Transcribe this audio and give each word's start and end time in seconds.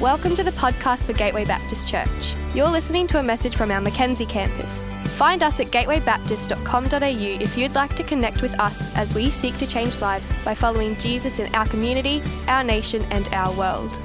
Welcome 0.00 0.36
to 0.36 0.44
the 0.44 0.52
podcast 0.52 1.06
for 1.06 1.12
Gateway 1.12 1.44
Baptist 1.44 1.88
Church. 1.88 2.36
You're 2.54 2.68
listening 2.68 3.08
to 3.08 3.18
a 3.18 3.22
message 3.22 3.56
from 3.56 3.72
our 3.72 3.80
Mackenzie 3.80 4.26
campus. 4.26 4.92
Find 5.16 5.42
us 5.42 5.58
at 5.58 5.72
gatewaybaptist.com.au 5.72 7.42
if 7.42 7.58
you'd 7.58 7.74
like 7.74 7.96
to 7.96 8.04
connect 8.04 8.40
with 8.40 8.56
us 8.60 8.94
as 8.94 9.12
we 9.12 9.28
seek 9.28 9.58
to 9.58 9.66
change 9.66 10.00
lives 10.00 10.30
by 10.44 10.54
following 10.54 10.96
Jesus 10.98 11.40
in 11.40 11.52
our 11.52 11.66
community, 11.66 12.22
our 12.46 12.62
nation, 12.62 13.04
and 13.10 13.28
our 13.34 13.52
world. 13.54 13.96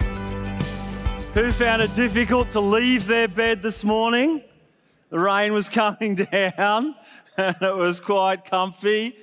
Who 1.36 1.52
found 1.52 1.84
it 1.84 1.96
difficult 1.96 2.52
to 2.54 2.60
leave 2.60 3.06
their 3.06 3.28
bed 3.28 3.62
this 3.62 3.84
morning? 3.84 4.42
The 5.12 5.20
rain 5.20 5.54
was 5.54 5.70
coming 5.70 6.16
down 6.16 6.96
and 7.38 7.56
it 7.62 7.76
was 7.76 8.00
quite 8.00 8.46
comfy 8.46 9.16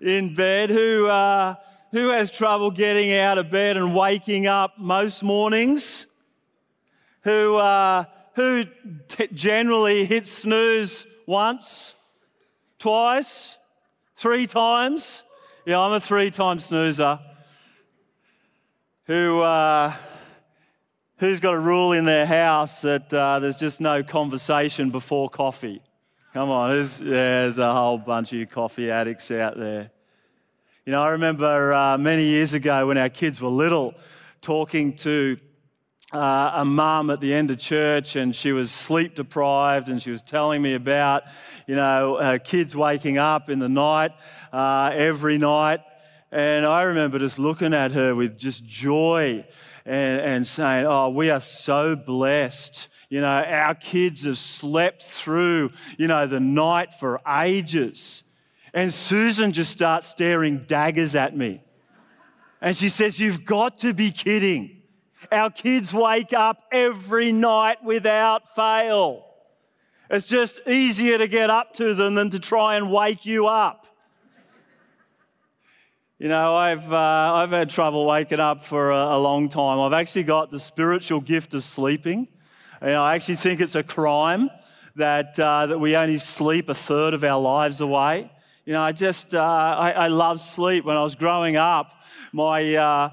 in 0.00 0.34
bed. 0.34 0.70
Who, 0.70 1.06
uh, 1.06 1.56
who 1.92 2.08
has 2.08 2.30
trouble 2.30 2.70
getting 2.70 3.12
out 3.12 3.36
of 3.36 3.50
bed 3.50 3.76
and 3.76 3.94
waking 3.94 4.46
up 4.46 4.78
most 4.78 5.22
mornings? 5.22 6.06
Who, 7.24 7.56
uh, 7.56 8.04
who 8.34 8.66
t- 9.08 9.28
generally 9.32 10.04
hits 10.04 10.30
snooze 10.30 11.06
once, 11.26 11.94
twice, 12.78 13.56
three 14.16 14.46
times? 14.46 15.22
Yeah, 15.64 15.80
I'm 15.80 15.92
a 15.92 16.00
three 16.00 16.30
time 16.30 16.58
snoozer. 16.58 17.18
Who, 19.06 19.40
uh, 19.40 19.94
who's 21.16 21.40
got 21.40 21.54
a 21.54 21.58
rule 21.58 21.92
in 21.92 22.04
their 22.04 22.26
house 22.26 22.82
that 22.82 23.12
uh, 23.12 23.38
there's 23.38 23.56
just 23.56 23.80
no 23.80 24.02
conversation 24.02 24.90
before 24.90 25.30
coffee? 25.30 25.80
Come 26.34 26.50
on, 26.50 26.70
there's, 26.70 26.98
there's 26.98 27.56
a 27.56 27.72
whole 27.72 27.96
bunch 27.96 28.34
of 28.34 28.38
you 28.38 28.46
coffee 28.46 28.90
addicts 28.90 29.30
out 29.30 29.56
there. 29.56 29.90
You 30.84 30.92
know, 30.92 31.02
I 31.02 31.10
remember 31.10 31.72
uh, 31.72 31.96
many 31.96 32.24
years 32.24 32.52
ago 32.52 32.88
when 32.88 32.98
our 32.98 33.08
kids 33.08 33.40
were 33.40 33.48
little 33.48 33.94
talking 34.42 34.94
to 34.98 35.38
uh, 36.14 36.52
a 36.54 36.64
mum 36.64 37.10
at 37.10 37.20
the 37.20 37.34
end 37.34 37.50
of 37.50 37.58
church 37.58 38.14
and 38.14 38.34
she 38.34 38.52
was 38.52 38.70
sleep 38.70 39.16
deprived 39.16 39.88
and 39.88 40.00
she 40.00 40.10
was 40.10 40.22
telling 40.22 40.62
me 40.62 40.74
about, 40.74 41.24
you 41.66 41.74
know, 41.74 42.38
kids 42.44 42.76
waking 42.76 43.18
up 43.18 43.50
in 43.50 43.58
the 43.58 43.68
night 43.68 44.12
uh, 44.52 44.90
every 44.94 45.38
night. 45.38 45.80
And 46.30 46.64
I 46.64 46.82
remember 46.82 47.18
just 47.18 47.38
looking 47.38 47.74
at 47.74 47.92
her 47.92 48.14
with 48.14 48.38
just 48.38 48.64
joy 48.64 49.44
and, 49.84 50.20
and 50.20 50.46
saying, 50.46 50.86
Oh, 50.86 51.10
we 51.10 51.30
are 51.30 51.40
so 51.40 51.96
blessed. 51.96 52.88
You 53.08 53.20
know, 53.20 53.26
our 53.26 53.74
kids 53.74 54.24
have 54.24 54.38
slept 54.38 55.02
through, 55.02 55.70
you 55.98 56.08
know, 56.08 56.26
the 56.26 56.40
night 56.40 56.94
for 56.94 57.20
ages. 57.28 58.22
And 58.72 58.92
Susan 58.92 59.52
just 59.52 59.70
starts 59.70 60.08
staring 60.08 60.64
daggers 60.66 61.14
at 61.14 61.36
me. 61.36 61.62
And 62.60 62.76
she 62.76 62.88
says, 62.88 63.20
You've 63.20 63.44
got 63.44 63.78
to 63.78 63.92
be 63.92 64.10
kidding. 64.10 64.73
Our 65.34 65.50
kids 65.50 65.92
wake 65.92 66.32
up 66.32 66.62
every 66.70 67.32
night 67.32 67.82
without 67.82 68.54
fail. 68.54 69.26
It's 70.08 70.26
just 70.26 70.60
easier 70.64 71.18
to 71.18 71.26
get 71.26 71.50
up 71.50 71.74
to 71.74 71.92
them 71.92 72.14
than 72.14 72.30
to 72.30 72.38
try 72.38 72.76
and 72.76 72.92
wake 72.92 73.26
you 73.26 73.48
up. 73.48 73.84
You 76.20 76.28
know, 76.28 76.54
I've, 76.54 76.92
uh, 76.92 76.96
I've 77.34 77.50
had 77.50 77.68
trouble 77.68 78.06
waking 78.06 78.38
up 78.38 78.64
for 78.64 78.92
a, 78.92 79.16
a, 79.16 79.18
long 79.18 79.48
time. 79.48 79.80
I've 79.80 79.92
actually 79.92 80.22
got 80.22 80.52
the 80.52 80.60
spiritual 80.60 81.20
gift 81.20 81.52
of 81.52 81.64
sleeping. 81.64 82.28
And 82.80 82.94
I 82.94 83.16
actually 83.16 83.34
think 83.34 83.60
it's 83.60 83.74
a 83.74 83.82
crime 83.82 84.50
that, 84.94 85.36
uh, 85.36 85.66
that 85.66 85.78
we 85.80 85.96
only 85.96 86.18
sleep 86.18 86.68
a 86.68 86.74
third 86.76 87.12
of 87.12 87.24
our 87.24 87.40
lives 87.40 87.80
away. 87.80 88.30
You 88.64 88.74
know, 88.74 88.82
I 88.82 88.92
just, 88.92 89.34
uh, 89.34 89.40
I, 89.40 89.90
I, 89.90 90.06
love 90.06 90.40
sleep. 90.40 90.84
When 90.84 90.96
I 90.96 91.02
was 91.02 91.16
growing 91.16 91.56
up, 91.56 91.90
my 92.32 92.76
uh, 92.76 93.10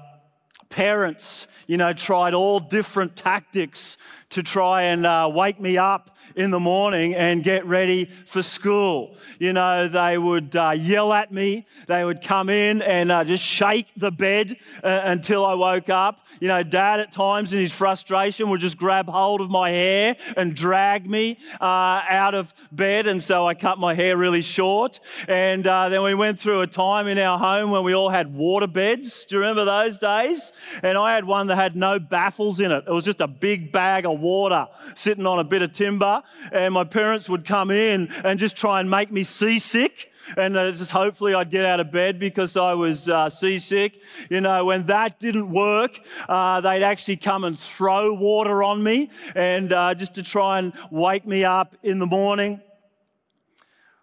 parents, 0.72 1.46
you 1.68 1.76
know, 1.76 1.92
tried 1.92 2.34
all 2.34 2.58
different 2.58 3.14
tactics 3.14 3.96
to 4.30 4.42
try 4.42 4.84
and 4.84 5.06
uh, 5.06 5.30
wake 5.32 5.60
me 5.60 5.78
up 5.78 6.16
in 6.36 6.50
the 6.50 6.60
morning 6.60 7.14
and 7.14 7.42
get 7.42 7.66
ready 7.66 8.10
for 8.26 8.42
school. 8.42 9.16
You 9.38 9.52
know, 9.52 9.88
they 9.88 10.18
would 10.18 10.54
uh, 10.54 10.70
yell 10.70 11.12
at 11.12 11.32
me. 11.32 11.66
They 11.86 12.04
would 12.04 12.22
come 12.22 12.48
in 12.48 12.82
and 12.82 13.10
uh, 13.10 13.24
just 13.24 13.42
shake 13.42 13.86
the 13.96 14.10
bed 14.10 14.56
uh, 14.82 15.00
until 15.04 15.44
I 15.44 15.54
woke 15.54 15.88
up. 15.88 16.20
You 16.40 16.48
know, 16.48 16.62
dad 16.62 17.00
at 17.00 17.12
times 17.12 17.52
in 17.52 17.60
his 17.60 17.72
frustration 17.72 18.50
would 18.50 18.60
just 18.60 18.76
grab 18.76 19.08
hold 19.08 19.40
of 19.40 19.50
my 19.50 19.70
hair 19.70 20.16
and 20.36 20.54
drag 20.54 21.08
me 21.08 21.38
uh, 21.60 21.64
out 22.08 22.34
of 22.34 22.52
bed. 22.70 23.06
And 23.06 23.22
so 23.22 23.46
I 23.46 23.54
cut 23.54 23.78
my 23.78 23.94
hair 23.94 24.16
really 24.16 24.42
short. 24.42 25.00
And 25.28 25.66
uh, 25.66 25.88
then 25.88 26.02
we 26.02 26.14
went 26.14 26.40
through 26.40 26.62
a 26.62 26.66
time 26.66 27.06
in 27.06 27.18
our 27.18 27.38
home 27.38 27.70
when 27.70 27.84
we 27.84 27.94
all 27.94 28.10
had 28.10 28.34
water 28.34 28.66
beds. 28.66 29.24
Do 29.24 29.36
you 29.36 29.40
remember 29.40 29.64
those 29.64 29.98
days? 29.98 30.52
And 30.82 30.96
I 30.98 31.14
had 31.14 31.24
one 31.24 31.46
that 31.48 31.56
had 31.56 31.76
no 31.76 31.98
baffles 31.98 32.60
in 32.60 32.72
it. 32.72 32.84
It 32.86 32.92
was 32.92 33.04
just 33.04 33.20
a 33.20 33.28
big 33.28 33.72
bag 33.72 34.06
of 34.06 34.20
water 34.20 34.68
sitting 34.94 35.26
on 35.26 35.38
a 35.38 35.44
bit 35.44 35.62
of 35.62 35.72
timber 35.72 36.21
and 36.50 36.74
my 36.74 36.84
parents 36.84 37.28
would 37.28 37.46
come 37.46 37.70
in 37.70 38.08
and 38.24 38.38
just 38.38 38.56
try 38.56 38.80
and 38.80 38.90
make 38.90 39.10
me 39.10 39.24
seasick. 39.24 40.10
And 40.36 40.56
uh, 40.56 40.70
just 40.70 40.90
hopefully 40.92 41.34
I'd 41.34 41.50
get 41.50 41.64
out 41.64 41.80
of 41.80 41.90
bed 41.90 42.18
because 42.18 42.56
I 42.56 42.74
was 42.74 43.08
uh, 43.08 43.28
seasick. 43.28 44.00
You 44.30 44.40
know, 44.40 44.64
when 44.64 44.86
that 44.86 45.18
didn't 45.18 45.50
work, 45.50 45.98
uh, 46.28 46.60
they'd 46.60 46.84
actually 46.84 47.16
come 47.16 47.44
and 47.44 47.58
throw 47.58 48.14
water 48.14 48.62
on 48.62 48.82
me 48.82 49.10
and 49.34 49.72
uh, 49.72 49.94
just 49.94 50.14
to 50.14 50.22
try 50.22 50.60
and 50.60 50.72
wake 50.90 51.26
me 51.26 51.44
up 51.44 51.76
in 51.82 51.98
the 51.98 52.06
morning. 52.06 52.60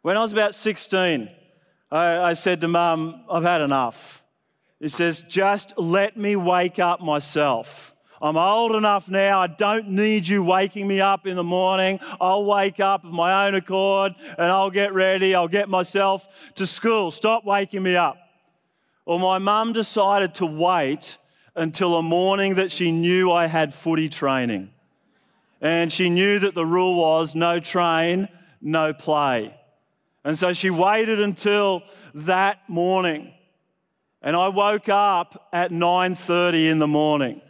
When 0.02 0.18
I 0.18 0.22
was 0.22 0.32
about 0.32 0.56
16, 0.56 1.30
I, 1.92 2.18
I 2.20 2.34
said 2.34 2.62
to 2.62 2.68
mum, 2.68 3.24
I've 3.30 3.44
had 3.44 3.62
enough. 3.62 4.24
He 4.80 4.88
says, 4.88 5.24
just 5.28 5.74
let 5.78 6.16
me 6.18 6.36
wake 6.36 6.80
up 6.80 7.02
myself. 7.02 7.94
I'm 8.22 8.38
old 8.38 8.76
enough 8.76 9.08
now. 9.08 9.40
I 9.40 9.48
don't 9.48 9.90
need 9.90 10.28
you 10.28 10.44
waking 10.44 10.88
me 10.88 11.00
up 11.00 11.26
in 11.26 11.36
the 11.36 11.44
morning. 11.44 12.00
I'll 12.20 12.44
wake 12.44 12.80
up 12.80 13.06
of 13.06 13.12
my 13.12 13.48
own 13.48 13.56
accord 13.56 14.14
and 14.38 14.52
I'll 14.52 14.72
get 14.72 14.94
ready. 14.94 15.34
I'll 15.34 15.48
get 15.48 15.70
myself 15.70 16.28
to 16.56 16.68
school. 16.68 17.12
Stop 17.12 17.46
waking 17.46 17.84
me 17.84 17.96
up. 17.96 18.18
Well, 19.06 19.20
my 19.20 19.38
mum 19.38 19.74
decided 19.74 20.36
to 20.36 20.46
wait 20.46 21.18
until 21.56 21.96
a 21.96 22.04
morning 22.04 22.56
that 22.56 22.72
she 22.72 22.92
knew 22.92 23.32
I 23.32 23.48
had 23.48 23.74
footy 23.74 24.10
training. 24.10 24.70
And 25.62 25.92
she 25.92 26.10
knew 26.10 26.40
that 26.40 26.56
the 26.56 26.66
rule 26.66 26.96
was 26.96 27.36
no 27.36 27.60
train, 27.60 28.30
no 28.62 28.94
play. 28.94 29.56
And 30.24 30.38
so 30.38 30.54
she 30.54 30.70
waited 30.70 31.20
until 31.20 31.84
that 32.14 32.70
morning. 32.70 33.34
And 34.22 34.36
I 34.36 34.50
woke 34.50 34.90
up 34.90 35.48
at 35.54 35.72
9:30 35.72 36.70
in 36.70 36.80
the 36.80 36.88
morning. 36.88 37.42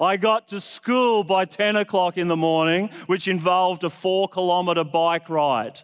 I 0.00 0.16
got 0.16 0.48
to 0.48 0.60
school 0.60 1.24
by 1.24 1.44
10 1.44 1.74
o'clock 1.74 2.16
in 2.18 2.28
the 2.28 2.36
morning, 2.36 2.90
which 3.06 3.26
involved 3.26 3.82
a 3.82 3.90
four 3.90 4.28
kilometre 4.28 4.84
bike 4.84 5.28
ride. 5.28 5.80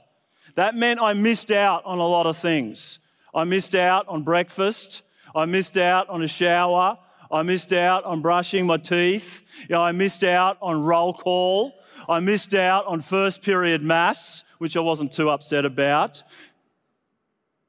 That 0.55 0.77
meant 0.77 1.01
I 1.01 1.15
missed 1.15 1.51
out 1.51 1.85
on 1.85 1.99
a 1.99 2.07
lot 2.07 2.27
of 2.27 2.37
things. 2.37 3.01
I 3.35 3.43
missed 3.43 3.75
out 3.75 4.07
on 4.07 4.23
breakfast. 4.23 5.03
I 5.35 5.47
missed 5.47 5.77
out 5.77 6.09
on 6.09 6.23
a 6.23 6.29
shower. 6.29 6.97
I 7.29 7.43
missed 7.43 7.73
out 7.73 8.05
on 8.05 8.23
brushing 8.23 8.67
my 8.67 8.77
teeth. 8.77 9.43
You 9.63 9.75
know, 9.75 9.83
I 9.83 9.91
missed 9.91 10.23
out 10.23 10.59
on 10.63 10.85
roll 10.85 11.13
call. 11.13 11.73
I 12.09 12.21
missed 12.21 12.55
out 12.55 12.87
on 12.87 13.01
first 13.01 13.43
period 13.43 13.83
mass, 13.83 14.45
which 14.59 14.77
I 14.77 14.81
wasn't 14.81 15.13
too 15.13 15.31
upset 15.31 15.65
about. 15.65 16.23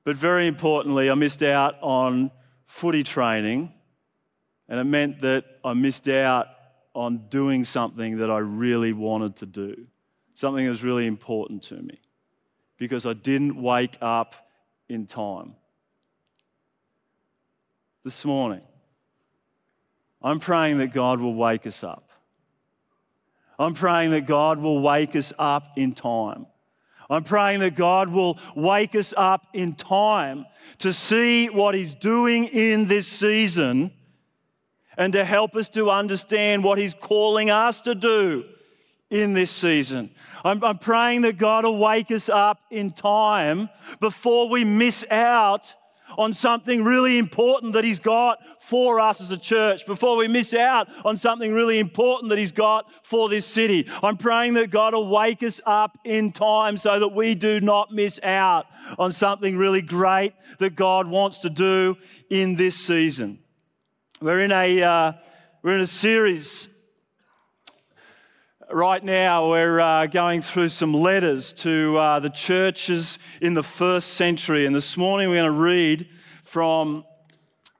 But 0.04 0.16
very 0.16 0.46
importantly, 0.46 1.10
I 1.10 1.16
missed 1.16 1.42
out 1.42 1.82
on 1.82 2.30
footy 2.68 3.04
training 3.04 3.72
and 4.68 4.80
it 4.80 4.84
meant 4.84 5.22
that 5.22 5.46
I 5.64 5.74
missed 5.74 6.08
out 6.08 6.48
on 6.94 7.28
doing 7.30 7.64
something 7.64 8.18
that 8.18 8.32
I 8.32 8.40
really 8.40 8.94
wanted 8.94 9.36
to 9.38 9.46
do, 9.46 9.86
something 10.34 10.64
that 10.64 10.70
was 10.70 10.84
really 10.84 11.08
important 11.08 11.64
to 11.64 11.76
me, 11.76 12.00
because 12.78 13.06
I 13.06 13.14
didn't 13.14 13.62
wake 13.62 13.98
up 14.02 14.36
in 14.90 15.06
time. 15.06 15.56
This 18.04 18.24
morning, 18.24 18.62
I'm 20.22 20.40
praying 20.40 20.78
that 20.78 20.94
God 20.94 21.20
will 21.20 21.36
wake 21.36 21.68
us 21.68 21.84
up. 21.84 22.10
I'm 23.58 23.74
praying 23.74 24.12
that 24.12 24.26
God 24.26 24.60
will 24.60 24.82
wake 24.82 25.16
us 25.16 25.32
up 25.38 25.74
in 25.76 25.94
time. 25.94 26.46
I'm 27.10 27.24
praying 27.24 27.60
that 27.60 27.76
God 27.76 28.10
will 28.10 28.40
wake 28.56 28.96
us 28.96 29.14
up 29.16 29.48
in 29.54 29.76
time 29.76 30.46
to 30.80 30.92
see 30.92 31.50
what 31.50 31.76
He's 31.76 31.94
doing 31.94 32.46
in 32.46 32.88
this 32.88 33.08
season 33.08 33.92
and 34.98 35.14
to 35.14 35.26
help 35.26 35.56
us 35.56 35.70
to 35.70 35.90
understand 35.90 36.64
what 36.64 36.78
He's 36.78 36.94
calling 36.94 37.50
us 37.50 37.80
to 37.82 37.96
do 37.96 38.46
in 39.10 39.34
this 39.34 39.52
season. 39.52 40.12
I'm, 40.44 40.64
I'm, 40.64 40.78
praying 40.78 41.22
that 41.22 41.38
God 41.38 41.64
will 41.64 41.78
wake 41.78 42.12
us 42.12 42.30
up 42.30 42.60
in 42.70 42.92
time 42.92 43.70
before 44.00 44.50
we 44.50 44.64
miss 44.64 45.04
out 45.10 45.74
on 46.18 46.34
something 46.34 46.84
really 46.84 47.18
important 47.18 47.74
that 47.74 47.84
He's 47.84 48.00
got 48.00 48.40
for 48.60 49.00
us 49.00 49.22
as 49.22 49.32
a 49.32 49.38
church, 49.38 49.86
before 49.86 50.18
we 50.18 50.28
miss 50.28 50.54
out 50.54 50.88
on 51.04 51.18
something 51.18 51.54
really 51.54 51.80
important 51.80 52.30
that 52.30 52.38
He's 52.38 52.52
got 52.52 52.86
for 53.04 53.30
this 53.30 53.46
city. 53.46 53.88
I'm 54.04 54.18
praying 54.18 54.54
that 54.56 54.70
God 54.70 54.94
will 54.94 55.10
wake 55.10 55.44
us 55.44 55.60
up 55.66 55.98
in 56.04 56.32
time 56.32 56.78
so 56.78 57.00
that 57.00 57.10
we 57.10 57.36
do 57.36 57.60
not 57.60 57.92
miss 57.92 58.20
out 58.24 58.66
on 58.98 59.12
something 59.12 59.58
really 59.58 59.82
great 59.82 60.34
that 60.60 60.76
God 60.76 61.08
wants 61.08 61.40
to 61.40 61.50
do 61.50 61.98
in 62.30 62.56
this 62.56 62.76
season. 62.76 63.40
We're 64.26 64.40
in 64.40 64.52
a, 64.52 64.82
uh, 64.82 65.12
we're 65.62 65.76
in 65.76 65.82
a 65.82 65.86
series 65.86 66.68
Right 68.72 69.04
now, 69.04 69.52
we're 69.52 69.80
uh, 69.80 70.08
going 70.08 70.42
through 70.42 70.70
some 70.70 70.96
letters 70.96 71.54
to 71.54 71.96
uh, 71.96 72.20
the 72.20 72.32
churches 72.32 73.20
in 73.40 73.54
the 73.54 73.62
first 73.62 74.16
century. 74.16 74.66
And 74.66 74.76
this 74.76 74.98
morning, 74.98 75.30
we're 75.30 75.36
going 75.36 75.54
to 75.54 75.60
read 75.60 76.10
from 76.44 77.06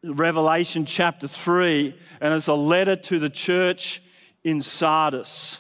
Revelation 0.04 0.86
chapter 0.86 1.28
3, 1.28 2.00
and 2.22 2.34
it's 2.36 2.46
a 2.46 2.54
letter 2.54 2.96
to 2.96 3.18
the 3.18 3.32
church 3.32 4.04
in 4.44 4.62
Sardis. 4.62 5.58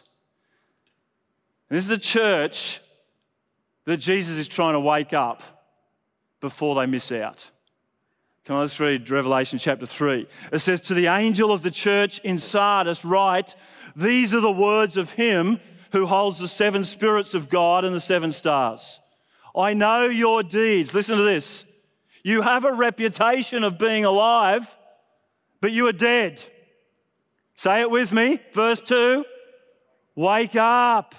And 1.71 1.79
this 1.79 1.85
is 1.85 1.91
a 1.91 1.97
church 1.97 2.79
that 3.85 3.97
Jesus 3.97 4.37
is 4.37 4.47
trying 4.47 4.73
to 4.73 4.79
wake 4.79 5.13
up 5.13 5.41
before 6.41 6.75
they 6.75 6.85
miss 6.85 7.11
out. 7.11 7.49
Come 8.45 8.57
on, 8.57 8.61
let's 8.61 8.79
read 8.79 9.09
Revelation 9.09 9.57
chapter 9.57 9.87
3. 9.87 10.27
It 10.51 10.59
says, 10.59 10.79
To 10.81 10.93
the 10.93 11.07
angel 11.07 11.51
of 11.51 11.63
the 11.63 11.71
church 11.71 12.19
in 12.19 12.37
Sardis, 12.37 13.03
write, 13.03 13.55
These 13.95 14.35
are 14.35 14.39
the 14.39 14.51
words 14.51 14.97
of 14.97 15.11
him 15.11 15.59
who 15.91 16.05
holds 16.05 16.37
the 16.37 16.47
seven 16.47 16.85
spirits 16.85 17.33
of 17.33 17.49
God 17.49 17.83
and 17.83 17.95
the 17.95 17.99
seven 17.99 18.31
stars. 18.31 18.99
I 19.55 19.73
know 19.73 20.05
your 20.05 20.43
deeds. 20.43 20.93
Listen 20.93 21.17
to 21.17 21.23
this. 21.23 21.65
You 22.23 22.43
have 22.43 22.65
a 22.65 22.73
reputation 22.73 23.63
of 23.63 23.79
being 23.79 24.05
alive, 24.05 24.67
but 25.59 25.71
you 25.71 25.87
are 25.87 25.93
dead. 25.93 26.43
Say 27.55 27.81
it 27.81 27.89
with 27.89 28.11
me. 28.11 28.39
Verse 28.53 28.81
2 28.81 29.25
Wake 30.15 30.55
up. 30.55 31.15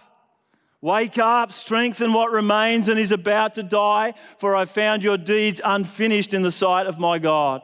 Wake 0.86 1.18
up, 1.18 1.50
strengthen 1.50 2.12
what 2.12 2.30
remains 2.30 2.86
and 2.86 2.96
is 2.96 3.10
about 3.10 3.56
to 3.56 3.64
die, 3.64 4.14
for 4.38 4.54
I 4.54 4.66
found 4.66 5.02
your 5.02 5.18
deeds 5.18 5.60
unfinished 5.64 6.32
in 6.32 6.42
the 6.42 6.52
sight 6.52 6.86
of 6.86 6.96
my 6.96 7.18
God. 7.18 7.60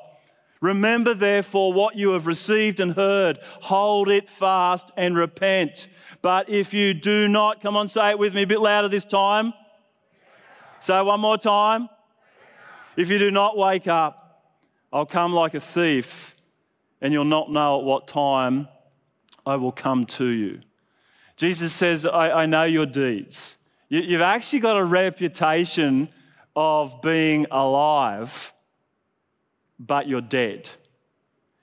Remember, 0.60 1.14
therefore, 1.14 1.72
what 1.72 1.94
you 1.94 2.14
have 2.14 2.26
received 2.26 2.80
and 2.80 2.94
heard. 2.94 3.38
Hold 3.60 4.08
it 4.08 4.28
fast 4.28 4.90
and 4.96 5.16
repent. 5.16 5.86
But 6.20 6.48
if 6.48 6.74
you 6.74 6.94
do 6.94 7.28
not, 7.28 7.60
come 7.60 7.76
on, 7.76 7.88
say 7.88 8.10
it 8.10 8.18
with 8.18 8.34
me 8.34 8.42
a 8.42 8.46
bit 8.48 8.60
louder 8.60 8.88
this 8.88 9.04
time. 9.04 9.54
Say 10.80 11.00
one 11.00 11.20
more 11.20 11.38
time. 11.38 11.88
If 12.96 13.08
you 13.08 13.20
do 13.20 13.30
not 13.30 13.56
wake 13.56 13.86
up, 13.86 14.42
I'll 14.92 15.06
come 15.06 15.32
like 15.32 15.54
a 15.54 15.60
thief, 15.60 16.34
and 17.00 17.12
you'll 17.12 17.24
not 17.24 17.52
know 17.52 17.78
at 17.78 17.84
what 17.84 18.08
time 18.08 18.66
I 19.46 19.54
will 19.54 19.70
come 19.70 20.06
to 20.06 20.26
you. 20.26 20.62
Jesus 21.42 21.72
says, 21.72 22.06
I, 22.06 22.42
I 22.42 22.46
know 22.46 22.62
your 22.62 22.86
deeds. 22.86 23.56
You, 23.88 24.00
you've 24.00 24.20
actually 24.20 24.60
got 24.60 24.76
a 24.76 24.84
reputation 24.84 26.08
of 26.54 27.02
being 27.02 27.48
alive, 27.50 28.52
but 29.76 30.06
you're 30.06 30.20
dead. 30.20 30.70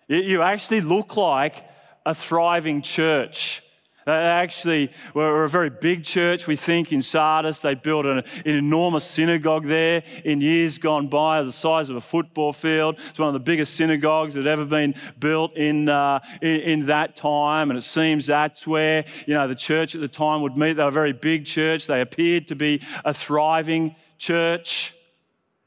You, 0.10 0.18
you 0.18 0.42
actually 0.42 0.82
look 0.82 1.16
like 1.16 1.64
a 2.06 2.14
thriving 2.14 2.82
church. 2.82 3.64
They 4.10 4.16
actually 4.16 4.92
were 5.14 5.44
a 5.44 5.50
very 5.50 5.70
big 5.70 6.04
church, 6.04 6.48
we 6.48 6.56
think, 6.56 6.92
in 6.92 7.04
Sardis. 7.04 7.60
They 7.60 7.76
built 7.76 8.08
an, 8.08 8.24
an, 8.44 8.56
enormous 8.56 9.04
synagogue 9.04 9.68
there 9.68 10.02
in 10.26 10.42
years 10.42 10.80
gone 10.80 11.10
by, 11.10 11.44
the 11.44 11.52
size 11.52 11.92
of 11.92 11.96
a 11.96 12.02
football 12.02 12.52
field. 12.52 13.00
It's 13.12 13.20
one 13.20 13.28
of 13.28 13.34
the 13.34 13.40
biggest 13.40 13.76
synagogues 13.76 14.34
that 14.34 14.48
ever 14.48 14.66
been 14.66 14.96
built 15.20 15.56
in, 15.56 15.90
uh, 15.90 16.22
in, 16.42 16.62
in, 16.62 16.86
that 16.88 17.18
time. 17.18 17.70
And 17.70 17.78
it 17.78 17.84
seems 17.84 18.26
that's 18.26 18.66
where, 18.66 19.06
you 19.28 19.36
know, 19.36 19.48
the 19.48 19.54
church 19.54 19.94
at 19.94 20.02
the 20.02 20.08
time 20.08 20.42
would 20.42 20.58
meet. 20.58 20.74
They 20.74 20.82
were 20.82 20.90
a 20.90 20.92
very 20.92 21.14
big 21.14 21.46
church. 21.46 21.86
They 21.86 22.02
appeared 22.02 22.48
to 22.48 22.56
be 22.56 22.82
a 23.06 23.14
thriving 23.14 23.96
church. 24.18 24.96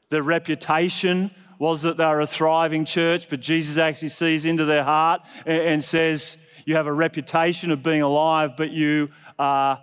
Their 0.09 0.21
reputation 0.21 1.31
was 1.59 1.83
that 1.83 1.95
they 1.95 2.05
were 2.05 2.19
a 2.19 2.27
thriving 2.27 2.83
church, 2.83 3.29
but 3.29 3.39
Jesus 3.39 3.77
actually 3.77 4.09
sees 4.09 4.43
into 4.43 4.65
their 4.65 4.83
heart 4.83 5.21
and, 5.45 5.61
and 5.61 5.83
says, 5.83 6.35
you 6.65 6.75
have 6.75 6.87
a 6.87 6.93
reputation 6.93 7.71
of 7.71 7.83
being 7.83 8.01
alive, 8.01 8.51
but 8.57 8.71
you 8.71 9.09
are 9.37 9.81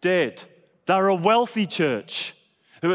dead. 0.00 0.42
They're 0.86 1.08
a 1.08 1.14
wealthy 1.14 1.66
church. 1.66 2.34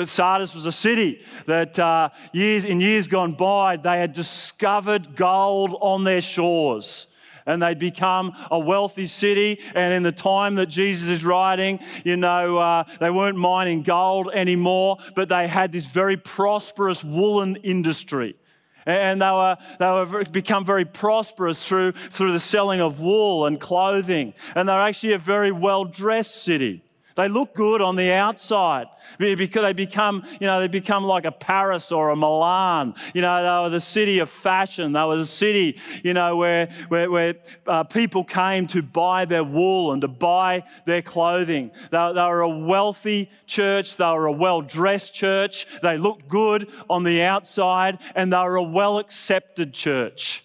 Sardis 0.06 0.56
was 0.56 0.66
a 0.66 0.72
city 0.72 1.22
that 1.46 1.78
uh, 1.78 2.10
years, 2.32 2.64
in 2.64 2.80
years 2.80 3.08
gone 3.08 3.34
by, 3.34 3.76
they 3.78 4.00
had 4.00 4.14
discovered 4.14 5.16
gold 5.16 5.76
on 5.82 6.04
their 6.06 6.22
shores 6.22 7.08
and 7.46 7.62
they'd 7.62 7.80
become 7.80 8.34
a 8.52 8.60
wealthy 8.60 9.06
city. 9.06 9.60
And 9.76 9.94
in 9.94 10.04
the 10.04 10.12
time 10.12 10.56
that 10.56 10.68
Jesus 10.68 11.10
is 11.10 11.26
writing, 11.26 11.80
you 12.04 12.18
know, 12.18 12.58
uh, 12.58 12.84
they 13.00 13.10
weren't 13.10 13.38
mining 13.38 13.84
gold 13.84 14.30
anymore, 14.34 14.98
but 15.16 15.30
they 15.30 15.48
had 15.48 15.72
this 15.72 15.86
very 15.86 16.18
prosperous 16.18 17.04
woolen 17.04 17.58
industry. 17.58 18.36
And 18.86 19.22
they 19.22 19.26
were, 19.26 19.58
they 19.80 19.88
were 19.88 20.26
become 20.26 20.66
very 20.66 20.86
prosperous 20.86 21.66
through, 21.66 21.94
through 21.94 22.34
the 22.34 22.40
selling 22.40 22.82
of 22.82 23.00
wool 23.00 23.46
and 23.46 23.60
clothing. 23.60 24.34
And 24.56 24.68
they're 24.68 24.82
actually 24.82 25.14
a 25.14 25.18
very 25.18 25.52
well 25.52 25.86
dressed 25.86 26.44
city. 26.44 26.84
They 27.16 27.28
look 27.30 27.54
good 27.54 27.82
on 27.82 27.96
the 27.96 28.12
outside 28.12 28.88
because 29.20 29.62
they 29.62 29.74
become, 29.74 30.24
you 30.40 30.48
know, 30.48 30.60
they 30.60 30.68
become 30.68 31.04
like 31.04 31.26
a 31.26 31.32
Paris 31.32 31.92
or 31.92 32.10
a 32.10 32.16
Milan. 32.16 32.96
You 33.14 33.22
know, 33.22 33.44
they 33.44 33.64
were 33.64 33.70
the 33.70 33.82
city 33.82 34.20
of 34.20 34.30
fashion. 34.30 34.94
They 34.94 35.04
were 35.04 35.18
the 35.18 35.26
city, 35.26 35.80
you 36.04 36.14
know, 36.14 36.36
where, 36.38 36.70
where, 36.88 37.12
where 37.12 37.36
uh, 37.68 37.84
people 37.84 38.24
came 38.24 38.66
to 38.68 38.82
buy 38.82 39.26
their 39.26 39.44
wool 39.44 39.92
and 39.92 40.02
to 40.02 40.08
buy 40.08 40.64
their 40.86 41.02
clothing. 41.02 41.72
They, 41.92 42.12
they 42.16 42.22
were 42.22 42.42
a 42.42 42.50
wealthy 42.50 43.30
church. 43.46 43.96
They 43.96 44.06
were 44.06 44.28
a 44.28 44.32
well 44.32 44.62
dressed 44.62 45.14
church. 45.14 45.68
They 45.84 45.98
looked 45.98 46.28
good 46.28 46.68
on 46.90 47.04
the 47.04 47.22
outside 47.24 48.00
and 48.16 48.34
they 48.34 48.38
were 48.38 48.56
a 48.56 48.64
well 48.64 48.98
accepted 48.98 49.74
church. 49.74 50.44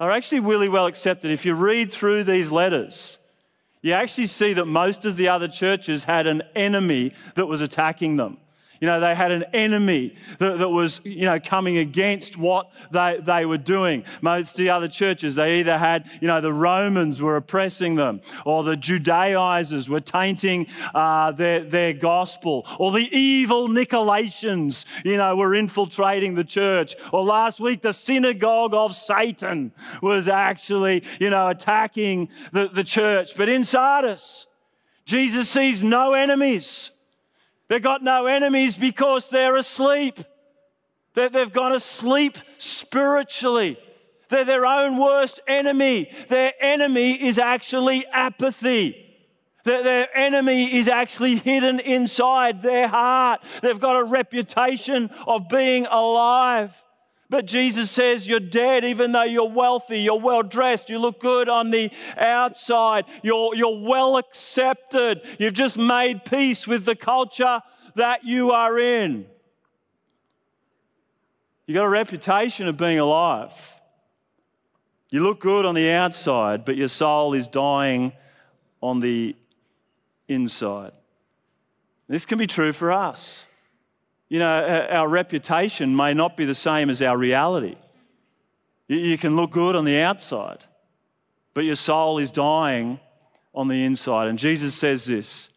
They're 0.00 0.10
actually 0.10 0.40
really 0.40 0.68
well 0.68 0.86
accepted. 0.86 1.30
If 1.30 1.44
you 1.44 1.54
read 1.54 1.92
through 1.92 2.24
these 2.24 2.50
letters, 2.50 3.18
you 3.82 3.92
actually 3.92 4.28
see 4.28 4.52
that 4.54 4.66
most 4.66 5.04
of 5.04 5.16
the 5.16 5.28
other 5.28 5.48
churches 5.48 6.04
had 6.04 6.26
an 6.26 6.42
enemy 6.54 7.12
that 7.34 7.46
was 7.46 7.60
attacking 7.60 8.16
them. 8.16 8.38
You 8.82 8.88
know, 8.88 8.98
they 8.98 9.14
had 9.14 9.30
an 9.30 9.44
enemy 9.52 10.16
that, 10.40 10.58
that, 10.58 10.68
was, 10.68 11.00
you 11.04 11.24
know, 11.24 11.38
coming 11.38 11.78
against 11.78 12.36
what 12.36 12.68
they, 12.90 13.16
they 13.24 13.46
were 13.46 13.56
doing. 13.56 14.02
Most 14.20 14.50
of 14.50 14.56
the 14.56 14.70
other 14.70 14.88
churches, 14.88 15.36
they 15.36 15.60
either 15.60 15.78
had, 15.78 16.10
you 16.20 16.26
know, 16.26 16.40
the 16.40 16.52
Romans 16.52 17.22
were 17.22 17.36
oppressing 17.36 17.94
them, 17.94 18.22
or 18.44 18.64
the 18.64 18.76
Judaizers 18.76 19.88
were 19.88 20.00
tainting 20.00 20.66
uh, 20.96 21.30
their, 21.30 21.62
their 21.62 21.92
gospel, 21.92 22.66
or 22.80 22.90
the 22.90 23.08
evil 23.16 23.68
Nicolaitans, 23.68 24.84
you 25.04 25.16
know, 25.16 25.36
were 25.36 25.54
infiltrating 25.54 26.34
the 26.34 26.42
church. 26.42 26.96
Or 27.12 27.22
last 27.22 27.60
week, 27.60 27.82
the 27.82 27.92
synagogue 27.92 28.74
of 28.74 28.96
Satan 28.96 29.70
was 30.02 30.26
actually, 30.26 31.04
you 31.20 31.30
know, 31.30 31.46
attacking 31.46 32.30
the, 32.52 32.66
the 32.66 32.82
church. 32.82 33.36
But 33.36 33.48
in 33.48 33.62
Sardis, 33.62 34.48
Jesus 35.04 35.48
sees 35.48 35.84
no 35.84 36.14
enemies. 36.14 36.90
They've 37.72 37.82
got 37.82 38.02
no 38.02 38.26
enemies 38.26 38.76
because 38.76 39.30
they're 39.30 39.56
asleep. 39.56 40.18
They've 41.14 41.50
gone 41.50 41.72
asleep 41.72 42.36
spiritually. 42.58 43.78
They're 44.28 44.44
their 44.44 44.66
own 44.66 44.98
worst 44.98 45.40
enemy. 45.48 46.10
Their 46.28 46.52
enemy 46.60 47.12
is 47.12 47.38
actually 47.38 48.04
apathy. 48.08 49.16
Their 49.64 50.14
enemy 50.14 50.76
is 50.80 50.86
actually 50.86 51.36
hidden 51.36 51.80
inside 51.80 52.62
their 52.62 52.88
heart. 52.88 53.40
They've 53.62 53.80
got 53.80 53.96
a 53.96 54.04
reputation 54.04 55.08
of 55.26 55.48
being 55.48 55.86
alive. 55.86 56.74
But 57.32 57.46
Jesus 57.46 57.90
says 57.90 58.26
you're 58.26 58.40
dead, 58.40 58.84
even 58.84 59.12
though 59.12 59.22
you're 59.22 59.48
wealthy, 59.48 60.00
you're 60.00 60.20
well 60.20 60.42
dressed, 60.42 60.90
you 60.90 60.98
look 60.98 61.18
good 61.18 61.48
on 61.48 61.70
the 61.70 61.90
outside, 62.18 63.06
you're, 63.22 63.54
you're 63.54 63.80
well 63.80 64.18
accepted, 64.18 65.22
you've 65.38 65.54
just 65.54 65.78
made 65.78 66.26
peace 66.26 66.66
with 66.66 66.84
the 66.84 66.94
culture 66.94 67.62
that 67.94 68.26
you 68.26 68.50
are 68.50 68.78
in. 68.78 69.24
You've 71.66 71.76
got 71.76 71.84
a 71.84 71.88
reputation 71.88 72.68
of 72.68 72.76
being 72.76 72.98
alive. 72.98 73.54
You 75.10 75.22
look 75.22 75.40
good 75.40 75.64
on 75.64 75.74
the 75.74 75.90
outside, 75.90 76.66
but 76.66 76.76
your 76.76 76.88
soul 76.88 77.32
is 77.32 77.48
dying 77.48 78.12
on 78.82 79.00
the 79.00 79.34
inside. 80.28 80.92
This 82.08 82.26
can 82.26 82.36
be 82.36 82.46
true 82.46 82.74
for 82.74 82.92
us 82.92 83.46
you 84.32 84.38
know, 84.38 84.48
uh, 84.48 84.86
our 84.94 85.08
reputation 85.08 85.94
may 85.94 86.14
not 86.14 86.38
be 86.38 86.46
the 86.46 86.54
same 86.54 86.88
as 86.88 87.02
our 87.02 87.18
reality. 87.18 87.76
You 88.88 89.18
can 89.18 89.36
look 89.36 89.50
good 89.50 89.76
on 89.76 89.84
the 89.84 89.98
outside, 89.98 90.64
but 91.52 91.64
your 91.64 91.74
soul 91.74 92.16
is 92.16 92.30
dying 92.30 92.98
on 93.54 93.68
the 93.68 93.84
inside. 93.84 94.28
And 94.28 94.38
Jesus 94.38 94.74
says 94.74 95.04
this 95.04 95.50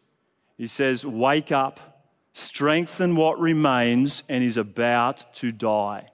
He 0.58 0.66
says, 0.66 1.06
Wake 1.06 1.50
up, 1.50 2.04
strengthen 2.34 3.16
what 3.16 3.40
remains 3.40 4.22
and 4.28 4.44
is 4.44 4.58
about 4.58 5.32
to 5.36 5.52
die. 5.52 6.10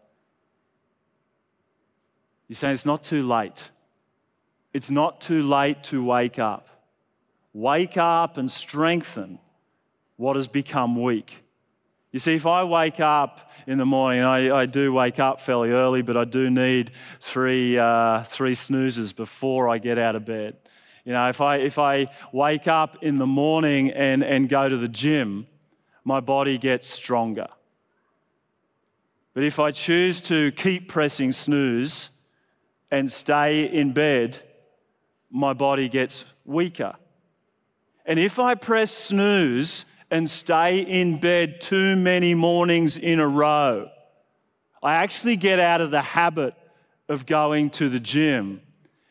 He's 2.46 2.58
saying 2.58 2.74
it's 2.74 2.86
not 2.86 3.02
too 3.02 3.26
late. 3.26 3.70
It's 4.72 4.88
not 4.88 5.20
too 5.20 5.42
late 5.42 5.82
to 5.84 6.04
wake 6.04 6.38
up. 6.38 6.68
Wake 7.52 7.96
up 7.96 8.36
and 8.36 8.48
strengthen 8.48 9.40
what 10.14 10.36
has 10.36 10.46
become 10.46 11.02
weak. 11.02 11.41
You 12.12 12.18
see, 12.18 12.34
if 12.34 12.44
I 12.46 12.62
wake 12.64 13.00
up 13.00 13.50
in 13.66 13.78
the 13.78 13.86
morning, 13.86 14.22
I, 14.22 14.54
I 14.54 14.66
do 14.66 14.92
wake 14.92 15.18
up 15.18 15.40
fairly 15.40 15.70
early, 15.70 16.02
but 16.02 16.14
I 16.14 16.26
do 16.26 16.50
need 16.50 16.92
three, 17.22 17.78
uh, 17.78 18.24
three 18.24 18.54
snoozes 18.54 19.14
before 19.14 19.70
I 19.70 19.78
get 19.78 19.98
out 19.98 20.14
of 20.14 20.26
bed. 20.26 20.56
You 21.06 21.14
know, 21.14 21.28
if 21.30 21.40
I, 21.40 21.56
if 21.56 21.78
I 21.78 22.08
wake 22.30 22.68
up 22.68 23.02
in 23.02 23.16
the 23.16 23.26
morning 23.26 23.90
and, 23.90 24.22
and 24.22 24.46
go 24.46 24.68
to 24.68 24.76
the 24.76 24.88
gym, 24.88 25.46
my 26.04 26.20
body 26.20 26.58
gets 26.58 26.90
stronger. 26.90 27.48
But 29.32 29.44
if 29.44 29.58
I 29.58 29.70
choose 29.70 30.20
to 30.22 30.52
keep 30.52 30.88
pressing 30.88 31.32
snooze 31.32 32.10
and 32.90 33.10
stay 33.10 33.64
in 33.64 33.92
bed, 33.94 34.38
my 35.30 35.54
body 35.54 35.88
gets 35.88 36.26
weaker. 36.44 36.94
And 38.04 38.18
if 38.18 38.38
I 38.38 38.54
press 38.54 38.92
snooze 38.92 39.86
and 40.12 40.28
stay 40.28 40.80
in 40.80 41.18
bed 41.18 41.62
too 41.62 41.96
many 41.96 42.34
mornings 42.34 42.98
in 42.98 43.18
a 43.18 43.26
row, 43.26 43.88
I 44.82 44.96
actually 44.96 45.36
get 45.36 45.58
out 45.58 45.80
of 45.80 45.90
the 45.90 46.02
habit 46.02 46.54
of 47.08 47.24
going 47.24 47.70
to 47.70 47.88
the 47.88 47.98
gym. 47.98 48.60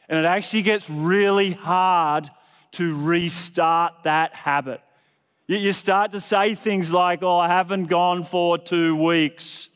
And 0.08 0.20
it 0.20 0.26
actually 0.26 0.62
gets 0.62 0.88
really 0.88 1.54
hard 1.54 2.30
to 2.74 3.04
restart 3.04 3.94
that 4.04 4.36
habit. 4.36 4.80
You 5.48 5.74
start 5.74 6.12
to 6.12 6.22
say 6.22 6.54
things 6.54 6.94
like, 6.94 7.24
Oh, 7.24 7.40
I 7.40 7.48
haven't 7.48 7.86
gone 7.86 8.24
for 8.24 8.60
two 8.60 8.96
weeks. 8.96 9.70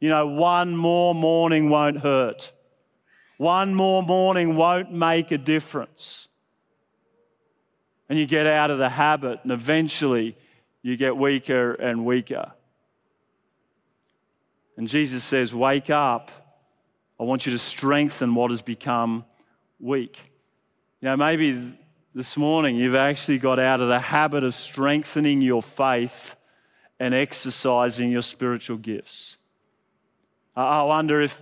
You 0.00 0.08
know, 0.10 0.26
one 0.26 0.76
more 0.76 1.14
morning 1.14 1.70
won't 1.70 2.00
hurt. 2.00 2.50
One 3.38 3.72
more 3.72 4.02
morning 4.02 4.56
won't 4.56 4.92
make 4.92 5.30
a 5.30 5.38
difference. 5.38 6.26
And 8.08 8.18
you 8.18 8.26
get 8.26 8.48
out 8.48 8.70
of 8.72 8.78
the 8.78 8.88
habit, 8.88 9.40
and 9.44 9.52
eventually 9.52 10.36
you 10.86 10.96
get 10.96 11.16
weaker 11.16 11.72
and 11.72 12.06
weaker. 12.06 12.52
And 14.76 14.86
Jesus 14.86 15.24
says, 15.24 15.52
Wake 15.52 15.90
up. 15.90 16.30
I 17.18 17.24
want 17.24 17.44
you 17.44 17.50
to 17.50 17.58
strengthen 17.58 18.36
what 18.36 18.52
has 18.52 18.62
become 18.62 19.24
weak. 19.80 20.16
You 21.00 21.06
know, 21.06 21.16
maybe 21.16 21.76
this 22.14 22.36
morning 22.36 22.76
you've 22.76 22.94
actually 22.94 23.38
got 23.38 23.58
out 23.58 23.80
of 23.80 23.88
the 23.88 23.98
habit 23.98 24.44
of 24.44 24.54
strengthening 24.54 25.42
your 25.42 25.60
faith 25.60 26.36
and 27.00 27.12
exercising 27.12 28.12
your 28.12 28.22
spiritual 28.22 28.76
gifts. 28.76 29.38
Uh, 30.56 30.60
I 30.60 30.82
wonder 30.84 31.20
if, 31.20 31.36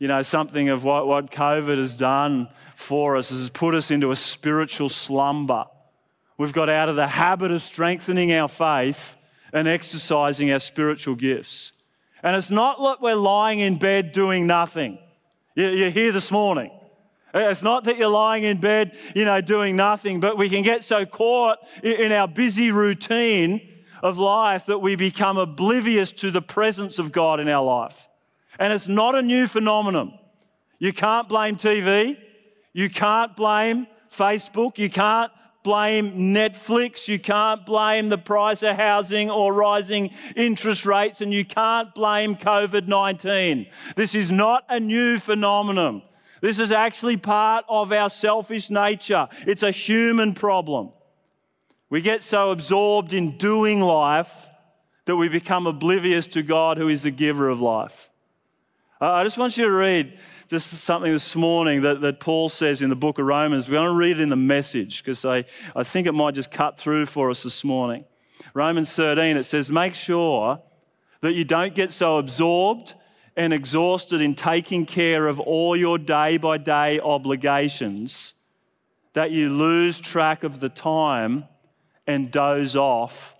you 0.00 0.08
know, 0.08 0.22
something 0.22 0.70
of 0.70 0.82
what, 0.82 1.06
what 1.06 1.30
COVID 1.30 1.78
has 1.78 1.94
done 1.94 2.48
for 2.74 3.16
us 3.16 3.30
has 3.30 3.48
put 3.48 3.76
us 3.76 3.92
into 3.92 4.10
a 4.10 4.16
spiritual 4.16 4.88
slumber. 4.88 5.66
We've 6.42 6.52
got 6.52 6.68
out 6.68 6.88
of 6.88 6.96
the 6.96 7.06
habit 7.06 7.52
of 7.52 7.62
strengthening 7.62 8.32
our 8.32 8.48
faith 8.48 9.14
and 9.52 9.68
exercising 9.68 10.50
our 10.50 10.58
spiritual 10.58 11.14
gifts. 11.14 11.70
And 12.20 12.34
it's 12.34 12.50
not 12.50 12.78
that 12.78 13.00
we're 13.00 13.14
lying 13.14 13.60
in 13.60 13.78
bed 13.78 14.10
doing 14.10 14.48
nothing. 14.48 14.98
You're 15.54 15.90
here 15.90 16.10
this 16.10 16.32
morning. 16.32 16.72
It's 17.32 17.62
not 17.62 17.84
that 17.84 17.96
you're 17.96 18.08
lying 18.08 18.42
in 18.42 18.58
bed, 18.58 18.98
you 19.14 19.24
know, 19.24 19.40
doing 19.40 19.76
nothing, 19.76 20.18
but 20.18 20.36
we 20.36 20.48
can 20.48 20.64
get 20.64 20.82
so 20.82 21.06
caught 21.06 21.58
in 21.80 22.10
our 22.10 22.26
busy 22.26 22.72
routine 22.72 23.60
of 24.02 24.18
life 24.18 24.66
that 24.66 24.80
we 24.80 24.96
become 24.96 25.38
oblivious 25.38 26.10
to 26.10 26.32
the 26.32 26.42
presence 26.42 26.98
of 26.98 27.12
God 27.12 27.38
in 27.38 27.48
our 27.48 27.64
life. 27.64 28.08
And 28.58 28.72
it's 28.72 28.88
not 28.88 29.14
a 29.14 29.22
new 29.22 29.46
phenomenon. 29.46 30.18
You 30.80 30.92
can't 30.92 31.28
blame 31.28 31.54
TV. 31.54 32.16
You 32.72 32.90
can't 32.90 33.36
blame 33.36 33.86
Facebook. 34.10 34.76
You 34.76 34.90
can't 34.90 35.30
blame 35.62 36.34
Netflix. 36.34 37.08
You 37.08 37.18
can't 37.18 37.64
blame 37.64 38.08
the 38.08 38.18
price 38.18 38.62
of 38.62 38.76
housing 38.76 39.30
or 39.30 39.52
rising 39.52 40.10
interest 40.36 40.84
rates. 40.84 41.20
And 41.20 41.32
you 41.32 41.44
can't 41.44 41.94
blame 41.94 42.36
COVID 42.36 42.88
19. 42.88 43.66
This 43.96 44.14
is 44.14 44.30
not 44.30 44.64
a 44.68 44.80
new 44.80 45.18
phenomenon. 45.18 46.02
This 46.40 46.58
is 46.58 46.72
actually 46.72 47.16
part 47.16 47.64
of 47.68 47.92
our 47.92 48.10
selfish 48.10 48.68
nature. 48.68 49.28
It's 49.46 49.62
a 49.62 49.70
human 49.70 50.34
problem. 50.34 50.90
We 51.88 52.00
get 52.00 52.22
so 52.22 52.50
absorbed 52.50 53.12
in 53.12 53.38
doing 53.38 53.80
life 53.80 54.48
that 55.04 55.16
we 55.16 55.28
become 55.28 55.66
oblivious 55.66 56.26
to 56.28 56.42
God, 56.42 56.78
who 56.78 56.88
is 56.88 57.02
the 57.02 57.10
giver 57.10 57.48
of 57.48 57.60
life. 57.60 58.08
I 59.02 59.24
just 59.24 59.36
want 59.36 59.56
you 59.56 59.64
to 59.64 59.70
read 59.72 60.16
just 60.46 60.70
something 60.70 61.10
this 61.10 61.34
morning 61.34 61.82
that, 61.82 62.00
that 62.02 62.20
Paul 62.20 62.48
says 62.48 62.80
in 62.80 62.88
the 62.88 62.94
book 62.94 63.18
of 63.18 63.26
Romans. 63.26 63.68
We're 63.68 63.74
going 63.74 63.88
to 63.88 63.94
read 63.94 64.18
it 64.18 64.20
in 64.20 64.28
the 64.28 64.36
message 64.36 65.02
because 65.02 65.24
I, 65.24 65.44
I 65.74 65.82
think 65.82 66.06
it 66.06 66.12
might 66.12 66.36
just 66.36 66.52
cut 66.52 66.78
through 66.78 67.06
for 67.06 67.28
us 67.28 67.42
this 67.42 67.64
morning. 67.64 68.04
Romans 68.54 68.92
13, 68.92 69.36
it 69.36 69.42
says, 69.42 69.70
Make 69.70 69.96
sure 69.96 70.60
that 71.20 71.32
you 71.32 71.44
don't 71.44 71.74
get 71.74 71.90
so 71.90 72.18
absorbed 72.18 72.94
and 73.36 73.52
exhausted 73.52 74.20
in 74.20 74.36
taking 74.36 74.86
care 74.86 75.26
of 75.26 75.40
all 75.40 75.74
your 75.74 75.98
day 75.98 76.36
by 76.36 76.56
day 76.56 77.00
obligations 77.00 78.34
that 79.14 79.32
you 79.32 79.50
lose 79.50 79.98
track 79.98 80.44
of 80.44 80.60
the 80.60 80.68
time 80.68 81.46
and 82.06 82.30
doze 82.30 82.76
off, 82.76 83.34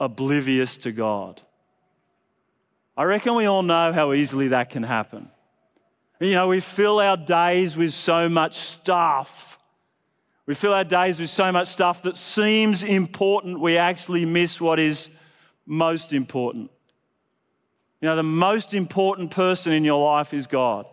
oblivious 0.00 0.76
to 0.78 0.90
God. 0.90 1.42
I 2.98 3.04
reckon 3.04 3.36
we 3.36 3.46
all 3.46 3.62
know 3.62 3.92
how 3.92 4.12
easily 4.12 4.48
that 4.48 4.70
can 4.70 4.82
happen. 4.82 5.28
You 6.18 6.32
know, 6.32 6.48
we 6.48 6.58
fill 6.58 6.98
our 6.98 7.16
days 7.16 7.76
with 7.76 7.92
so 7.92 8.28
much 8.28 8.58
stuff. 8.58 9.56
We 10.46 10.54
fill 10.54 10.74
our 10.74 10.82
days 10.82 11.20
with 11.20 11.30
so 11.30 11.52
much 11.52 11.68
stuff 11.68 12.02
that 12.02 12.16
seems 12.16 12.82
important, 12.82 13.60
we 13.60 13.78
actually 13.78 14.24
miss 14.24 14.60
what 14.60 14.80
is 14.80 15.10
most 15.64 16.12
important. 16.12 16.72
You 18.00 18.08
know, 18.08 18.16
the 18.16 18.24
most 18.24 18.74
important 18.74 19.30
person 19.30 19.72
in 19.72 19.84
your 19.84 20.04
life 20.04 20.34
is 20.34 20.48
God. 20.48 20.84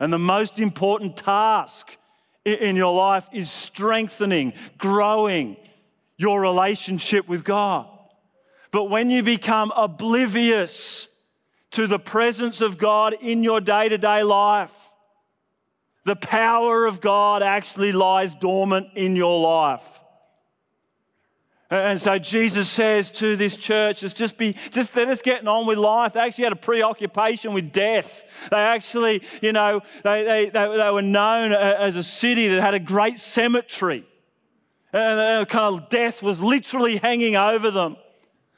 And 0.00 0.12
the 0.12 0.18
most 0.18 0.58
important 0.58 1.16
task 1.16 1.96
in 2.44 2.74
your 2.74 2.92
life 2.92 3.28
is 3.32 3.48
strengthening, 3.48 4.54
growing 4.76 5.56
your 6.16 6.40
relationship 6.40 7.28
with 7.28 7.44
God. 7.44 7.86
But 8.72 8.84
when 8.84 9.08
you 9.08 9.22
become 9.22 9.72
oblivious 9.76 11.06
to 11.72 11.86
the 11.86 11.98
presence 11.98 12.60
of 12.60 12.78
God 12.78 13.14
in 13.20 13.42
your 13.42 13.60
day 13.60 13.88
to 13.88 13.98
day 13.98 14.22
life. 14.22 14.72
The 16.04 16.16
power 16.16 16.86
of 16.86 17.00
God 17.00 17.42
actually 17.42 17.92
lies 17.92 18.34
dormant 18.34 18.88
in 18.96 19.16
your 19.16 19.40
life. 19.40 19.84
And 21.70 21.98
so 21.98 22.18
Jesus 22.18 22.68
says 22.68 23.10
to 23.12 23.34
this 23.34 23.56
church, 23.56 24.00
just, 24.00 24.14
just 24.14 24.36
be, 24.36 24.56
just 24.72 24.92
they're 24.92 25.06
just 25.06 25.24
getting 25.24 25.48
on 25.48 25.66
with 25.66 25.78
life. 25.78 26.12
They 26.12 26.20
actually 26.20 26.44
had 26.44 26.52
a 26.52 26.56
preoccupation 26.56 27.54
with 27.54 27.72
death. 27.72 28.24
They 28.50 28.58
actually, 28.58 29.22
you 29.40 29.52
know, 29.52 29.80
they, 30.04 30.22
they, 30.22 30.44
they, 30.50 30.76
they 30.76 30.90
were 30.90 31.00
known 31.00 31.52
as 31.52 31.96
a 31.96 32.02
city 32.02 32.48
that 32.48 32.60
had 32.60 32.74
a 32.74 32.78
great 32.78 33.18
cemetery. 33.18 34.04
And 34.92 35.18
uh, 35.18 35.44
kind 35.46 35.78
of 35.78 35.88
death 35.88 36.22
was 36.22 36.42
literally 36.42 36.98
hanging 36.98 37.36
over 37.36 37.70
them. 37.70 37.96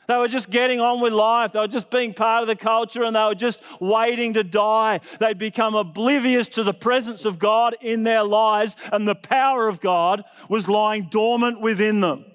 They 0.06 0.16
were 0.16 0.28
just 0.28 0.50
getting 0.50 0.80
on 0.80 1.00
with 1.00 1.12
life. 1.12 1.52
They 1.52 1.58
were 1.58 1.66
just 1.66 1.90
being 1.90 2.12
part 2.12 2.42
of 2.42 2.48
the 2.48 2.56
culture 2.56 3.04
and 3.04 3.16
they 3.16 3.24
were 3.24 3.34
just 3.34 3.60
waiting 3.80 4.34
to 4.34 4.44
die. 4.44 5.00
They'd 5.18 5.38
become 5.38 5.74
oblivious 5.74 6.48
to 6.48 6.62
the 6.62 6.74
presence 6.74 7.24
of 7.24 7.38
God 7.38 7.76
in 7.80 8.02
their 8.02 8.22
lives 8.22 8.76
and 8.92 9.08
the 9.08 9.14
power 9.14 9.66
of 9.66 9.80
God 9.80 10.24
was 10.48 10.68
lying 10.68 11.08
dormant 11.10 11.60
within 11.60 12.00
them. 12.00 12.26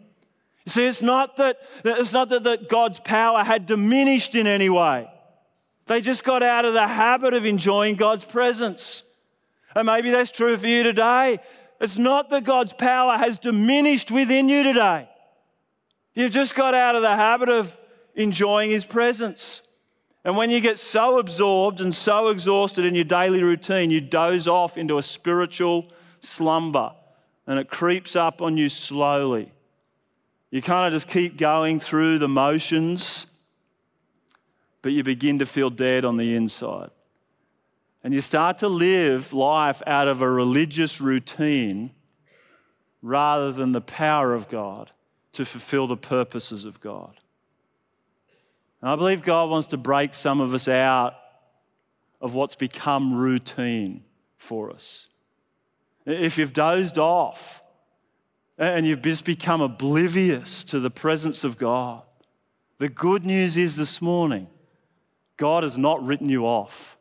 You 0.66 0.72
see, 0.72 0.86
it's 0.86 1.02
not 1.02 1.38
that, 1.38 1.58
it's 1.84 2.12
not 2.12 2.30
that, 2.30 2.44
that 2.44 2.70
God's 2.70 3.00
power 3.00 3.44
had 3.44 3.66
diminished 3.66 4.36
in 4.36 4.48
any 4.48 4.70
way. 4.70 5.10
They 5.86 6.02
just 6.02 6.24
got 6.24 6.44
out 6.44 6.66
of 6.66 6.74
the 6.74 6.88
habit 6.88 7.34
of 7.34 7.46
enjoying 7.46 7.96
God's 7.96 8.26
presence. 8.26 9.04
And 9.76 9.86
maybe 9.86 10.12
that's 10.12 10.32
true 10.32 10.58
for 10.58 10.68
you 10.68 10.84
today. 10.84 11.40
It's 11.82 11.98
not 11.98 12.30
that 12.32 12.44
God's 12.44 12.74
power 12.74 13.18
has 13.18 13.40
diminished 13.40 14.12
within 14.12 14.50
you 14.50 14.64
today. 14.64 15.10
You've 16.20 16.34
just 16.34 16.54
got 16.54 16.74
out 16.74 16.98
of 16.98 17.02
the 17.02 17.16
habit 17.16 17.48
of 17.48 17.78
enjoying 18.14 18.72
His 18.72 18.86
presence. 18.86 19.62
And 20.26 20.36
when 20.36 20.50
you 20.50 20.60
get 20.60 20.78
so 20.78 21.18
absorbed 21.18 21.80
and 21.80 21.96
so 21.96 22.28
exhausted 22.28 22.84
in 22.84 22.94
your 22.94 23.06
daily 23.06 23.42
routine, 23.42 23.90
you 23.90 24.02
doze 24.02 24.46
off 24.46 24.78
into 24.78 24.98
a 24.98 25.02
spiritual 25.02 25.94
slumber 26.20 26.92
and 27.48 27.58
it 27.58 27.70
creeps 27.70 28.18
up 28.18 28.42
on 28.42 28.58
you 28.58 28.68
slowly. 28.68 29.54
You 30.52 30.62
kind 30.62 30.94
of 30.94 31.02
just 31.02 31.08
keep 31.08 31.38
going 31.38 31.80
through 31.80 32.20
the 32.20 32.28
motions, 32.28 33.26
but 34.82 34.92
you 34.92 35.04
begin 35.04 35.40
to 35.40 35.46
feel 35.46 35.70
dead 35.70 36.04
on 36.04 36.18
the 36.18 36.36
inside. 36.36 36.90
And 38.04 38.14
you 38.14 38.20
start 38.20 38.58
to 38.58 38.68
live 38.68 39.32
life 39.32 39.82
out 39.88 40.10
of 40.10 40.22
a 40.22 40.30
religious 40.30 41.00
routine 41.00 41.92
rather 43.02 43.54
than 43.54 43.72
the 43.72 43.80
power 43.80 44.34
of 44.34 44.50
God 44.50 44.92
to 45.34 45.46
fulfill 45.46 45.88
the 45.88 45.98
purposes 45.98 46.66
of 46.66 46.80
God. 46.82 47.16
And 48.82 48.90
I 48.90 48.96
believe 48.96 49.22
God 49.22 49.50
wants 49.50 49.68
to 49.70 49.78
break 49.78 50.14
some 50.14 50.42
of 50.42 50.54
us 50.54 50.68
out 50.68 51.16
of 52.22 52.34
what's 52.34 52.56
become 52.56 53.14
routine 53.14 54.04
for 54.38 54.72
us. 54.72 55.08
If 56.06 56.38
you've 56.38 56.54
dozed 56.54 56.98
off 56.98 57.62
and 58.58 58.86
you've 58.86 59.02
just 59.02 59.26
become 59.26 59.62
oblivious 59.62 60.64
to 60.66 60.80
the 60.80 60.90
presence 60.90 61.44
of 61.44 61.58
God, 61.58 62.04
the 62.78 62.90
good 62.90 63.26
news 63.26 63.58
is 63.58 63.76
this 63.76 64.02
morning 64.02 64.48
God 65.38 65.64
has 65.64 65.78
not 65.78 66.04
written 66.04 66.30
you 66.30 66.46
off. 66.46 66.98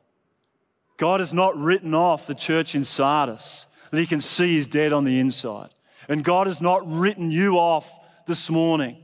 God 0.96 1.20
has 1.20 1.32
not 1.32 1.56
written 1.56 1.94
off 1.94 2.26
the 2.26 2.34
church 2.34 2.74
in 2.74 2.84
Sardis. 2.84 3.66
that 3.90 3.98
he 3.98 4.06
can 4.06 4.20
see 4.20 4.56
is 4.56 4.66
dead 4.66 4.92
on 4.92 5.04
the 5.04 5.18
inside. 5.18 5.70
And 6.08 6.24
God 6.24 6.46
has 6.46 6.60
not 6.60 6.88
written 6.90 7.30
you 7.30 7.56
off 7.56 7.90
this 8.28 8.50
morning, 8.50 8.98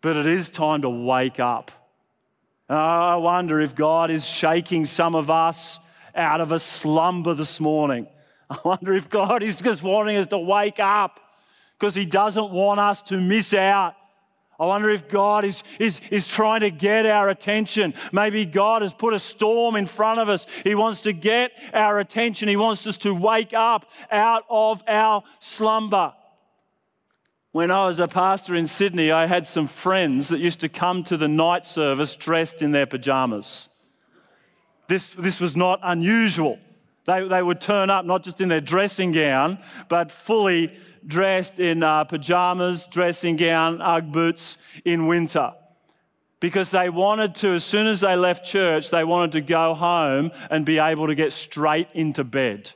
but 0.00 0.16
it 0.16 0.26
is 0.26 0.50
time 0.50 0.82
to 0.82 0.90
wake 0.90 1.38
up. 1.38 1.70
I 2.68 3.14
wonder 3.14 3.60
if 3.60 3.76
God 3.76 4.10
is 4.10 4.26
shaking 4.26 4.84
some 4.84 5.14
of 5.14 5.30
us 5.30 5.78
out 6.16 6.40
of 6.40 6.50
a 6.50 6.58
slumber 6.58 7.32
this 7.32 7.60
morning. 7.60 8.08
I 8.50 8.58
wonder 8.64 8.92
if 8.92 9.08
God 9.08 9.44
is 9.44 9.60
just 9.60 9.84
wanting 9.84 10.16
us 10.16 10.26
to 10.26 10.38
wake 10.38 10.80
up 10.80 11.20
because 11.78 11.94
He 11.94 12.04
doesn't 12.04 12.50
want 12.50 12.80
us 12.80 13.02
to 13.02 13.20
miss 13.20 13.54
out. 13.54 13.94
I 14.58 14.66
wonder 14.66 14.90
if 14.90 15.08
God 15.08 15.44
is, 15.44 15.62
is, 15.78 16.00
is 16.10 16.26
trying 16.26 16.62
to 16.62 16.70
get 16.70 17.06
our 17.06 17.28
attention. 17.28 17.94
Maybe 18.10 18.44
God 18.44 18.82
has 18.82 18.92
put 18.92 19.14
a 19.14 19.20
storm 19.20 19.76
in 19.76 19.86
front 19.86 20.18
of 20.18 20.28
us. 20.28 20.48
He 20.64 20.74
wants 20.74 21.02
to 21.02 21.12
get 21.12 21.52
our 21.72 22.00
attention. 22.00 22.48
He 22.48 22.56
wants 22.56 22.84
us 22.84 22.96
to 22.98 23.14
wake 23.14 23.54
up 23.54 23.88
out 24.10 24.42
of 24.50 24.82
our 24.88 25.22
slumber. 25.38 26.14
When 27.52 27.70
I 27.70 27.86
was 27.86 27.98
a 27.98 28.08
pastor 28.08 28.54
in 28.54 28.66
Sydney, 28.66 29.10
I 29.10 29.26
had 29.26 29.46
some 29.46 29.68
friends 29.68 30.28
that 30.28 30.38
used 30.38 30.60
to 30.60 30.68
come 30.68 31.02
to 31.04 31.16
the 31.16 31.28
night 31.28 31.64
service 31.64 32.14
dressed 32.14 32.60
in 32.60 32.72
their 32.72 32.86
pajamas. 32.86 33.68
This, 34.86 35.10
this 35.10 35.40
was 35.40 35.56
not 35.56 35.80
unusual. 35.82 36.58
They, 37.06 37.26
they 37.26 37.42
would 37.42 37.60
turn 37.60 37.88
up 37.88 38.04
not 38.04 38.22
just 38.22 38.42
in 38.42 38.48
their 38.48 38.60
dressing 38.60 39.12
gown, 39.12 39.58
but 39.88 40.10
fully 40.10 40.76
dressed 41.06 41.58
in 41.58 41.82
uh, 41.82 42.04
pajamas, 42.04 42.86
dressing 42.86 43.36
gown, 43.36 43.80
Ugg 43.80 44.12
boots 44.12 44.58
in 44.84 45.06
winter. 45.06 45.52
Because 46.40 46.70
they 46.70 46.90
wanted 46.90 47.34
to, 47.36 47.54
as 47.54 47.64
soon 47.64 47.86
as 47.86 48.00
they 48.00 48.14
left 48.14 48.44
church, 48.44 48.90
they 48.90 49.04
wanted 49.04 49.32
to 49.32 49.40
go 49.40 49.74
home 49.74 50.32
and 50.50 50.66
be 50.66 50.78
able 50.78 51.06
to 51.06 51.14
get 51.14 51.32
straight 51.32 51.88
into 51.94 52.24
bed. 52.24 52.72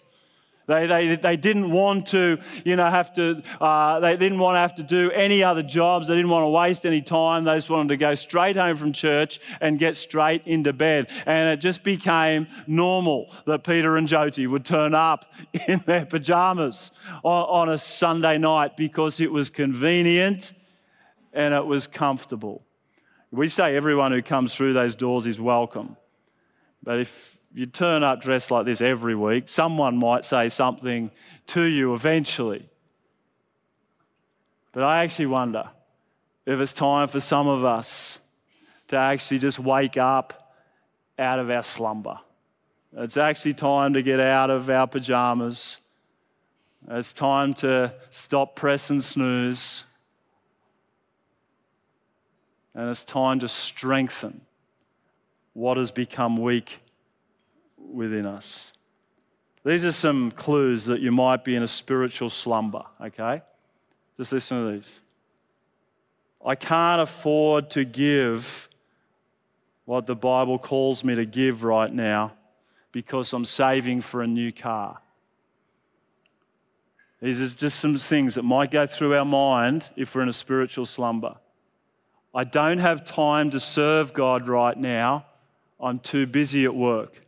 They, 0.72 0.86
they, 0.86 1.16
they 1.16 1.36
didn't 1.36 1.70
want 1.70 2.06
to, 2.08 2.38
you 2.64 2.76
know, 2.76 2.88
have 2.90 3.12
to, 3.14 3.42
uh, 3.60 4.00
they 4.00 4.16
didn't 4.16 4.38
want 4.38 4.54
to 4.54 4.60
have 4.60 4.74
to 4.76 4.82
do 4.82 5.10
any 5.10 5.42
other 5.42 5.62
jobs. 5.62 6.08
They 6.08 6.14
didn't 6.14 6.30
want 6.30 6.44
to 6.44 6.48
waste 6.48 6.86
any 6.86 7.02
time. 7.02 7.44
They 7.44 7.56
just 7.56 7.68
wanted 7.68 7.90
to 7.90 7.96
go 7.98 8.14
straight 8.14 8.56
home 8.56 8.76
from 8.78 8.92
church 8.92 9.38
and 9.60 9.78
get 9.78 9.96
straight 9.96 10.42
into 10.46 10.72
bed. 10.72 11.10
And 11.26 11.50
it 11.50 11.58
just 11.58 11.82
became 11.82 12.46
normal 12.66 13.30
that 13.46 13.64
Peter 13.64 13.96
and 13.96 14.08
Jyoti 14.08 14.48
would 14.48 14.64
turn 14.64 14.94
up 14.94 15.30
in 15.68 15.82
their 15.84 16.06
pajamas 16.06 16.90
on, 17.22 17.68
on 17.68 17.68
a 17.68 17.76
Sunday 17.76 18.38
night 18.38 18.76
because 18.76 19.20
it 19.20 19.30
was 19.30 19.50
convenient 19.50 20.54
and 21.34 21.52
it 21.52 21.66
was 21.66 21.86
comfortable. 21.86 22.64
We 23.30 23.48
say 23.48 23.76
everyone 23.76 24.12
who 24.12 24.22
comes 24.22 24.54
through 24.54 24.72
those 24.72 24.94
doors 24.94 25.26
is 25.26 25.38
welcome. 25.38 25.96
But 26.82 27.00
if 27.00 27.31
you 27.54 27.66
turn 27.66 28.02
up 28.02 28.20
dressed 28.20 28.50
like 28.50 28.64
this 28.64 28.80
every 28.80 29.14
week, 29.14 29.48
someone 29.48 29.96
might 29.96 30.24
say 30.24 30.48
something 30.48 31.10
to 31.48 31.62
you 31.62 31.94
eventually. 31.94 32.68
But 34.72 34.84
I 34.84 35.04
actually 35.04 35.26
wonder 35.26 35.68
if 36.46 36.60
it's 36.60 36.72
time 36.72 37.08
for 37.08 37.20
some 37.20 37.46
of 37.46 37.64
us 37.64 38.18
to 38.88 38.96
actually 38.96 39.38
just 39.38 39.58
wake 39.58 39.96
up 39.96 40.54
out 41.18 41.38
of 41.38 41.50
our 41.50 41.62
slumber. 41.62 42.18
It's 42.94 43.16
actually 43.16 43.54
time 43.54 43.94
to 43.94 44.02
get 44.02 44.18
out 44.18 44.50
of 44.50 44.68
our 44.68 44.86
pajamas. 44.86 45.78
It's 46.88 47.12
time 47.12 47.54
to 47.54 47.94
stop 48.10 48.56
pressing 48.56 49.00
snooze. 49.00 49.84
And 52.74 52.88
it's 52.90 53.04
time 53.04 53.40
to 53.40 53.48
strengthen 53.48 54.40
what 55.52 55.76
has 55.76 55.90
become 55.90 56.38
weak 56.38 56.81
within 57.92 58.26
us. 58.26 58.72
These 59.64 59.84
are 59.84 59.92
some 59.92 60.32
clues 60.32 60.86
that 60.86 61.00
you 61.00 61.12
might 61.12 61.44
be 61.44 61.54
in 61.54 61.62
a 61.62 61.68
spiritual 61.68 62.30
slumber, 62.30 62.82
okay? 63.00 63.42
Just 64.16 64.32
listen 64.32 64.66
to 64.66 64.72
these. 64.72 65.00
I 66.44 66.56
can't 66.56 67.00
afford 67.00 67.70
to 67.70 67.84
give 67.84 68.68
what 69.84 70.06
the 70.06 70.16
Bible 70.16 70.58
calls 70.58 71.04
me 71.04 71.14
to 71.14 71.24
give 71.24 71.62
right 71.62 71.92
now 71.92 72.32
because 72.90 73.32
I'm 73.32 73.44
saving 73.44 74.00
for 74.00 74.22
a 74.22 74.26
new 74.26 74.52
car. 74.52 74.98
These 77.20 77.40
are 77.40 77.56
just 77.56 77.78
some 77.78 77.96
things 77.98 78.34
that 78.34 78.42
might 78.42 78.72
go 78.72 78.86
through 78.86 79.16
our 79.16 79.24
mind 79.24 79.88
if 79.94 80.14
we're 80.14 80.22
in 80.22 80.28
a 80.28 80.32
spiritual 80.32 80.86
slumber. 80.86 81.36
I 82.34 82.44
don't 82.44 82.78
have 82.78 83.04
time 83.04 83.50
to 83.50 83.60
serve 83.60 84.12
God 84.12 84.48
right 84.48 84.76
now. 84.76 85.26
I'm 85.78 86.00
too 86.00 86.26
busy 86.26 86.64
at 86.64 86.74
work. 86.74 87.20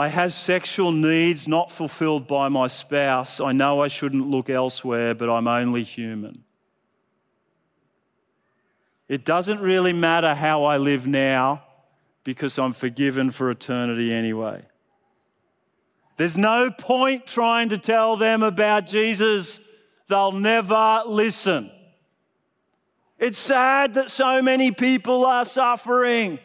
I 0.00 0.08
have 0.08 0.32
sexual 0.32 0.92
needs 0.92 1.46
not 1.46 1.70
fulfilled 1.70 2.26
by 2.26 2.48
my 2.48 2.68
spouse. 2.68 3.38
I 3.38 3.52
know 3.52 3.82
I 3.82 3.88
shouldn't 3.88 4.30
look 4.30 4.48
elsewhere, 4.48 5.14
but 5.14 5.28
I'm 5.28 5.46
only 5.46 5.82
human. 5.82 6.42
It 9.08 9.26
doesn't 9.26 9.60
really 9.60 9.92
matter 9.92 10.34
how 10.34 10.64
I 10.64 10.78
live 10.78 11.06
now 11.06 11.64
because 12.24 12.58
I'm 12.58 12.72
forgiven 12.72 13.30
for 13.30 13.50
eternity 13.50 14.10
anyway. 14.10 14.62
There's 16.16 16.34
no 16.34 16.70
point 16.70 17.26
trying 17.26 17.68
to 17.68 17.76
tell 17.76 18.16
them 18.16 18.42
about 18.42 18.86
Jesus, 18.86 19.60
they'll 20.08 20.32
never 20.32 21.02
listen. 21.08 21.70
It's 23.18 23.38
sad 23.38 23.92
that 23.94 24.10
so 24.10 24.40
many 24.40 24.70
people 24.70 25.26
are 25.26 25.44
suffering, 25.44 26.38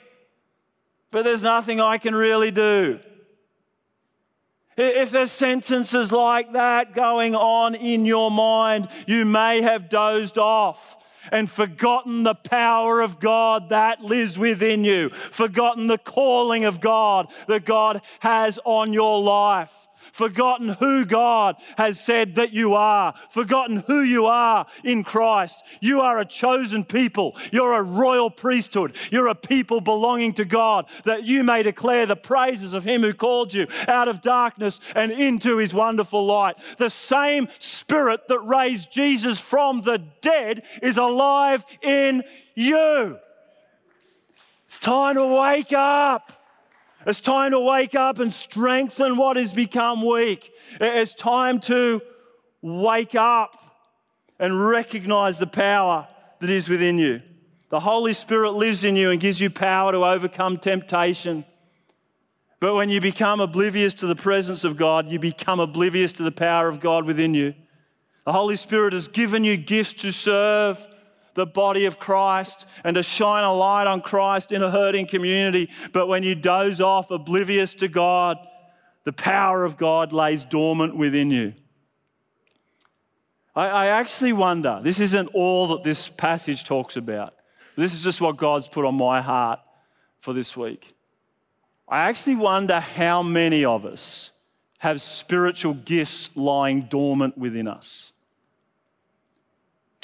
but 1.10 1.24
there's 1.24 1.42
nothing 1.42 1.80
I 1.80 2.00
can 2.00 2.14
really 2.14 2.52
do. 2.52 3.00
If 4.78 5.12
there's 5.12 5.32
sentences 5.32 6.12
like 6.12 6.54
that 6.54 6.94
going 6.94 7.36
on 7.36 7.76
in 7.76 8.06
your 8.06 8.30
mind, 8.30 8.90
you 9.08 9.24
may 9.24 9.62
have 9.62 9.90
dozed 9.90 10.38
off 10.38 10.98
and 11.32 11.50
forgotten 11.50 12.24
the 12.24 12.36
power 12.36 13.02
of 13.02 13.20
God 13.20 13.70
that 13.70 14.02
lives 14.02 14.38
within 14.38 14.84
you, 14.84 15.10
forgotten 15.10 15.88
the 15.88 15.98
calling 15.98 16.66
of 16.66 16.82
God 16.82 17.28
that 17.48 17.66
God 17.66 18.02
has 18.20 18.60
on 18.66 18.94
your 18.94 19.22
life 19.22 19.85
forgotten 20.16 20.70
who 20.70 21.04
God 21.04 21.58
has 21.78 22.00
said 22.00 22.36
that 22.36 22.54
you 22.54 22.74
are, 22.74 23.14
forgotten 23.32 23.84
who 23.86 24.02
you 24.02 24.28
are 24.28 24.66
in 24.86 25.04
Christ. 25.04 25.62
You 25.82 26.00
are 26.00 26.18
a 26.20 26.26
chosen 26.26 26.86
people. 26.86 27.36
You're 27.52 27.74
a 27.74 27.84
royal 27.84 28.30
priesthood. 28.30 28.96
You're 29.12 29.28
a 29.28 29.36
people 29.36 29.82
belonging 29.82 30.34
to 30.36 30.46
God, 30.46 30.86
that 31.04 31.26
you 31.26 31.44
may 31.44 31.64
declare 31.64 32.06
the 32.06 32.16
praises 32.16 32.74
of 32.74 32.86
Him 32.86 33.02
who 33.02 33.14
called 33.14 33.54
you 33.54 33.68
out 33.90 34.08
of 34.08 34.22
darkness 34.22 34.80
and 34.96 35.12
into 35.12 35.58
His 35.58 35.74
wonderful 35.74 36.26
light. 36.26 36.56
The 36.78 36.90
same 36.90 37.50
Spirit 37.60 38.22
that 38.30 38.40
raised 38.40 38.90
Jesus 38.92 39.38
from 39.38 39.82
the 39.82 39.98
dead 40.22 40.64
is 40.82 40.96
alive 40.96 41.66
in 41.82 42.24
you. 42.54 43.18
It's 44.66 44.78
time 44.78 45.16
to 45.16 45.26
wake 45.26 45.74
up. 45.74 46.32
It's 47.06 47.20
time 47.20 47.52
to 47.52 47.60
wake 47.60 47.94
up 47.94 48.20
and 48.20 48.34
strengthen 48.34 49.16
what 49.16 49.38
has 49.38 49.54
become 49.54 50.06
weak. 50.06 50.52
It's 50.82 51.14
time 51.14 51.60
to 51.62 52.02
wake 52.62 53.14
up 53.14 53.56
and 54.40 54.68
recognize 54.68 55.38
the 55.38 55.48
power 55.48 56.08
that 56.40 56.50
is 56.50 56.68
within 56.68 56.98
you. 56.98 57.22
The 57.70 57.80
Holy 57.80 58.14
Spirit 58.14 58.52
lives 58.52 58.84
in 58.84 58.96
you 58.96 59.12
and 59.12 59.20
gives 59.20 59.40
you 59.40 59.50
power 59.50 59.92
to 59.92 60.06
overcome 60.06 60.58
temptation. 60.58 61.46
But 62.60 62.74
when 62.74 62.90
you 62.90 63.02
become 63.02 63.40
oblivious 63.40 63.94
to 63.96 64.08
the 64.08 64.16
presence 64.16 64.64
of 64.64 64.78
God, 64.78 65.10
you 65.10 65.20
become 65.20 65.60
oblivious 65.60 66.12
to 66.14 66.24
the 66.24 66.32
power 66.32 66.68
of 66.70 66.80
God 66.80 67.06
within 67.06 67.34
you. 67.34 67.54
The 68.26 68.32
Holy 68.32 68.56
Spirit 68.56 68.94
has 68.94 69.08
given 69.08 69.44
you 69.44 69.58
gifts 69.58 69.94
to 70.02 70.12
serve 70.12 70.88
the 71.36 71.46
body 71.46 71.86
of 71.86 72.00
Christ 72.00 72.66
and 72.84 72.96
to 72.96 73.04
shine 73.04 73.44
a 73.44 73.54
light 73.54 73.88
on 73.88 74.02
Christ 74.02 74.52
in 74.52 74.64
a 74.64 74.72
hurting 74.72 75.08
community. 75.08 75.70
But 75.94 76.08
when 76.08 76.24
you 76.24 76.34
doze 76.34 76.82
off, 76.82 77.12
oblivious 77.12 77.74
to 77.76 77.88
God, 77.88 78.38
the 79.04 79.14
power 79.14 79.64
of 79.64 79.78
God 79.78 80.12
lays 80.12 80.44
dormant 80.44 80.96
within 80.96 81.30
you. 81.30 81.54
I, 83.56 83.68
I 83.68 83.88
actually 83.88 84.34
wonder, 84.34 84.80
this 84.82 85.00
isn't 85.00 85.28
all 85.34 85.68
that 85.70 85.84
this 85.84 86.08
passage 86.08 86.64
talks 86.64 86.96
about. 86.96 87.36
This 87.78 87.94
is 87.94 88.04
just 88.04 88.22
what 88.22 88.38
God's 88.38 88.68
put 88.68 88.86
on 88.86 88.96
my 88.96 89.22
heart 89.22 89.60
for 90.20 90.34
this 90.34 90.58
week. 90.58 90.96
I 91.88 92.10
actually 92.10 92.36
wonder 92.36 92.80
how 92.80 93.22
many 93.22 93.64
of 93.64 93.86
us 93.86 94.32
have 94.80 95.02
spiritual 95.02 95.74
gifts 95.74 96.30
lying 96.36 96.84
dormant 96.90 97.38
within 97.38 97.68
us 97.68 98.14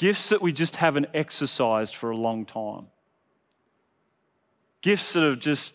gifts 0.02 0.30
that 0.30 0.42
we 0.42 0.52
just 0.52 0.74
haven't 0.74 1.06
exercised 1.14 1.94
for 1.94 2.10
a 2.10 2.16
long 2.16 2.44
time, 2.44 2.88
gifts 4.80 5.12
that 5.12 5.22
have 5.22 5.38
just 5.38 5.72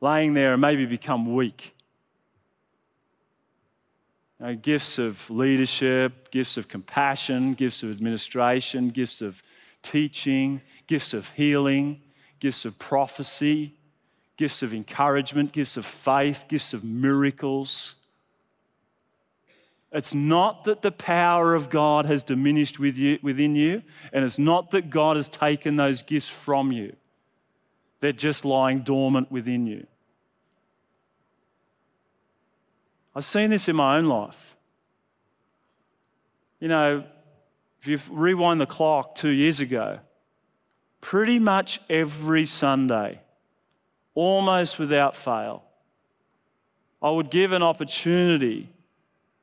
laying 0.00 0.32
there 0.32 0.54
and 0.54 0.62
maybe 0.62 0.86
become 0.86 1.34
weak. 1.34 1.74
You 4.40 4.46
know, 4.46 4.54
gifts 4.54 4.98
of 4.98 5.28
leadership, 5.28 6.30
gifts 6.30 6.56
of 6.56 6.66
compassion, 6.66 7.52
gifts 7.52 7.82
of 7.82 7.90
administration, 7.90 8.88
gifts 8.88 9.20
of 9.20 9.42
teaching, 9.82 10.62
gifts 10.86 11.12
of 11.12 11.28
healing, 11.32 12.00
gifts 12.40 12.64
of 12.64 12.78
prophecy, 12.78 13.74
gifts 14.38 14.62
of 14.62 14.72
encouragement, 14.72 15.52
gifts 15.52 15.76
of 15.76 15.84
faith, 15.84 16.46
gifts 16.48 16.72
of 16.72 16.84
miracles. 16.84 17.96
It's 19.90 20.12
not 20.12 20.64
that 20.64 20.82
the 20.82 20.92
power 20.92 21.54
of 21.54 21.70
God 21.70 22.04
has 22.04 22.22
diminished 22.22 22.78
with 22.78 22.98
you, 22.98 23.18
within 23.22 23.56
you, 23.56 23.82
and 24.12 24.24
it's 24.24 24.38
not 24.38 24.70
that 24.72 24.90
God 24.90 25.16
has 25.16 25.28
taken 25.28 25.76
those 25.76 26.02
gifts 26.02 26.28
from 26.28 26.72
you. 26.72 26.94
They're 28.00 28.12
just 28.12 28.44
lying 28.44 28.80
dormant 28.80 29.32
within 29.32 29.66
you. 29.66 29.86
I've 33.14 33.24
seen 33.24 33.50
this 33.50 33.68
in 33.68 33.76
my 33.76 33.96
own 33.96 34.04
life. 34.04 34.56
You 36.60 36.68
know, 36.68 37.04
if 37.80 37.86
you 37.86 37.98
rewind 38.10 38.60
the 38.60 38.66
clock 38.66 39.14
two 39.14 39.30
years 39.30 39.58
ago, 39.58 40.00
pretty 41.00 41.38
much 41.38 41.80
every 41.88 42.44
Sunday, 42.44 43.20
almost 44.14 44.78
without 44.78 45.16
fail, 45.16 45.64
I 47.00 47.10
would 47.10 47.30
give 47.30 47.52
an 47.52 47.62
opportunity 47.62 48.68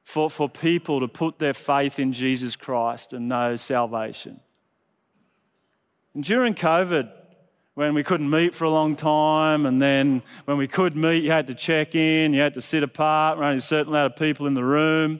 for, 0.05 0.29
for 0.29 0.47
people 0.47 1.01
to 1.01 1.07
put 1.07 1.39
their 1.39 1.53
faith 1.53 1.99
in 1.99 2.13
Jesus 2.13 2.55
Christ 2.55 3.11
and 3.11 3.27
know 3.27 3.55
salvation. 3.57 4.39
And 6.13 6.23
during 6.23 6.53
COVID, 6.53 7.11
when 7.73 7.93
we 7.93 8.03
couldn't 8.03 8.29
meet 8.29 8.53
for 8.53 8.63
a 8.63 8.69
long 8.69 8.95
time, 8.95 9.65
and 9.65 9.81
then 9.81 10.21
when 10.45 10.57
we 10.57 10.67
could 10.67 10.95
meet, 10.95 11.23
you 11.23 11.31
had 11.31 11.47
to 11.47 11.55
check 11.55 11.95
in, 11.95 12.33
you 12.33 12.39
had 12.39 12.53
to 12.53 12.61
sit 12.61 12.83
apart, 12.83 13.39
only 13.39 13.57
a 13.57 13.61
certain 13.61 13.91
amount 13.91 14.13
of 14.13 14.17
people 14.17 14.47
in 14.47 14.53
the 14.53 14.63
room. 14.63 15.19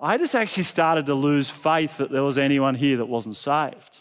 I 0.00 0.16
just 0.16 0.34
actually 0.34 0.62
started 0.62 1.06
to 1.06 1.14
lose 1.14 1.50
faith 1.50 1.98
that 1.98 2.10
there 2.10 2.22
was 2.22 2.38
anyone 2.38 2.76
here 2.76 2.98
that 2.98 3.06
wasn't 3.06 3.36
saved. 3.36 4.00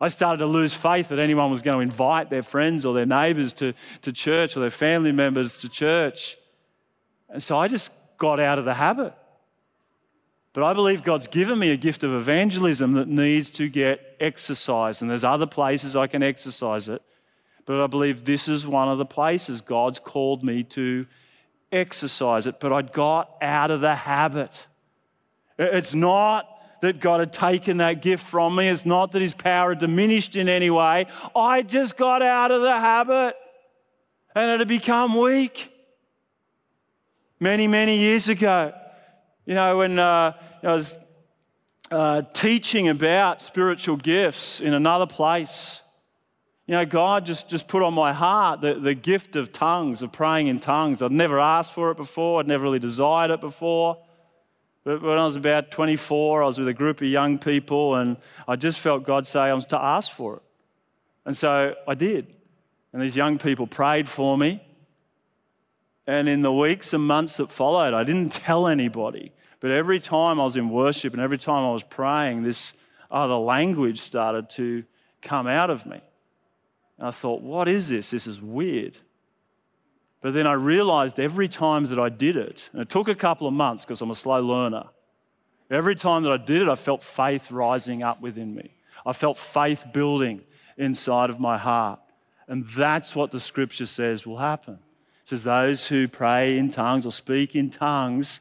I 0.00 0.08
started 0.08 0.38
to 0.38 0.46
lose 0.46 0.74
faith 0.74 1.10
that 1.10 1.20
anyone 1.20 1.50
was 1.50 1.62
going 1.62 1.78
to 1.78 1.82
invite 1.82 2.28
their 2.28 2.42
friends 2.42 2.84
or 2.84 2.92
their 2.92 3.06
neighbors 3.06 3.52
to, 3.54 3.72
to 4.02 4.12
church 4.12 4.56
or 4.56 4.60
their 4.60 4.70
family 4.70 5.12
members 5.12 5.58
to 5.60 5.68
church. 5.68 6.36
And 7.30 7.42
so 7.42 7.56
I 7.56 7.68
just 7.68 7.92
got 8.18 8.40
out 8.40 8.58
of 8.58 8.64
the 8.64 8.74
habit. 8.74 9.14
But 10.54 10.62
I 10.62 10.72
believe 10.72 11.02
God's 11.02 11.26
given 11.26 11.58
me 11.58 11.70
a 11.72 11.76
gift 11.76 12.04
of 12.04 12.14
evangelism 12.14 12.92
that 12.92 13.08
needs 13.08 13.50
to 13.50 13.68
get 13.68 14.16
exercised. 14.20 15.02
And 15.02 15.10
there's 15.10 15.24
other 15.24 15.46
places 15.46 15.96
I 15.96 16.06
can 16.06 16.22
exercise 16.22 16.88
it. 16.88 17.02
But 17.66 17.82
I 17.82 17.88
believe 17.88 18.24
this 18.24 18.46
is 18.46 18.66
one 18.66 18.88
of 18.88 18.98
the 18.98 19.04
places 19.04 19.60
God's 19.60 19.98
called 19.98 20.44
me 20.44 20.62
to 20.64 21.06
exercise 21.72 22.46
it. 22.46 22.60
But 22.60 22.72
I 22.72 22.82
got 22.82 23.36
out 23.42 23.72
of 23.72 23.80
the 23.80 23.96
habit. 23.96 24.66
It's 25.58 25.92
not 25.92 26.48
that 26.82 27.00
God 27.00 27.18
had 27.18 27.32
taken 27.32 27.78
that 27.78 28.02
gift 28.02 28.24
from 28.24 28.54
me. 28.54 28.68
It's 28.68 28.86
not 28.86 29.12
that 29.12 29.22
his 29.22 29.34
power 29.34 29.70
had 29.70 29.80
diminished 29.80 30.36
in 30.36 30.48
any 30.48 30.70
way. 30.70 31.06
I 31.34 31.62
just 31.62 31.96
got 31.96 32.22
out 32.22 32.52
of 32.52 32.62
the 32.62 32.78
habit 32.78 33.34
and 34.36 34.50
it 34.50 34.60
had 34.60 34.68
become 34.68 35.18
weak 35.18 35.72
many, 37.44 37.66
many 37.66 37.98
years 37.98 38.30
ago. 38.30 38.72
You 39.44 39.54
know, 39.54 39.76
when 39.76 39.98
uh, 39.98 40.32
I 40.62 40.72
was 40.72 40.96
uh, 41.90 42.22
teaching 42.32 42.88
about 42.88 43.42
spiritual 43.42 43.98
gifts 43.98 44.60
in 44.60 44.72
another 44.72 45.06
place, 45.06 45.82
you 46.66 46.72
know, 46.72 46.86
God 46.86 47.26
just, 47.26 47.50
just 47.50 47.68
put 47.68 47.82
on 47.82 47.92
my 47.92 48.14
heart 48.14 48.62
the, 48.62 48.76
the 48.76 48.94
gift 48.94 49.36
of 49.36 49.52
tongues, 49.52 50.00
of 50.00 50.10
praying 50.10 50.46
in 50.46 50.58
tongues. 50.58 51.02
I'd 51.02 51.12
never 51.12 51.38
asked 51.38 51.74
for 51.74 51.90
it 51.90 51.98
before, 51.98 52.40
I'd 52.40 52.48
never 52.48 52.64
really 52.64 52.78
desired 52.78 53.30
it 53.30 53.42
before. 53.42 53.98
But 54.82 55.02
when 55.02 55.18
I 55.18 55.24
was 55.26 55.36
about 55.36 55.70
24, 55.70 56.42
I 56.42 56.46
was 56.46 56.58
with 56.58 56.68
a 56.68 56.74
group 56.74 57.02
of 57.02 57.08
young 57.08 57.38
people, 57.38 57.96
and 57.96 58.16
I 58.48 58.56
just 58.56 58.78
felt 58.78 59.04
God 59.04 59.26
say 59.26 59.40
I 59.40 59.52
was 59.52 59.66
to 59.66 59.78
ask 59.78 60.10
for 60.10 60.36
it. 60.36 60.42
And 61.26 61.36
so 61.36 61.74
I 61.86 61.94
did. 61.94 62.26
And 62.94 63.02
these 63.02 63.16
young 63.16 63.36
people 63.36 63.66
prayed 63.66 64.08
for 64.08 64.38
me. 64.38 64.62
And 66.06 66.28
in 66.28 66.42
the 66.42 66.52
weeks 66.52 66.92
and 66.92 67.06
months 67.06 67.38
that 67.38 67.50
followed, 67.50 67.94
I 67.94 68.02
didn't 68.02 68.32
tell 68.32 68.66
anybody. 68.66 69.32
But 69.60 69.70
every 69.70 70.00
time 70.00 70.38
I 70.38 70.44
was 70.44 70.56
in 70.56 70.68
worship 70.68 71.14
and 71.14 71.22
every 71.22 71.38
time 71.38 71.64
I 71.64 71.72
was 71.72 71.82
praying, 71.82 72.42
this 72.42 72.74
other 73.10 73.36
language 73.36 74.00
started 74.00 74.50
to 74.50 74.84
come 75.22 75.46
out 75.46 75.70
of 75.70 75.86
me. 75.86 76.00
And 76.98 77.08
I 77.08 77.10
thought, 77.10 77.40
what 77.40 77.68
is 77.68 77.88
this? 77.88 78.10
This 78.10 78.26
is 78.26 78.40
weird. 78.40 78.96
But 80.20 80.34
then 80.34 80.46
I 80.46 80.52
realized 80.52 81.18
every 81.18 81.48
time 81.48 81.86
that 81.86 81.98
I 81.98 82.08
did 82.08 82.36
it, 82.36 82.68
and 82.72 82.82
it 82.82 82.88
took 82.88 83.08
a 83.08 83.14
couple 83.14 83.46
of 83.46 83.54
months 83.54 83.84
because 83.84 84.00
I'm 84.00 84.10
a 84.10 84.14
slow 84.14 84.40
learner, 84.40 84.84
every 85.70 85.94
time 85.94 86.22
that 86.24 86.32
I 86.32 86.38
did 86.38 86.62
it, 86.62 86.68
I 86.68 86.76
felt 86.76 87.02
faith 87.02 87.50
rising 87.50 88.02
up 88.02 88.20
within 88.20 88.54
me. 88.54 88.74
I 89.06 89.12
felt 89.12 89.38
faith 89.38 89.84
building 89.92 90.42
inside 90.76 91.30
of 91.30 91.40
my 91.40 91.58
heart. 91.58 92.00
And 92.48 92.66
that's 92.76 93.14
what 93.14 93.30
the 93.30 93.40
scripture 93.40 93.86
says 93.86 94.26
will 94.26 94.38
happen. 94.38 94.78
It 95.24 95.28
says, 95.28 95.44
Those 95.44 95.86
who 95.86 96.06
pray 96.06 96.58
in 96.58 96.70
tongues 96.70 97.06
or 97.06 97.12
speak 97.12 97.56
in 97.56 97.70
tongues 97.70 98.40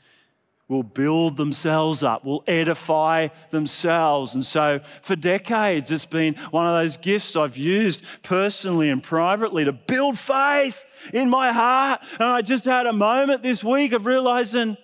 will 0.67 0.83
build 0.83 1.37
themselves 1.37 2.03
up, 2.03 2.25
will 2.25 2.43
edify 2.45 3.29
themselves. 3.51 4.35
And 4.35 4.45
so, 4.45 4.81
for 5.01 5.15
decades, 5.15 5.91
it's 5.91 6.05
been 6.05 6.35
one 6.51 6.67
of 6.67 6.73
those 6.73 6.97
gifts 6.97 7.35
I've 7.35 7.57
used 7.57 8.01
personally 8.21 8.89
and 8.89 9.01
privately 9.01 9.63
to 9.65 9.71
build 9.71 10.19
faith 10.19 10.83
in 11.13 11.29
my 11.29 11.53
heart. 11.53 12.01
And 12.13 12.23
I 12.23 12.41
just 12.41 12.65
had 12.65 12.85
a 12.85 12.93
moment 12.93 13.43
this 13.43 13.63
week 13.63 13.93
of 13.93 14.05
realizing 14.05 14.75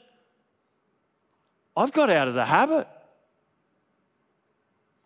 I've 1.76 1.92
got 1.92 2.10
out 2.10 2.28
of 2.28 2.34
the 2.34 2.46
habit. 2.46 2.88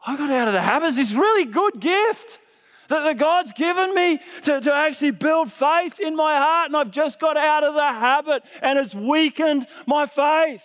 I 0.06 0.18
got 0.18 0.30
out 0.30 0.48
of 0.48 0.54
the 0.54 0.62
habit. 0.62 0.88
It's 0.88 0.98
this 0.98 1.14
really 1.14 1.46
good 1.46 1.80
gift 1.80 2.40
that, 2.94 3.04
that 3.06 3.18
God's 3.18 3.52
given 3.54 3.96
me 3.96 4.20
to, 4.44 4.62
to 4.62 4.74
actually 4.74 5.12
build 5.12 5.52
faith 5.52 6.00
in 6.00 6.16
my 6.16 6.38
heart, 6.38 6.68
and 6.68 6.78
I've 6.78 6.92
just 6.92 7.20
got 7.20 7.38
out 7.38 7.64
of 7.64 7.74
the 7.74 7.82
habit 7.82 8.44
and 8.62 8.78
it's 8.78 8.94
weakened 8.94 9.66
my 9.88 10.06
faith. 10.06 10.64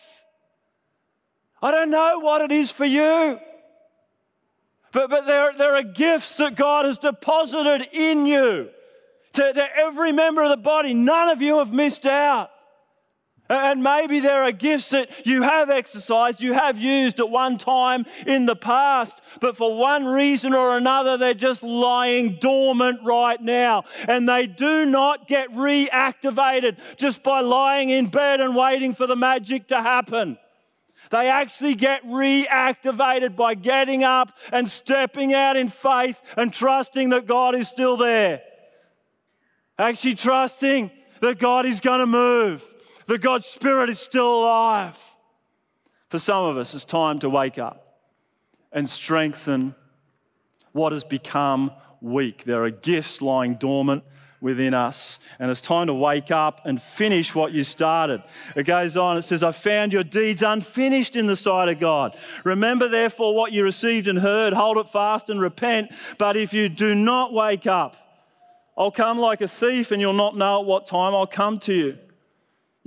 I 1.62 1.70
don't 1.70 1.90
know 1.90 2.18
what 2.20 2.42
it 2.42 2.52
is 2.52 2.70
for 2.70 2.84
you. 2.84 3.40
But, 4.92 5.10
but 5.10 5.26
there, 5.26 5.52
there 5.56 5.74
are 5.74 5.82
gifts 5.82 6.36
that 6.36 6.54
God 6.54 6.84
has 6.84 6.98
deposited 6.98 7.88
in 7.92 8.26
you 8.26 8.68
to, 9.32 9.52
to 9.52 9.76
every 9.76 10.12
member 10.12 10.42
of 10.42 10.50
the 10.50 10.56
body. 10.58 10.92
None 10.92 11.30
of 11.30 11.40
you 11.40 11.58
have 11.58 11.72
missed 11.72 12.04
out. 12.04 12.50
And 13.48 13.82
maybe 13.82 14.20
there 14.20 14.42
are 14.42 14.52
gifts 14.52 14.90
that 14.90 15.26
you 15.26 15.42
have 15.42 15.70
exercised, 15.70 16.40
you 16.40 16.52
have 16.52 16.78
used 16.78 17.18
at 17.18 17.30
one 17.30 17.56
time 17.56 18.04
in 18.26 18.44
the 18.44 18.56
past, 18.56 19.22
but 19.40 19.56
for 19.56 19.74
one 19.74 20.04
reason 20.04 20.52
or 20.52 20.76
another, 20.76 21.16
they're 21.16 21.32
just 21.32 21.62
lying 21.62 22.37
dormant 22.40 23.00
right 23.02 23.40
now. 23.40 23.84
And 24.06 24.28
they 24.28 24.46
do 24.46 24.84
not 24.84 25.26
get 25.26 25.50
reactivated 25.50 26.76
just 26.96 27.22
by 27.22 27.40
lying 27.40 27.88
in 27.88 28.08
bed 28.08 28.40
and 28.40 28.54
waiting 28.54 28.94
for 28.94 29.06
the 29.06 29.16
magic 29.16 29.68
to 29.68 29.80
happen. 29.80 30.37
They 31.11 31.30
actually 31.30 31.74
get 31.74 32.04
reactivated 32.04 33.34
by 33.34 33.54
getting 33.54 34.04
up 34.04 34.32
and 34.52 34.68
stepping 34.68 35.32
out 35.32 35.56
in 35.56 35.70
faith 35.70 36.20
and 36.37 36.52
trusting 36.52 37.11
that 37.11 37.26
God 37.26 37.54
is 37.54 37.66
still 37.66 37.96
there. 37.96 38.42
Actually, 39.78 40.16
trusting 40.16 40.90
that 41.22 41.38
God 41.38 41.64
is 41.64 41.80
going 41.80 42.00
to 42.00 42.06
move 42.06 42.62
that 43.08 43.18
God's 43.18 43.46
Spirit 43.46 43.90
is 43.90 43.98
still 43.98 44.42
alive. 44.42 44.96
For 46.10 46.18
some 46.18 46.44
of 46.44 46.56
us, 46.56 46.74
it's 46.74 46.84
time 46.84 47.18
to 47.20 47.28
wake 47.28 47.58
up 47.58 48.00
and 48.70 48.88
strengthen 48.88 49.74
what 50.72 50.92
has 50.92 51.04
become 51.04 51.72
weak. 52.00 52.44
There 52.44 52.62
are 52.64 52.70
gifts 52.70 53.20
lying 53.20 53.54
dormant 53.54 54.04
within 54.40 54.72
us, 54.72 55.18
and 55.38 55.50
it's 55.50 55.60
time 55.60 55.88
to 55.88 55.94
wake 55.94 56.30
up 56.30 56.60
and 56.64 56.80
finish 56.80 57.34
what 57.34 57.52
you 57.52 57.64
started. 57.64 58.22
It 58.54 58.64
goes 58.64 58.96
on, 58.96 59.16
it 59.16 59.22
says, 59.22 59.42
I 59.42 59.52
found 59.52 59.92
your 59.92 60.04
deeds 60.04 60.42
unfinished 60.42 61.16
in 61.16 61.26
the 61.26 61.34
sight 61.34 61.68
of 61.68 61.80
God. 61.80 62.16
Remember, 62.44 62.88
therefore, 62.88 63.34
what 63.34 63.52
you 63.52 63.64
received 63.64 64.06
and 64.06 64.18
heard, 64.18 64.52
hold 64.52 64.76
it 64.76 64.88
fast 64.88 65.28
and 65.28 65.40
repent. 65.40 65.90
But 66.18 66.36
if 66.36 66.52
you 66.52 66.68
do 66.68 66.94
not 66.94 67.32
wake 67.32 67.66
up, 67.66 67.96
I'll 68.76 68.92
come 68.92 69.18
like 69.18 69.40
a 69.40 69.48
thief, 69.48 69.90
and 69.90 70.00
you'll 70.00 70.12
not 70.12 70.36
know 70.36 70.60
at 70.60 70.66
what 70.66 70.86
time 70.86 71.14
I'll 71.14 71.26
come 71.26 71.58
to 71.60 71.74
you. 71.74 71.98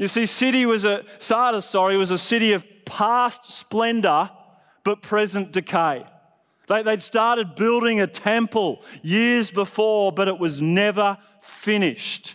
You 0.02 0.08
see, 0.08 0.26
city 0.26 0.66
was 0.66 0.84
a 0.84 1.06
Sardis, 1.20 1.64
sorry, 1.64 1.96
was 1.96 2.10
a 2.10 2.18
city 2.18 2.54
of 2.54 2.66
past 2.86 3.52
splendor 3.52 4.32
but 4.84 5.04
present 5.04 5.52
decay. 5.52 6.04
They, 6.68 6.82
would 6.82 7.04
started 7.04 7.54
building 7.54 8.02
a 8.02 8.08
temple 8.08 8.82
years 9.04 9.52
before, 9.52 10.12
but 10.12 10.28
it 10.28 10.40
was 10.40 10.60
never 10.60 11.20
finished. 11.44 12.34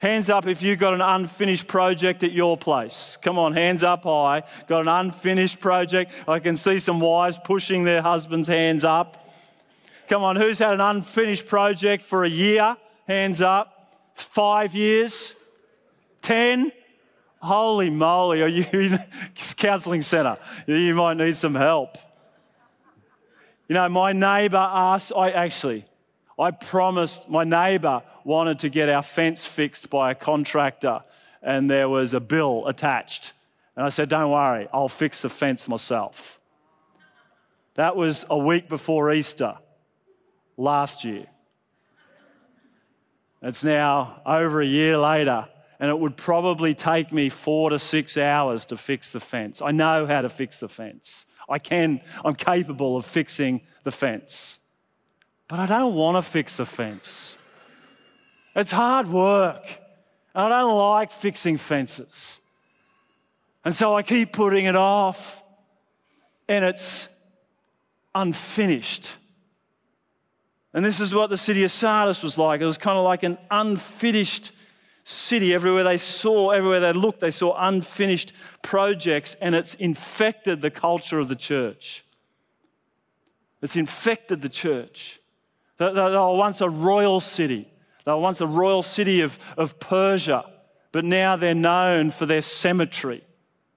Hands 0.00 0.28
up 0.28 0.46
if 0.46 0.60
you've 0.60 0.78
got 0.78 0.92
an 0.92 1.00
unfinished 1.00 1.66
project 1.66 2.22
at 2.22 2.32
your 2.32 2.58
place. 2.58 3.16
Come 3.22 3.38
on, 3.38 3.54
hands 3.54 3.82
up 3.82 4.02
high. 4.02 4.42
Got 4.68 4.82
an 4.82 4.88
unfinished 4.88 5.60
project. 5.60 6.12
I 6.28 6.40
can 6.40 6.58
see 6.58 6.78
some 6.78 7.00
wives 7.00 7.38
pushing 7.42 7.84
their 7.84 8.02
husbands' 8.02 8.48
hands 8.48 8.84
up. 8.84 9.30
Come 10.08 10.22
on, 10.22 10.36
who's 10.36 10.58
had 10.58 10.74
an 10.74 10.82
unfinished 10.82 11.46
project 11.46 12.04
for 12.04 12.24
a 12.24 12.28
year? 12.28 12.76
Hands 13.08 13.40
up. 13.40 14.12
Five 14.12 14.74
years. 14.74 15.34
10? 16.26 16.72
Holy 17.38 17.88
moly, 17.88 18.42
are 18.42 18.48
you 18.48 18.66
in 18.72 18.98
counseling 19.56 20.02
centre? 20.02 20.36
You 20.66 20.92
might 20.92 21.16
need 21.16 21.36
some 21.36 21.54
help. 21.54 21.98
You 23.68 23.74
know, 23.74 23.88
my 23.88 24.12
neighbour 24.12 24.56
asked, 24.56 25.12
I 25.16 25.30
actually, 25.30 25.84
I 26.36 26.50
promised 26.50 27.28
my 27.28 27.44
neighbour 27.44 28.02
wanted 28.24 28.58
to 28.60 28.68
get 28.68 28.88
our 28.88 29.04
fence 29.04 29.46
fixed 29.46 29.88
by 29.88 30.10
a 30.10 30.14
contractor, 30.16 31.04
and 31.42 31.70
there 31.70 31.88
was 31.88 32.12
a 32.12 32.18
bill 32.18 32.66
attached. 32.66 33.32
And 33.76 33.86
I 33.86 33.90
said, 33.90 34.08
Don't 34.08 34.32
worry, 34.32 34.66
I'll 34.72 34.88
fix 34.88 35.22
the 35.22 35.28
fence 35.28 35.68
myself. 35.68 36.40
That 37.74 37.94
was 37.94 38.24
a 38.28 38.36
week 38.36 38.68
before 38.68 39.12
Easter 39.12 39.58
last 40.56 41.04
year. 41.04 41.26
It's 43.42 43.62
now 43.62 44.22
over 44.26 44.60
a 44.60 44.66
year 44.66 44.98
later, 44.98 45.46
and 45.78 45.90
it 45.90 45.98
would 45.98 46.16
probably 46.16 46.74
take 46.74 47.12
me 47.12 47.28
four 47.28 47.70
to 47.70 47.78
six 47.78 48.16
hours 48.16 48.64
to 48.66 48.76
fix 48.76 49.12
the 49.12 49.20
fence. 49.20 49.60
I 49.60 49.70
know 49.72 50.06
how 50.06 50.22
to 50.22 50.28
fix 50.28 50.60
the 50.60 50.68
fence. 50.68 51.26
I 51.48 51.58
can, 51.58 52.00
I'm 52.24 52.34
capable 52.34 52.96
of 52.96 53.06
fixing 53.06 53.60
the 53.84 53.92
fence. 53.92 54.58
But 55.48 55.60
I 55.60 55.66
don't 55.66 55.94
want 55.94 56.16
to 56.16 56.28
fix 56.28 56.56
the 56.56 56.66
fence. 56.66 57.36
It's 58.54 58.70
hard 58.70 59.08
work. 59.08 59.80
I 60.34 60.48
don't 60.48 60.76
like 60.76 61.10
fixing 61.10 61.56
fences. 61.56 62.40
And 63.64 63.74
so 63.74 63.94
I 63.94 64.02
keep 64.02 64.32
putting 64.32 64.66
it 64.66 64.76
off, 64.76 65.42
and 66.48 66.64
it's 66.64 67.08
unfinished. 68.14 69.10
And 70.72 70.84
this 70.84 71.00
is 71.00 71.14
what 71.14 71.30
the 71.30 71.36
city 71.36 71.64
of 71.64 71.70
Sardis 71.70 72.22
was 72.22 72.38
like. 72.38 72.60
It 72.60 72.66
was 72.66 72.78
kind 72.78 72.98
of 72.98 73.04
like 73.04 73.22
an 73.22 73.38
unfinished 73.50 74.52
city. 75.06 75.54
Everywhere 75.54 75.84
they 75.84 75.98
saw, 75.98 76.50
everywhere 76.50 76.80
they 76.80 76.92
looked, 76.92 77.20
they 77.20 77.30
saw 77.30 77.54
unfinished 77.56 78.32
projects, 78.62 79.36
and 79.40 79.54
it's 79.54 79.74
infected 79.74 80.60
the 80.60 80.70
culture 80.70 81.20
of 81.20 81.28
the 81.28 81.36
church. 81.36 82.04
It's 83.62 83.76
infected 83.76 84.42
the 84.42 84.48
church. 84.48 85.20
They, 85.78 85.92
were 85.92 86.36
once 86.36 86.60
a 86.60 86.68
royal 86.68 87.20
city. 87.20 87.70
They 88.04 88.10
were 88.12 88.18
once 88.18 88.40
a 88.40 88.46
royal 88.46 88.82
city 88.82 89.20
of, 89.20 89.38
of 89.56 89.78
Persia, 89.78 90.44
but 90.90 91.04
now 91.04 91.36
they're 91.36 91.54
known 91.54 92.10
for 92.10 92.26
their 92.26 92.42
cemetery. 92.42 93.22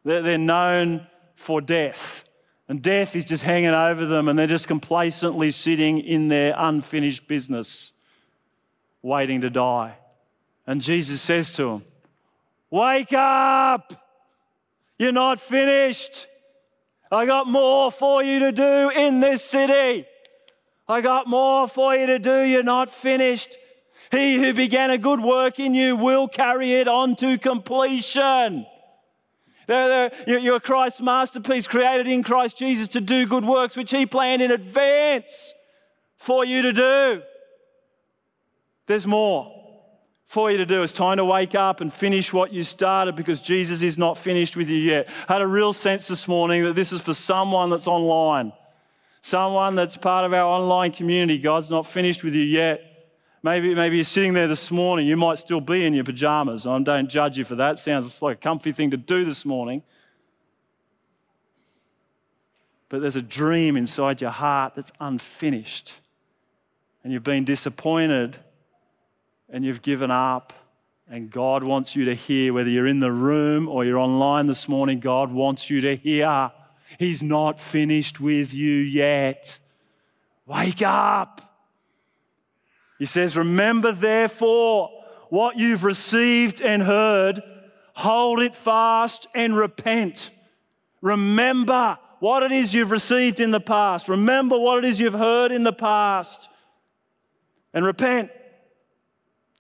They're, 0.04 0.24
they're 0.24 0.38
known 0.38 1.06
for 1.36 1.62
death. 1.62 2.24
And 2.68 2.82
death 2.82 3.16
is 3.16 3.26
just 3.26 3.44
hanging 3.44 3.70
over 3.70 4.06
them, 4.06 4.30
and 4.30 4.38
they're 4.38 4.48
just 4.48 4.68
complacently 4.68 5.52
sitting 5.52 6.00
in 6.00 6.28
their 6.28 6.56
unfinished 6.58 7.28
business, 7.28 7.94
waiting 9.04 9.42
to 9.42 9.52
die. 9.52 9.96
And 10.70 10.84
Jesus 10.84 11.20
says 11.20 11.52
to 11.54 11.68
him, 11.68 11.84
Wake 12.70 13.12
up! 13.12 13.92
You're 15.00 15.12
not 15.12 15.42
finished. 15.42 16.28
I 17.12 17.26
got 17.26 17.48
more 17.48 17.92
for 17.92 18.22
you 18.22 18.38
to 18.38 18.52
do 18.52 18.92
in 18.92 19.20
this 19.20 19.44
city. 19.44 20.06
I 20.88 21.02
got 21.02 21.26
more 21.26 21.68
for 21.68 21.96
you 21.96 22.06
to 22.06 22.20
do. 22.20 22.44
You're 22.44 22.62
not 22.62 22.92
finished. 22.92 23.58
He 24.12 24.36
who 24.36 24.54
began 24.54 24.92
a 24.92 25.00
good 25.00 25.20
work 25.20 25.58
in 25.58 25.74
you 25.74 25.96
will 25.96 26.28
carry 26.28 26.74
it 26.74 26.88
on 26.88 27.16
to 27.16 27.40
completion. 27.40 28.68
You're 29.68 30.60
Christ's 30.60 31.02
masterpiece, 31.02 31.66
created 31.66 32.06
in 32.06 32.22
Christ 32.22 32.60
Jesus 32.60 32.90
to 32.90 33.02
do 33.02 33.26
good 33.26 33.44
works, 33.44 33.76
which 33.76 33.90
He 33.90 34.06
planned 34.06 34.44
in 34.44 34.52
advance 34.52 35.56
for 36.18 36.46
you 36.46 36.62
to 36.62 36.74
do. 36.74 37.24
There's 38.86 39.08
more 39.08 39.59
for 40.30 40.52
you 40.52 40.58
to 40.58 40.66
do. 40.66 40.84
It's 40.84 40.94
time 40.94 41.18
to 41.18 41.26
wake 41.26 41.56
up 41.56 41.82
and 41.82 41.92
finish 41.92 42.32
what 42.32 42.54
you 42.54 42.64
started 42.64 43.16
because 43.16 43.40
Jesus 43.40 43.82
is 43.82 43.98
not 43.98 44.16
finished 44.16 44.56
with 44.56 44.70
you 44.70 44.78
yet. 44.78 45.10
I 45.28 45.34
had 45.34 45.42
a 45.42 45.48
real 45.48 45.74
sense 45.74 46.08
this 46.08 46.28
morning 46.28 46.64
that 46.66 46.76
this 46.76 46.94
is 46.94 47.02
for 47.02 47.16
someone 47.16 47.72
that's 47.72 47.88
online, 47.88 48.54
someone 49.24 49.74
that's 49.74 49.98
part 49.98 50.26
of 50.26 50.34
our 50.34 50.46
online 50.46 50.92
community. 50.92 51.40
God's 51.40 51.72
not 51.72 51.88
finished 51.88 52.24
with 52.24 52.36
you 52.36 52.44
yet. 52.44 53.10
Maybe, 53.42 53.74
maybe 53.74 53.96
you're 53.96 54.04
sitting 54.04 54.36
there 54.36 54.48
this 54.48 54.70
morning. 54.70 55.08
You 55.08 55.18
might 55.18 55.40
still 55.40 55.62
be 55.62 55.84
in 55.84 55.96
your 55.96 56.04
pajamas. 56.04 56.68
I 56.68 56.80
don't 56.80 57.10
judge 57.10 57.40
you 57.40 57.44
for 57.44 57.56
that. 57.56 57.80
Sounds 57.80 58.22
like 58.22 58.38
a 58.38 58.40
comfy 58.40 58.72
thing 58.72 58.92
to 58.92 58.98
do 58.98 59.26
this 59.26 59.46
morning. 59.46 59.82
But 62.88 63.02
there's 63.02 63.16
a 63.16 63.22
dream 63.22 63.76
inside 63.76 64.22
your 64.22 64.30
heart 64.30 64.76
that's 64.76 64.92
unfinished. 65.00 65.94
And 67.04 67.12
you've 67.12 67.24
been 67.24 67.46
disappointed 67.46 68.38
and 69.52 69.66
you've 69.66 69.82
given 69.82 70.12
up. 70.12 70.54
And 71.10 71.32
God 71.32 71.64
wants 71.64 71.96
you 71.96 72.06
to 72.06 72.14
hear, 72.14 72.54
whether 72.54 72.70
you're 72.70 72.86
in 72.86 73.00
the 73.00 73.12
room 73.12 73.68
or 73.68 73.84
you're 73.84 73.98
online 73.98 74.48
this 74.48 74.68
morning, 74.68 75.00
God 75.00 75.32
wants 75.32 75.70
you 75.70 75.82
to 75.82 75.96
hear. 75.96 76.52
He's 77.00 77.24
not 77.24 77.60
finished 77.60 78.20
with 78.20 78.54
you 78.54 78.76
yet. 78.76 79.58
Wake 80.46 80.82
up. 80.84 81.42
He 83.00 83.06
says, 83.06 83.36
Remember 83.36 83.92
therefore 83.92 84.92
what 85.30 85.58
you've 85.58 85.84
received 85.84 86.62
and 86.62 86.84
heard, 86.84 87.42
hold 87.94 88.40
it 88.40 88.56
fast 88.56 89.28
and 89.34 89.56
repent. 89.56 90.30
Remember 91.02 91.98
what 92.20 92.44
it 92.44 92.52
is 92.52 92.74
you've 92.74 92.92
received 92.92 93.40
in 93.40 93.52
the 93.52 93.60
past. 93.60 94.10
Remember 94.10 94.60
what 94.60 94.84
it 94.84 94.88
is 94.88 95.00
you've 95.00 95.14
heard 95.14 95.52
in 95.52 95.64
the 95.64 95.74
past 95.74 96.50
and 97.74 97.86
repent. 97.86 98.32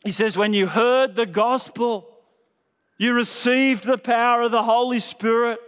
He 0.03 0.11
says, 0.11 0.37
When 0.37 0.53
you 0.53 0.67
heard 0.67 1.15
the 1.15 1.25
gospel, 1.25 2.09
you 2.97 3.13
received 3.13 3.85
the 3.85 3.97
power 3.97 4.41
of 4.43 4.51
the 4.51 4.63
Holy 4.63 4.99
Spirit. 4.99 5.59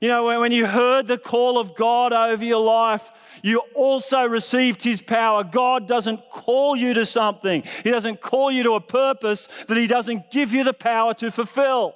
You 0.00 0.08
know, 0.08 0.40
when 0.40 0.50
you 0.50 0.66
heard 0.66 1.06
the 1.06 1.16
call 1.16 1.58
of 1.58 1.76
God 1.76 2.12
over 2.12 2.44
your 2.44 2.60
life, 2.60 3.08
you 3.40 3.62
also 3.76 4.24
received 4.24 4.82
His 4.82 5.00
power. 5.00 5.44
God 5.44 5.86
doesn't 5.86 6.20
call 6.28 6.74
you 6.74 6.92
to 6.94 7.06
something, 7.06 7.62
He 7.84 7.90
doesn't 7.90 8.20
call 8.20 8.50
you 8.50 8.64
to 8.64 8.72
a 8.72 8.80
purpose 8.80 9.48
that 9.68 9.76
He 9.76 9.86
doesn't 9.86 10.32
give 10.32 10.52
you 10.52 10.64
the 10.64 10.74
power 10.74 11.14
to 11.14 11.30
fulfill. 11.30 11.94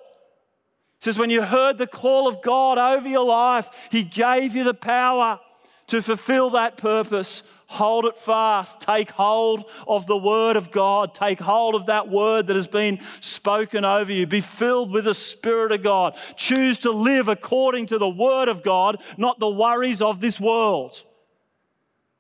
He 1.01 1.05
says, 1.05 1.19
when 1.19 1.31
you 1.31 1.43
heard 1.43 1.79
the 1.79 1.87
call 1.87 2.29
of 2.29 2.43
God 2.43 2.79
over 2.79 3.09
your 3.09 3.27
life, 3.27 3.69
He 3.91 4.05
gave 4.05 4.55
you 4.55 4.63
the 4.63 4.73
power 4.73 5.41
to 5.89 6.01
fulfill 6.01 6.51
that 6.51 6.77
purpose. 6.77 7.43
Hold 7.69 8.05
it 8.05 8.17
fast. 8.17 8.81
Take 8.81 9.11
hold 9.11 9.65
of 9.89 10.07
the 10.07 10.17
Word 10.17 10.57
of 10.57 10.71
God. 10.71 11.15
Take 11.15 11.41
hold 11.41 11.75
of 11.75 11.87
that 11.87 12.09
Word 12.09 12.47
that 12.47 12.57
has 12.57 12.69
been 12.69 13.01
spoken 13.21 13.85
over 13.85 14.13
you. 14.13 14.27
Be 14.27 14.41
filled 14.41 14.93
with 14.93 15.05
the 15.05 15.15
Spirit 15.15 15.73
of 15.73 15.83
God. 15.83 16.17
Choose 16.37 16.79
to 16.79 16.93
live 16.93 17.29
according 17.29 17.87
to 17.87 17.99
the 17.99 18.09
Word 18.09 18.49
of 18.49 18.63
God, 18.63 19.03
not 19.17 19.41
the 19.41 19.49
worries 19.49 20.01
of 20.01 20.21
this 20.21 20.39
world. 20.39 21.03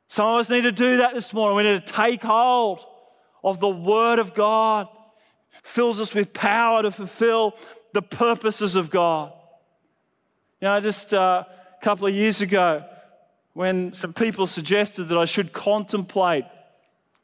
Some 0.08 0.26
of 0.26 0.40
us 0.40 0.50
need 0.50 0.62
to 0.62 0.72
do 0.72 0.98
that 0.98 1.14
this 1.14 1.32
morning. 1.32 1.56
We 1.56 1.72
need 1.72 1.86
to 1.86 1.92
take 1.92 2.22
hold 2.22 2.84
of 3.44 3.60
the 3.60 3.68
Word 3.68 4.18
of 4.18 4.34
God. 4.34 4.88
fills 5.62 6.00
us 6.00 6.12
with 6.12 6.32
power 6.32 6.82
to 6.82 6.90
fulfill 6.90 7.56
the 7.92 8.02
purposes 8.02 8.74
of 8.74 8.90
God. 8.90 9.32
You 10.60 10.68
know, 10.68 10.80
just 10.80 11.14
uh, 11.14 11.44
a 11.46 11.84
couple 11.84 12.06
of 12.06 12.14
years 12.14 12.40
ago, 12.40 12.84
when 13.56 13.94
some 13.94 14.12
people 14.12 14.46
suggested 14.46 15.04
that 15.04 15.16
I 15.16 15.24
should 15.24 15.50
contemplate, 15.50 16.44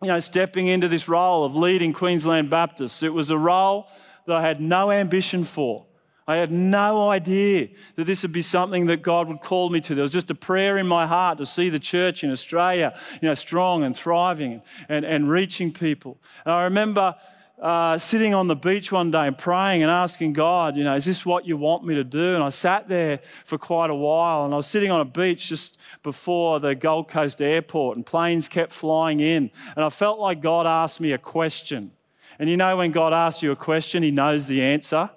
you 0.00 0.08
know, 0.08 0.18
stepping 0.18 0.66
into 0.66 0.88
this 0.88 1.06
role 1.06 1.44
of 1.44 1.54
leading 1.54 1.92
Queensland 1.92 2.48
Baptists. 2.48 3.02
It 3.02 3.12
was 3.12 3.28
a 3.28 3.36
role 3.36 3.86
that 4.26 4.36
I 4.36 4.40
had 4.40 4.58
no 4.58 4.90
ambition 4.90 5.44
for. 5.44 5.84
I 6.26 6.36
had 6.36 6.50
no 6.50 7.10
idea 7.10 7.68
that 7.96 8.04
this 8.04 8.22
would 8.22 8.32
be 8.32 8.40
something 8.40 8.86
that 8.86 9.02
God 9.02 9.28
would 9.28 9.42
call 9.42 9.68
me 9.68 9.82
to. 9.82 9.94
There 9.94 10.00
was 10.00 10.10
just 10.10 10.30
a 10.30 10.34
prayer 10.34 10.78
in 10.78 10.86
my 10.86 11.06
heart 11.06 11.36
to 11.36 11.44
see 11.44 11.68
the 11.68 11.78
church 11.78 12.24
in 12.24 12.30
Australia, 12.30 12.98
you 13.20 13.28
know, 13.28 13.34
strong 13.34 13.82
and 13.82 13.94
thriving 13.94 14.62
and, 14.88 15.04
and 15.04 15.28
reaching 15.28 15.70
people. 15.70 16.16
And 16.46 16.54
I 16.54 16.64
remember 16.64 17.14
uh, 17.62 17.96
sitting 17.96 18.34
on 18.34 18.48
the 18.48 18.56
beach 18.56 18.90
one 18.90 19.12
day 19.12 19.28
and 19.28 19.38
praying 19.38 19.82
and 19.82 19.90
asking 19.90 20.32
God, 20.32 20.76
you 20.76 20.82
know, 20.82 20.96
is 20.96 21.04
this 21.04 21.24
what 21.24 21.46
you 21.46 21.56
want 21.56 21.84
me 21.84 21.94
to 21.94 22.02
do? 22.02 22.34
And 22.34 22.42
I 22.42 22.50
sat 22.50 22.88
there 22.88 23.20
for 23.44 23.56
quite 23.56 23.88
a 23.88 23.94
while 23.94 24.44
and 24.44 24.52
I 24.52 24.56
was 24.56 24.66
sitting 24.66 24.90
on 24.90 25.00
a 25.00 25.04
beach 25.04 25.48
just 25.48 25.78
before 26.02 26.58
the 26.58 26.74
Gold 26.74 27.08
Coast 27.08 27.40
airport 27.40 27.96
and 27.96 28.04
planes 28.04 28.48
kept 28.48 28.72
flying 28.72 29.20
in. 29.20 29.48
And 29.76 29.84
I 29.84 29.90
felt 29.90 30.18
like 30.18 30.42
God 30.42 30.66
asked 30.66 30.98
me 30.98 31.12
a 31.12 31.18
question. 31.18 31.92
And 32.40 32.50
you 32.50 32.56
know, 32.56 32.76
when 32.76 32.90
God 32.90 33.12
asks 33.12 33.44
you 33.44 33.52
a 33.52 33.56
question, 33.56 34.02
He 34.02 34.10
knows 34.10 34.48
the 34.48 34.60
answer, 34.60 35.10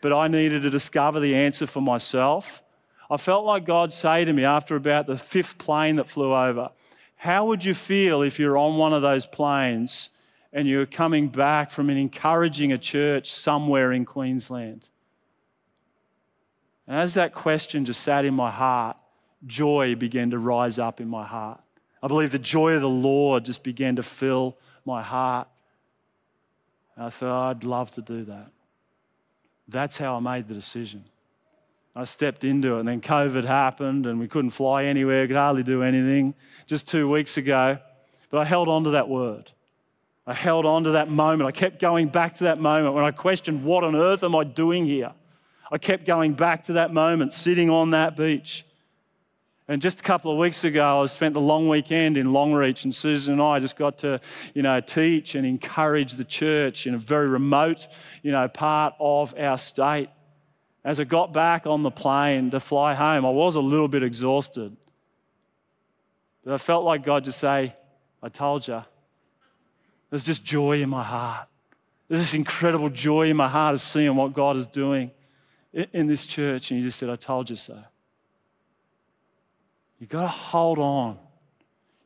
but 0.00 0.10
I 0.10 0.26
needed 0.26 0.62
to 0.62 0.70
discover 0.70 1.20
the 1.20 1.34
answer 1.34 1.66
for 1.66 1.82
myself. 1.82 2.62
I 3.10 3.18
felt 3.18 3.44
like 3.44 3.66
God 3.66 3.92
say 3.92 4.24
to 4.24 4.32
me 4.32 4.44
after 4.44 4.74
about 4.74 5.06
the 5.06 5.18
fifth 5.18 5.58
plane 5.58 5.96
that 5.96 6.08
flew 6.08 6.34
over, 6.34 6.70
How 7.16 7.44
would 7.44 7.62
you 7.62 7.74
feel 7.74 8.22
if 8.22 8.38
you're 8.38 8.56
on 8.56 8.78
one 8.78 8.94
of 8.94 9.02
those 9.02 9.26
planes? 9.26 10.08
And 10.52 10.66
you're 10.66 10.86
coming 10.86 11.28
back 11.28 11.70
from 11.70 11.90
an 11.90 11.96
encouraging 11.96 12.72
a 12.72 12.78
church 12.78 13.30
somewhere 13.30 13.92
in 13.92 14.04
Queensland. 14.04 14.88
And 16.86 16.98
as 16.98 17.14
that 17.14 17.32
question 17.32 17.84
just 17.84 18.00
sat 18.00 18.24
in 18.24 18.34
my 18.34 18.50
heart, 18.50 18.96
joy 19.46 19.94
began 19.94 20.30
to 20.30 20.38
rise 20.38 20.78
up 20.78 21.00
in 21.00 21.08
my 21.08 21.24
heart. 21.24 21.60
I 22.02 22.08
believe 22.08 22.32
the 22.32 22.38
joy 22.38 22.72
of 22.72 22.80
the 22.80 22.88
Lord 22.88 23.44
just 23.44 23.62
began 23.62 23.96
to 23.96 24.02
fill 24.02 24.56
my 24.84 25.02
heart. 25.02 25.48
And 26.96 27.06
I 27.06 27.10
thought, 27.10 27.50
I'd 27.50 27.64
love 27.64 27.90
to 27.92 28.02
do 28.02 28.24
that. 28.24 28.50
That's 29.68 29.98
how 29.98 30.16
I 30.16 30.20
made 30.20 30.48
the 30.48 30.54
decision. 30.54 31.04
I 31.94 32.04
stepped 32.04 32.44
into 32.44 32.76
it, 32.76 32.80
and 32.80 32.88
then 32.88 33.00
COVID 33.00 33.44
happened, 33.44 34.06
and 34.06 34.18
we 34.18 34.28
couldn't 34.28 34.50
fly 34.50 34.84
anywhere, 34.84 35.26
could 35.26 35.36
hardly 35.36 35.62
do 35.62 35.82
anything 35.82 36.34
just 36.66 36.88
two 36.88 37.08
weeks 37.08 37.36
ago. 37.36 37.78
But 38.30 38.38
I 38.38 38.44
held 38.44 38.68
on 38.68 38.84
to 38.84 38.90
that 38.90 39.08
word. 39.08 39.52
I 40.30 40.32
held 40.32 40.64
on 40.64 40.84
to 40.84 40.90
that 40.92 41.10
moment. 41.10 41.48
I 41.48 41.50
kept 41.50 41.80
going 41.80 42.06
back 42.06 42.36
to 42.36 42.44
that 42.44 42.60
moment 42.60 42.94
when 42.94 43.02
I 43.02 43.10
questioned, 43.10 43.64
what 43.64 43.82
on 43.82 43.96
earth 43.96 44.22
am 44.22 44.36
I 44.36 44.44
doing 44.44 44.86
here? 44.86 45.10
I 45.72 45.78
kept 45.78 46.06
going 46.06 46.34
back 46.34 46.66
to 46.66 46.74
that 46.74 46.94
moment, 46.94 47.32
sitting 47.32 47.68
on 47.68 47.90
that 47.90 48.16
beach. 48.16 48.64
And 49.66 49.82
just 49.82 49.98
a 49.98 50.02
couple 50.04 50.30
of 50.30 50.38
weeks 50.38 50.62
ago, 50.62 51.02
I 51.02 51.06
spent 51.06 51.34
the 51.34 51.40
long 51.40 51.68
weekend 51.68 52.16
in 52.16 52.28
Longreach, 52.28 52.84
and 52.84 52.94
Susan 52.94 53.32
and 53.32 53.42
I 53.42 53.58
just 53.58 53.74
got 53.74 53.98
to, 53.98 54.20
you 54.54 54.62
know, 54.62 54.80
teach 54.80 55.34
and 55.34 55.44
encourage 55.44 56.12
the 56.12 56.22
church 56.22 56.86
in 56.86 56.94
a 56.94 56.98
very 56.98 57.26
remote, 57.26 57.88
you 58.22 58.30
know, 58.30 58.46
part 58.46 58.94
of 59.00 59.34
our 59.36 59.58
state. 59.58 60.10
As 60.84 61.00
I 61.00 61.04
got 61.04 61.32
back 61.32 61.66
on 61.66 61.82
the 61.82 61.90
plane 61.90 62.52
to 62.52 62.60
fly 62.60 62.94
home, 62.94 63.26
I 63.26 63.30
was 63.30 63.56
a 63.56 63.60
little 63.60 63.88
bit 63.88 64.04
exhausted. 64.04 64.76
But 66.44 66.54
I 66.54 66.58
felt 66.58 66.84
like 66.84 67.02
God 67.02 67.24
just 67.24 67.40
say, 67.40 67.74
I 68.22 68.28
told 68.28 68.68
you. 68.68 68.84
There's 70.10 70.24
just 70.24 70.44
joy 70.44 70.82
in 70.82 70.90
my 70.90 71.04
heart. 71.04 71.48
There's 72.08 72.20
this 72.20 72.34
incredible 72.34 72.90
joy 72.90 73.30
in 73.30 73.36
my 73.36 73.48
heart 73.48 73.74
of 73.74 73.80
seeing 73.80 74.14
what 74.16 74.32
God 74.32 74.56
is 74.56 74.66
doing 74.66 75.12
in 75.72 76.06
this 76.06 76.26
church. 76.26 76.70
And 76.70 76.80
He 76.80 76.84
just 76.84 76.98
said, 76.98 77.08
I 77.08 77.16
told 77.16 77.48
you 77.48 77.56
so. 77.56 77.78
You've 80.00 80.10
got 80.10 80.22
to 80.22 80.28
hold 80.28 80.78
on. 80.78 81.18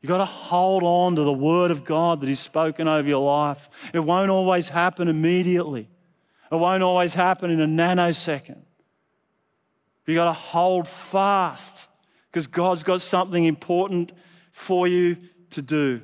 You've 0.02 0.10
got 0.10 0.18
to 0.18 0.26
hold 0.26 0.82
on 0.82 1.16
to 1.16 1.22
the 1.22 1.32
word 1.32 1.70
of 1.70 1.84
God 1.84 2.20
that 2.20 2.28
He's 2.28 2.40
spoken 2.40 2.86
over 2.86 3.08
your 3.08 3.24
life. 3.24 3.70
It 3.94 4.00
won't 4.00 4.30
always 4.30 4.68
happen 4.68 5.08
immediately, 5.08 5.88
it 6.52 6.56
won't 6.56 6.82
always 6.82 7.14
happen 7.14 7.50
in 7.50 7.60
a 7.60 7.66
nanosecond. 7.66 8.60
You've 10.06 10.16
got 10.16 10.26
to 10.26 10.32
hold 10.34 10.86
fast 10.86 11.86
because 12.30 12.46
God's 12.46 12.82
got 12.82 13.00
something 13.00 13.46
important 13.46 14.12
for 14.52 14.86
you 14.86 15.16
to 15.50 15.62
do. 15.62 16.02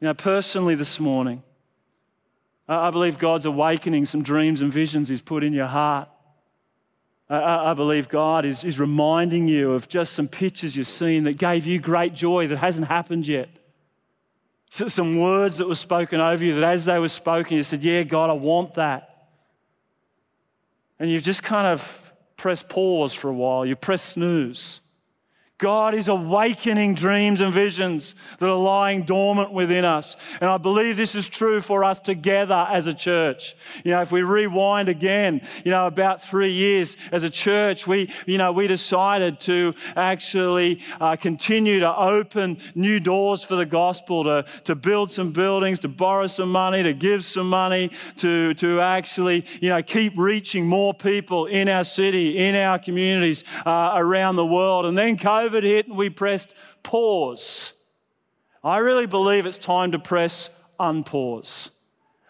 You 0.00 0.08
know, 0.08 0.14
personally 0.14 0.74
this 0.74 0.98
morning, 1.00 1.42
I 2.68 2.90
believe 2.90 3.18
God's 3.18 3.44
awakening 3.44 4.06
some 4.06 4.22
dreams 4.22 4.62
and 4.62 4.72
visions 4.72 5.08
He's 5.08 5.20
put 5.20 5.44
in 5.44 5.52
your 5.52 5.66
heart. 5.66 6.08
I, 7.28 7.72
believe 7.72 8.08
God 8.08 8.44
is, 8.44 8.64
is 8.64 8.78
reminding 8.78 9.48
you 9.48 9.72
of 9.72 9.88
just 9.88 10.12
some 10.12 10.28
pictures 10.28 10.76
you've 10.76 10.86
seen 10.86 11.24
that 11.24 11.38
gave 11.38 11.64
you 11.64 11.78
great 11.78 12.14
joy 12.14 12.48
that 12.48 12.58
hasn't 12.58 12.86
happened 12.86 13.26
yet. 13.26 13.48
So 14.70 14.88
some 14.88 15.18
words 15.18 15.56
that 15.56 15.66
were 15.66 15.74
spoken 15.74 16.20
over 16.20 16.44
you 16.44 16.54
that 16.56 16.64
as 16.64 16.84
they 16.84 16.98
were 16.98 17.08
spoken, 17.08 17.56
you 17.56 17.62
said, 17.62 17.82
Yeah, 17.82 18.02
God, 18.02 18.28
I 18.28 18.34
want 18.34 18.74
that. 18.74 19.28
And 20.98 21.10
you've 21.10 21.22
just 21.22 21.42
kind 21.42 21.66
of 21.66 22.12
pressed 22.36 22.68
pause 22.68 23.14
for 23.14 23.28
a 23.28 23.34
while, 23.34 23.64
you 23.64 23.74
press 23.74 24.02
snooze. 24.02 24.80
God 25.58 25.94
is 25.94 26.08
awakening 26.08 26.94
dreams 26.94 27.40
and 27.40 27.54
visions 27.54 28.16
that 28.40 28.48
are 28.48 28.56
lying 28.56 29.04
dormant 29.04 29.52
within 29.52 29.84
us. 29.84 30.16
And 30.40 30.50
I 30.50 30.58
believe 30.58 30.96
this 30.96 31.14
is 31.14 31.28
true 31.28 31.60
for 31.60 31.84
us 31.84 32.00
together 32.00 32.66
as 32.68 32.88
a 32.88 32.92
church. 32.92 33.54
You 33.84 33.92
know, 33.92 34.02
if 34.02 34.10
we 34.10 34.22
rewind 34.22 34.88
again, 34.88 35.46
you 35.64 35.70
know, 35.70 35.86
about 35.86 36.22
three 36.22 36.50
years 36.50 36.96
as 37.12 37.22
a 37.22 37.30
church, 37.30 37.86
we, 37.86 38.12
you 38.26 38.36
know, 38.36 38.50
we 38.50 38.66
decided 38.66 39.38
to 39.40 39.74
actually 39.94 40.82
uh, 41.00 41.14
continue 41.14 41.78
to 41.78 41.96
open 41.96 42.58
new 42.74 42.98
doors 42.98 43.44
for 43.44 43.54
the 43.54 43.66
gospel, 43.66 44.24
to, 44.24 44.44
to 44.64 44.74
build 44.74 45.12
some 45.12 45.30
buildings, 45.30 45.78
to 45.78 45.88
borrow 45.88 46.26
some 46.26 46.50
money, 46.50 46.82
to 46.82 46.92
give 46.92 47.24
some 47.24 47.48
money, 47.48 47.92
to, 48.16 48.54
to 48.54 48.80
actually, 48.80 49.46
you 49.60 49.68
know, 49.68 49.82
keep 49.84 50.14
reaching 50.16 50.66
more 50.66 50.92
people 50.92 51.46
in 51.46 51.68
our 51.68 51.84
city, 51.84 52.38
in 52.38 52.56
our 52.56 52.76
communities 52.76 53.44
uh, 53.64 53.92
around 53.94 54.34
the 54.34 54.44
world. 54.46 54.84
And 54.84 54.98
then 54.98 55.16
COVID 55.16 55.53
COVID 55.54 55.62
hit 55.62 55.86
and 55.86 55.96
we 55.96 56.10
pressed 56.10 56.54
pause. 56.82 57.72
I 58.62 58.78
really 58.78 59.06
believe 59.06 59.46
it's 59.46 59.58
time 59.58 59.92
to 59.92 59.98
press 59.98 60.50
unpause. 60.80 61.70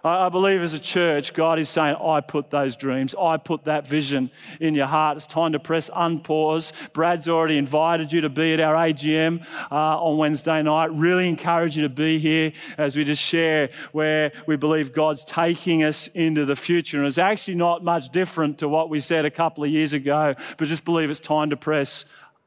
I 0.07 0.29
believe 0.29 0.61
as 0.61 0.75
a 0.75 0.79
church, 0.79 1.33
God 1.33 1.59
is 1.59 1.71
saying, 1.71 1.97
I 1.97 2.21
put 2.21 2.51
those 2.51 2.77
dreams, 2.77 3.15
I 3.19 3.39
put 3.39 3.65
that 3.65 3.89
vision 3.89 4.31
in 4.61 4.75
your 4.75 4.87
heart. 4.87 5.17
It's 5.17 5.25
time 5.25 5.53
to 5.53 5.59
press 5.59 5.89
unpause. 5.89 6.73
Brad's 6.93 7.27
already 7.27 7.57
invited 7.57 8.13
you 8.13 8.21
to 8.21 8.29
be 8.29 8.53
at 8.53 8.61
our 8.61 8.75
AGM 8.75 9.47
uh, 9.73 9.75
on 9.75 10.19
Wednesday 10.19 10.63
night. 10.63 10.93
Really 10.93 11.27
encourage 11.27 11.77
you 11.77 11.85
to 11.85 11.89
be 11.89 12.19
here 12.19 12.53
as 12.77 12.97
we 12.97 13.05
just 13.05 13.23
share 13.23 13.71
where 13.93 14.33
we 14.47 14.57
believe 14.57 14.93
God's 14.93 15.25
taking 15.25 15.85
us 15.85 16.09
into 16.09 16.45
the 16.45 16.57
future. 16.57 16.99
And 16.99 17.07
it's 17.07 17.17
actually 17.17 17.55
not 17.55 17.83
much 17.83 18.11
different 18.11 18.59
to 18.59 18.69
what 18.69 18.91
we 18.91 19.01
said 19.01 19.25
a 19.25 19.31
couple 19.31 19.65
of 19.65 19.71
years 19.71 19.95
ago, 19.95 20.35
but 20.59 20.69
just 20.69 20.85
believe 20.85 21.09
it's 21.09 21.19
time 21.19 21.49
to 21.49 21.57
press 21.57 22.05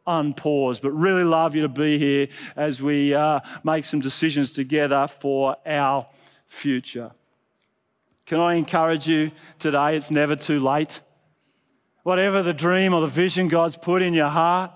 unpause. 0.07 0.81
But 0.81 0.91
really 0.91 1.23
love 1.23 1.55
you 1.55 1.63
to 1.63 1.69
be 1.69 1.99
here 1.99 2.27
as 2.55 2.81
we 2.81 3.13
uh, 3.13 3.41
make 3.63 3.85
some 3.85 3.99
decisions 3.99 4.51
together 4.51 5.07
for 5.07 5.57
our 5.65 6.07
future. 6.45 7.11
Can 8.25 8.39
I 8.39 8.55
encourage 8.55 9.07
you 9.07 9.31
today? 9.59 9.95
It's 9.95 10.11
never 10.11 10.35
too 10.35 10.59
late. 10.59 11.01
Whatever 12.03 12.41
the 12.41 12.53
dream 12.53 12.93
or 12.93 13.01
the 13.01 13.07
vision 13.07 13.47
God's 13.47 13.77
put 13.77 14.01
in 14.01 14.13
your 14.13 14.29
heart, 14.29 14.71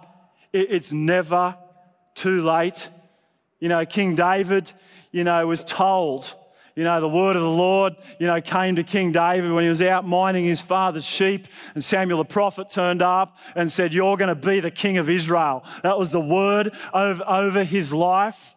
it's 0.53 0.91
never 0.91 1.55
too 2.13 2.43
late. 2.43 2.89
You 3.59 3.69
know, 3.69 3.85
King 3.85 4.15
David, 4.15 4.71
you 5.11 5.23
know, 5.23 5.45
was 5.47 5.63
told 5.63 6.33
you 6.81 6.85
know, 6.85 6.99
the 6.99 7.07
word 7.07 7.35
of 7.35 7.43
the 7.43 7.47
Lord, 7.47 7.95
you 8.17 8.25
know, 8.25 8.41
came 8.41 8.77
to 8.77 8.83
King 8.83 9.11
David 9.11 9.51
when 9.51 9.63
he 9.63 9.69
was 9.69 9.83
out 9.83 10.03
minding 10.03 10.45
his 10.45 10.59
father's 10.59 11.05
sheep. 11.05 11.47
And 11.75 11.83
Samuel 11.83 12.17
the 12.17 12.25
prophet 12.25 12.71
turned 12.71 13.03
up 13.03 13.37
and 13.55 13.71
said, 13.71 13.93
You're 13.93 14.17
going 14.17 14.29
to 14.29 14.35
be 14.35 14.61
the 14.61 14.71
king 14.71 14.97
of 14.97 15.07
Israel. 15.07 15.63
That 15.83 15.99
was 15.99 16.09
the 16.09 16.19
word 16.19 16.75
over, 16.91 17.23
over 17.27 17.63
his 17.63 17.93
life. 17.93 18.55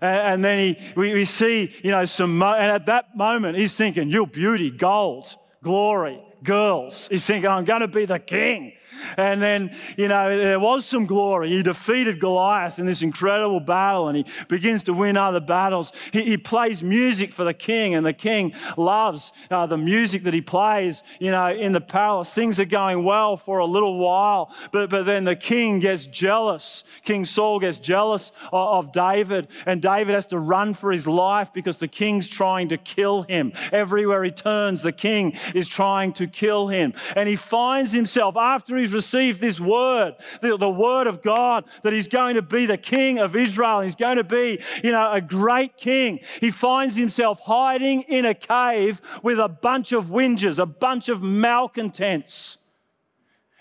And, 0.00 0.44
then 0.44 0.76
he, 0.76 0.92
we, 0.94 1.14
we 1.14 1.24
see, 1.24 1.74
you 1.82 1.90
know, 1.90 2.04
some, 2.04 2.40
and 2.40 2.70
at 2.70 2.86
that 2.86 3.16
moment, 3.16 3.58
he's 3.58 3.74
thinking, 3.74 4.08
You're 4.08 4.28
beauty, 4.28 4.70
gold, 4.70 5.34
glory, 5.60 6.22
girls. 6.44 7.08
He's 7.10 7.24
thinking, 7.24 7.50
I'm 7.50 7.64
going 7.64 7.80
to 7.80 7.88
be 7.88 8.04
the 8.04 8.20
king. 8.20 8.74
And 9.16 9.40
then, 9.40 9.76
you 9.96 10.08
know, 10.08 10.36
there 10.36 10.60
was 10.60 10.86
some 10.86 11.06
glory. 11.06 11.50
He 11.50 11.62
defeated 11.62 12.20
Goliath 12.20 12.78
in 12.78 12.86
this 12.86 13.02
incredible 13.02 13.60
battle 13.60 14.08
and 14.08 14.16
he 14.16 14.26
begins 14.48 14.82
to 14.84 14.94
win 14.94 15.16
other 15.16 15.40
battles. 15.40 15.92
He, 16.12 16.24
he 16.24 16.36
plays 16.36 16.82
music 16.82 17.32
for 17.32 17.44
the 17.44 17.54
king 17.54 17.94
and 17.94 18.04
the 18.04 18.12
king 18.12 18.54
loves 18.76 19.32
uh, 19.50 19.66
the 19.66 19.76
music 19.76 20.24
that 20.24 20.34
he 20.34 20.40
plays, 20.40 21.02
you 21.20 21.30
know, 21.30 21.48
in 21.48 21.72
the 21.72 21.80
palace. 21.80 22.32
Things 22.32 22.58
are 22.58 22.64
going 22.64 23.04
well 23.04 23.36
for 23.36 23.58
a 23.58 23.66
little 23.66 23.98
while, 23.98 24.52
but, 24.72 24.90
but 24.90 25.04
then 25.04 25.24
the 25.24 25.36
king 25.36 25.80
gets 25.80 26.06
jealous. 26.06 26.84
King 27.04 27.24
Saul 27.24 27.60
gets 27.60 27.78
jealous 27.78 28.32
of, 28.52 28.86
of 28.86 28.92
David 28.92 29.48
and 29.66 29.82
David 29.82 30.14
has 30.14 30.26
to 30.26 30.38
run 30.38 30.74
for 30.74 30.90
his 30.90 31.06
life 31.06 31.52
because 31.52 31.78
the 31.78 31.88
king's 31.88 32.28
trying 32.28 32.68
to 32.70 32.78
kill 32.78 33.22
him. 33.22 33.52
Everywhere 33.72 34.24
he 34.24 34.30
turns, 34.30 34.82
the 34.82 34.92
king 34.92 35.36
is 35.54 35.68
trying 35.68 36.12
to 36.14 36.26
kill 36.26 36.68
him. 36.68 36.94
And 37.16 37.28
he 37.28 37.36
finds 37.36 37.92
himself 37.92 38.36
after 38.36 38.76
he's 38.78 38.92
received 38.92 39.40
this 39.40 39.60
word, 39.60 40.14
the, 40.40 40.56
the 40.56 40.68
word 40.68 41.06
of 41.06 41.22
God, 41.22 41.64
that 41.82 41.92
he's 41.92 42.08
going 42.08 42.36
to 42.36 42.42
be 42.42 42.66
the 42.66 42.78
king 42.78 43.18
of 43.18 43.36
Israel. 43.36 43.80
He's 43.80 43.96
going 43.96 44.16
to 44.16 44.24
be, 44.24 44.60
you 44.82 44.92
know, 44.92 45.12
a 45.12 45.20
great 45.20 45.76
king. 45.76 46.20
He 46.40 46.50
finds 46.50 46.96
himself 46.96 47.40
hiding 47.40 48.02
in 48.02 48.24
a 48.24 48.34
cave 48.34 49.00
with 49.22 49.38
a 49.38 49.48
bunch 49.48 49.92
of 49.92 50.06
whingers, 50.06 50.58
a 50.58 50.66
bunch 50.66 51.08
of 51.08 51.22
malcontents. 51.22 52.58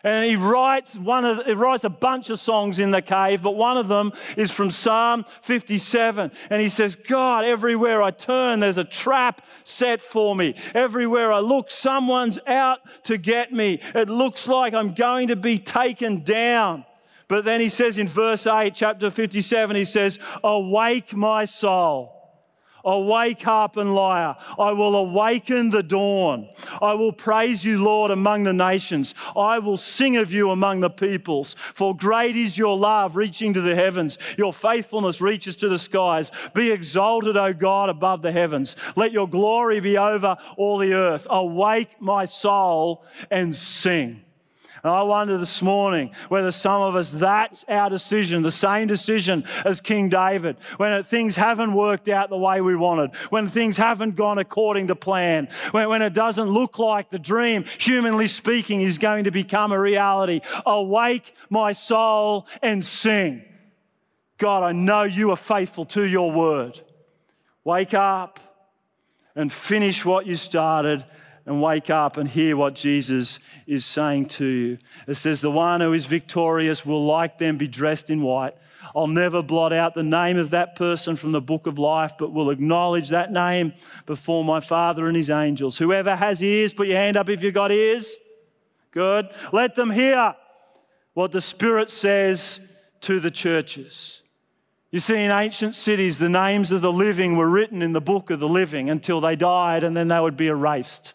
And 0.08 0.24
he 0.24 0.38
writes 0.38 0.96
one 0.96 1.26
of 1.26 1.46
he 1.46 1.52
writes 1.52 1.84
a 1.84 1.90
bunch 1.90 2.30
of 2.30 2.40
songs 2.40 2.80
in 2.80 2.92
the 2.92 3.02
cave, 3.02 3.42
but 3.42 3.58
one 3.58 3.76
of 3.76 3.90
them 3.90 4.14
is 4.38 4.50
from 4.50 4.72
Psalm 4.72 5.26
57. 5.42 6.32
And 6.50 6.62
he 6.62 6.70
says, 6.70 6.96
God, 6.96 7.44
everywhere 7.44 8.02
I 8.02 8.12
turn, 8.12 8.62
there's 8.62 8.78
a 8.78 8.86
trap 8.86 9.42
set 9.66 10.00
for 10.00 10.34
me. 10.34 10.56
Everywhere 10.74 11.34
I 11.34 11.40
look, 11.40 11.70
someone's 11.70 12.40
out 12.48 12.80
to 13.04 13.18
get 13.18 13.52
me. 13.52 13.82
It 13.94 14.08
looks 14.08 14.48
like 14.48 14.74
I'm 14.74 14.94
going 14.94 15.28
to 15.28 15.36
be 15.36 15.60
taken 15.60 16.24
down. 16.24 16.86
But 17.28 17.44
then 17.44 17.60
he 17.60 17.68
says 17.68 17.98
in 17.98 18.08
verse 18.08 18.48
8, 18.48 18.74
chapter 18.74 19.12
57, 19.12 19.76
he 19.76 19.84
says, 19.84 20.20
Awake 20.42 21.14
my 21.14 21.44
soul. 21.44 22.17
Awake, 22.86 23.42
harp 23.42 23.78
and 23.78 23.94
lyre. 23.94 24.36
I 24.58 24.72
will 24.72 24.96
awaken 24.96 25.70
the 25.70 25.84
dawn. 25.84 26.50
I 26.82 26.94
will 26.94 27.12
praise 27.12 27.66
you, 27.66 27.84
Lord, 27.84 28.12
among 28.12 28.44
the 28.44 28.54
nations. 28.54 29.16
I 29.36 29.60
will 29.60 29.78
sing 29.78 30.18
of 30.18 30.32
you 30.32 30.52
among 30.52 30.82
the 30.82 30.90
peoples. 30.90 31.56
For 31.76 31.96
great 31.96 32.36
is 32.36 32.58
your 32.58 32.78
love 32.78 33.16
reaching 33.16 33.54
to 33.54 33.62
the 33.62 33.76
heavens. 33.76 34.18
Your 34.38 34.54
faithfulness 34.54 35.22
reaches 35.22 35.56
to 35.58 35.70
the 35.70 35.80
skies. 35.80 36.32
Be 36.54 36.72
exalted, 36.72 37.38
O 37.38 37.54
God, 37.54 37.90
above 37.90 38.22
the 38.22 38.32
heavens. 38.32 38.76
Let 38.96 39.12
your 39.12 39.28
glory 39.28 39.80
be 39.80 39.98
over 39.98 40.38
all 40.58 40.78
the 40.78 40.94
earth. 40.94 41.28
Awake 41.30 41.90
my 42.00 42.26
soul 42.26 43.04
and 43.32 43.56
sing. 43.56 44.24
And 44.84 44.92
I 44.92 45.02
wonder 45.04 45.38
this 45.38 45.62
morning 45.62 46.12
whether 46.30 46.52
some 46.52 46.82
of 46.82 46.96
us, 46.96 47.10
that's 47.12 47.66
our 47.68 47.90
decision, 47.90 48.44
the 48.44 48.52
same 48.52 48.88
decision 48.88 49.44
as 49.66 49.82
King 49.82 50.10
David, 50.10 50.58
when 50.78 51.04
things 51.04 51.36
haven't 51.36 51.74
worked 51.74 52.08
out 52.08 52.30
the 52.30 52.38
way 52.38 52.62
we 52.62 52.76
wanted, 52.76 53.16
when 53.30 53.50
things 53.50 53.78
haven't 53.78 54.16
gone 54.16 54.38
according 54.38 54.88
to 54.88 54.96
plan, 54.96 55.48
when, 55.72 55.90
when 55.90 56.02
it 56.02 56.14
doesn't 56.14 56.50
look 56.50 56.78
like 56.80 57.10
the 57.10 57.20
dream, 57.20 57.66
humanly 57.80 58.28
speaking, 58.28 58.82
is 58.82 58.98
going 58.98 59.24
to 59.24 59.32
become 59.32 59.72
a 59.72 59.80
reality. 59.80 60.42
Awake 60.66 61.34
my 61.50 61.74
soul 61.74 62.48
and 62.62 62.86
sing. 62.86 63.44
God, 64.38 64.64
I 64.64 64.72
know 64.72 65.04
you 65.04 65.32
are 65.32 65.38
faithful 65.38 65.86
to 65.86 66.06
your 66.06 66.32
word. 66.32 66.80
Wake 67.64 67.94
up 67.94 68.40
and 69.36 69.52
finish 69.52 70.06
what 70.06 70.26
you 70.26 70.36
started 70.36 71.04
and 71.48 71.62
wake 71.62 71.90
up 71.90 72.18
and 72.18 72.28
hear 72.30 72.58
what 72.58 72.76
Jesus 72.76 73.40
is 73.66 73.86
saying 73.86 74.28
to 74.28 74.46
you. 74.46 74.78
It 75.08 75.16
says, 75.16 75.40
The 75.40 75.50
one 75.50 75.80
who 75.80 75.94
is 75.94 76.06
victorious 76.06 76.86
will, 76.86 77.06
like 77.06 77.40
them, 77.40 77.58
be 77.58 77.70
dressed 77.70 78.10
in 78.10 78.22
white. 78.22 78.54
I'll 78.94 79.08
never 79.08 79.42
blot 79.42 79.72
out 79.72 79.96
the 79.96 80.04
name 80.04 80.38
of 80.38 80.50
that 80.50 80.76
person 80.76 81.16
from 81.16 81.32
the 81.32 81.42
book 81.42 81.66
of 81.66 81.80
life, 81.80 82.14
but 82.20 82.34
will 82.34 82.50
acknowledge 82.50 83.10
that 83.10 83.32
name 83.32 83.74
before 84.06 84.44
my 84.44 84.60
Father 84.60 85.08
and 85.08 85.16
his 85.16 85.30
angels. 85.30 85.78
Whoever 85.78 86.16
has 86.18 86.44
ears, 86.44 86.74
put 86.74 86.88
your 86.88 86.98
hand 86.98 87.16
up 87.16 87.30
if 87.30 87.42
you've 87.42 87.54
got 87.54 87.72
ears. 87.72 88.18
Good. 88.92 89.30
Let 89.54 89.76
them 89.76 89.90
hear 89.90 90.36
what 91.14 91.32
the 91.32 91.42
Spirit 91.42 91.90
says 91.90 92.60
to 93.02 93.22
the 93.22 93.32
churches. 93.32 94.22
You 94.92 95.00
see, 95.00 95.16
in 95.16 95.32
ancient 95.32 95.76
cities, 95.76 96.18
the 96.18 96.30
names 96.30 96.72
of 96.72 96.82
the 96.82 96.92
living 96.92 97.38
were 97.38 97.50
written 97.50 97.82
in 97.82 97.94
the 97.94 98.02
book 98.02 98.32
of 98.32 98.42
the 98.42 98.50
living 98.50 98.90
until 98.90 99.22
they 99.22 99.36
died 99.38 99.84
and 99.84 99.96
then 99.96 100.10
they 100.10 100.20
would 100.20 100.36
be 100.36 100.48
erased. 100.48 101.14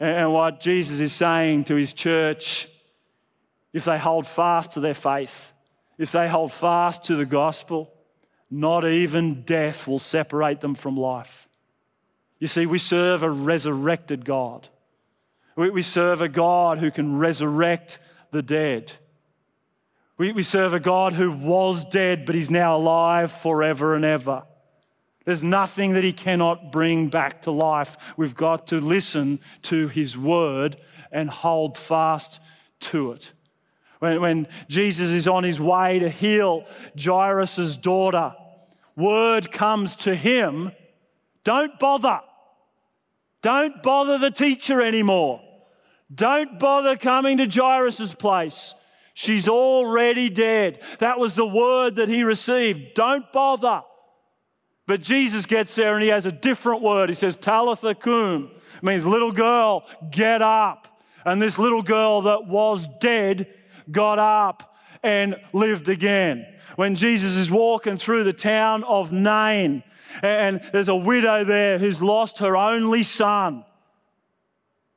And 0.00 0.32
what 0.32 0.60
Jesus 0.60 0.98
is 0.98 1.12
saying 1.12 1.64
to 1.64 1.74
his 1.74 1.92
church, 1.92 2.66
if 3.72 3.84
they 3.84 3.98
hold 3.98 4.26
fast 4.26 4.72
to 4.72 4.80
their 4.80 4.94
faith, 4.94 5.52
if 5.98 6.10
they 6.10 6.26
hold 6.26 6.52
fast 6.52 7.04
to 7.04 7.16
the 7.16 7.26
gospel, 7.26 7.92
not 8.50 8.86
even 8.86 9.42
death 9.42 9.86
will 9.86 9.98
separate 9.98 10.60
them 10.60 10.74
from 10.74 10.96
life. 10.96 11.48
You 12.38 12.46
see, 12.46 12.64
we 12.64 12.78
serve 12.78 13.22
a 13.22 13.30
resurrected 13.30 14.24
God. 14.24 14.68
We, 15.56 15.82
serve 15.82 16.22
a 16.22 16.28
God 16.28 16.78
who 16.78 16.90
can 16.90 17.18
resurrect 17.18 17.98
the 18.30 18.40
dead. 18.40 18.92
We, 20.16 20.42
serve 20.42 20.72
a 20.72 20.80
God 20.80 21.12
who 21.12 21.30
was 21.30 21.84
dead, 21.84 22.24
but 22.24 22.34
he's 22.34 22.48
now 22.48 22.76
alive 22.76 23.30
forever 23.30 23.94
and 23.94 24.04
ever. 24.06 24.44
There's 25.24 25.42
nothing 25.42 25.92
that 25.92 26.04
he 26.04 26.12
cannot 26.12 26.72
bring 26.72 27.08
back 27.08 27.42
to 27.42 27.50
life. 27.50 27.96
We've 28.16 28.34
got 28.34 28.68
to 28.68 28.80
listen 28.80 29.40
to 29.62 29.88
his 29.88 30.16
word 30.16 30.78
and 31.12 31.28
hold 31.28 31.76
fast 31.76 32.40
to 32.80 33.12
it. 33.12 33.32
When, 33.98 34.20
when 34.20 34.48
Jesus 34.68 35.10
is 35.10 35.28
on 35.28 35.44
his 35.44 35.60
way 35.60 35.98
to 35.98 36.08
heal 36.08 36.64
Jairus' 36.98 37.76
daughter, 37.76 38.34
word 38.96 39.52
comes 39.52 39.94
to 39.96 40.14
him 40.14 40.72
don't 41.44 41.78
bother. 41.78 42.20
Don't 43.42 43.82
bother 43.82 44.18
the 44.18 44.30
teacher 44.30 44.82
anymore. 44.82 45.40
Don't 46.14 46.58
bother 46.58 46.96
coming 46.96 47.38
to 47.38 47.46
Jairus' 47.46 48.14
place. 48.14 48.74
She's 49.14 49.48
already 49.48 50.28
dead. 50.28 50.80
That 50.98 51.18
was 51.18 51.34
the 51.34 51.46
word 51.46 51.96
that 51.96 52.08
he 52.08 52.22
received. 52.24 52.94
Don't 52.94 53.30
bother. 53.32 53.82
But 54.90 55.02
Jesus 55.02 55.46
gets 55.46 55.76
there 55.76 55.94
and 55.94 56.02
he 56.02 56.08
has 56.08 56.26
a 56.26 56.32
different 56.32 56.82
word. 56.82 57.10
He 57.10 57.14
says, 57.14 57.36
Talitha 57.36 57.94
cum. 57.94 58.50
Means, 58.82 59.06
little 59.06 59.30
girl, 59.30 59.86
get 60.10 60.42
up. 60.42 60.88
And 61.24 61.40
this 61.40 61.60
little 61.60 61.84
girl 61.84 62.22
that 62.22 62.48
was 62.48 62.88
dead 62.98 63.46
got 63.88 64.18
up 64.18 64.74
and 65.04 65.36
lived 65.52 65.88
again. 65.88 66.44
When 66.74 66.96
Jesus 66.96 67.36
is 67.36 67.52
walking 67.52 67.98
through 67.98 68.24
the 68.24 68.32
town 68.32 68.82
of 68.82 69.12
Nain, 69.12 69.84
and 70.22 70.60
there's 70.72 70.88
a 70.88 70.96
widow 70.96 71.44
there 71.44 71.78
who's 71.78 72.02
lost 72.02 72.38
her 72.38 72.56
only 72.56 73.04
son. 73.04 73.64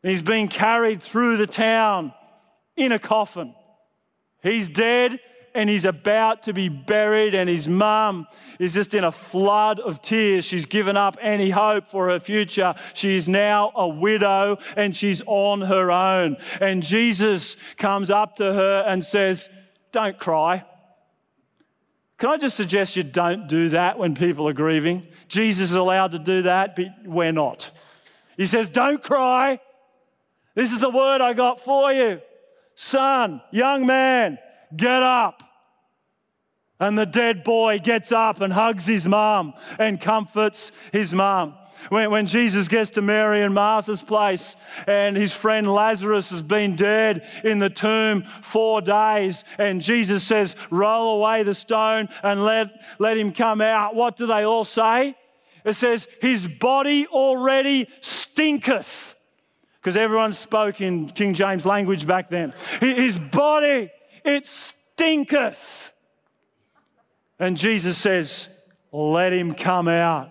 He's 0.02 0.24
being 0.24 0.48
carried 0.48 1.04
through 1.04 1.38
the 1.38 1.46
town 1.46 2.14
in 2.76 2.94
a 2.94 2.98
coffin. 2.98 3.54
He's 4.42 4.70
dead 4.70 5.20
and 5.56 5.70
he's 5.70 5.86
about 5.86 6.44
to 6.44 6.54
be 6.54 6.70
buried, 6.70 7.36
and 7.36 7.50
his 7.50 7.68
mum 7.68 8.28
is 8.60 8.74
just 8.74 8.94
in 8.94 9.04
a 9.04 9.12
flood 9.12 9.80
of 9.80 10.02
tears. 10.02 10.46
She's 10.46 10.66
given 10.66 10.98
up 10.98 11.18
any 11.22 11.50
hope 11.50 11.90
for 11.90 12.10
her 12.10 12.20
future. 12.20 12.76
She 12.94 13.16
is 13.16 13.28
now 13.28 13.72
a 13.76 13.88
widow 13.88 14.58
and 14.76 14.96
she's 14.96 15.22
on 15.26 15.62
her 15.62 15.92
own. 15.92 16.38
And 16.62 16.84
Jesus 16.84 17.56
comes 17.78 18.10
up 18.10 18.38
to 18.38 18.54
her 18.54 18.84
and 18.88 19.04
says, 19.04 19.50
Don't 19.92 20.18
cry. 20.18 20.66
Can 22.18 22.30
I 22.30 22.38
just 22.38 22.56
suggest 22.56 22.96
you 22.96 23.04
don't 23.04 23.48
do 23.48 23.70
that 23.70 23.98
when 23.98 24.16
people 24.16 24.48
are 24.48 24.54
grieving? 24.54 25.08
Jesus 25.28 25.72
is 25.72 25.76
allowed 25.76 26.12
to 26.12 26.20
do 26.20 26.44
that, 26.44 26.76
but 26.76 26.86
we're 27.06 27.32
not. 27.32 27.70
He 28.38 28.46
says, 28.46 28.70
Don't 28.70 29.04
cry. 29.04 29.60
This 30.56 30.72
is 30.72 30.80
the 30.80 30.90
word 30.90 31.22
I 31.22 31.34
got 31.34 31.60
for 31.60 31.92
you. 31.92 32.22
Son, 32.76 33.42
young 33.52 33.86
man, 33.86 34.38
get 34.76 35.04
up. 35.04 35.44
And 36.80 36.98
the 36.98 37.06
dead 37.06 37.44
boy 37.44 37.80
gets 37.80 38.12
up 38.12 38.42
and 38.42 38.52
hugs 38.52 38.86
his 38.86 39.06
mom 39.06 39.54
and 39.80 40.02
comforts 40.02 40.72
his 40.92 41.14
mom. 41.14 41.56
When, 41.90 42.12
when, 42.12 42.28
Jesus 42.28 42.68
gets 42.68 42.92
to 42.92 43.02
Mary 43.02 43.42
and 43.42 43.54
Martha's 43.54 44.02
place 44.02 44.56
and 44.88 45.16
his 45.16 45.34
friend 45.34 45.72
Lazarus 45.72 46.30
has 46.30 46.42
been 46.42 46.76
dead 46.76 47.28
in 47.44 47.60
the 47.60 47.70
tomb 47.70 48.24
four 48.42 48.82
days, 48.82 49.44
and 49.58 49.82
Jesus 49.82 50.24
says, 50.24 50.56
Roll 50.72 51.18
away 51.18 51.44
the 51.44 51.54
stone 51.54 52.10
and 52.22 52.44
let, 52.44 52.68
let 53.00 53.18
him 53.18 53.34
come 53.34 53.62
out, 53.62 53.96
what 53.96 54.18
do 54.18 54.28
they 54.28 54.44
all 54.44 54.64
say? 54.64 55.16
It 55.66 55.74
says, 55.74 56.08
His 56.22 56.48
body 56.48 57.08
already 57.08 57.88
stinketh 58.02 59.16
because 59.84 59.98
everyone 59.98 60.32
spoke 60.32 60.80
in 60.80 61.10
King 61.10 61.34
James 61.34 61.66
language 61.66 62.08
back 62.08 62.30
then. 62.30 62.54
His 62.80 63.20
body, 63.20 63.92
it 64.24 64.48
stinketh. 64.48 65.92
And 67.40 67.58
Jesus 67.58 67.98
says, 67.98 68.48
Let 68.92 69.34
him 69.34 69.54
come 69.54 69.88
out. 69.88 70.30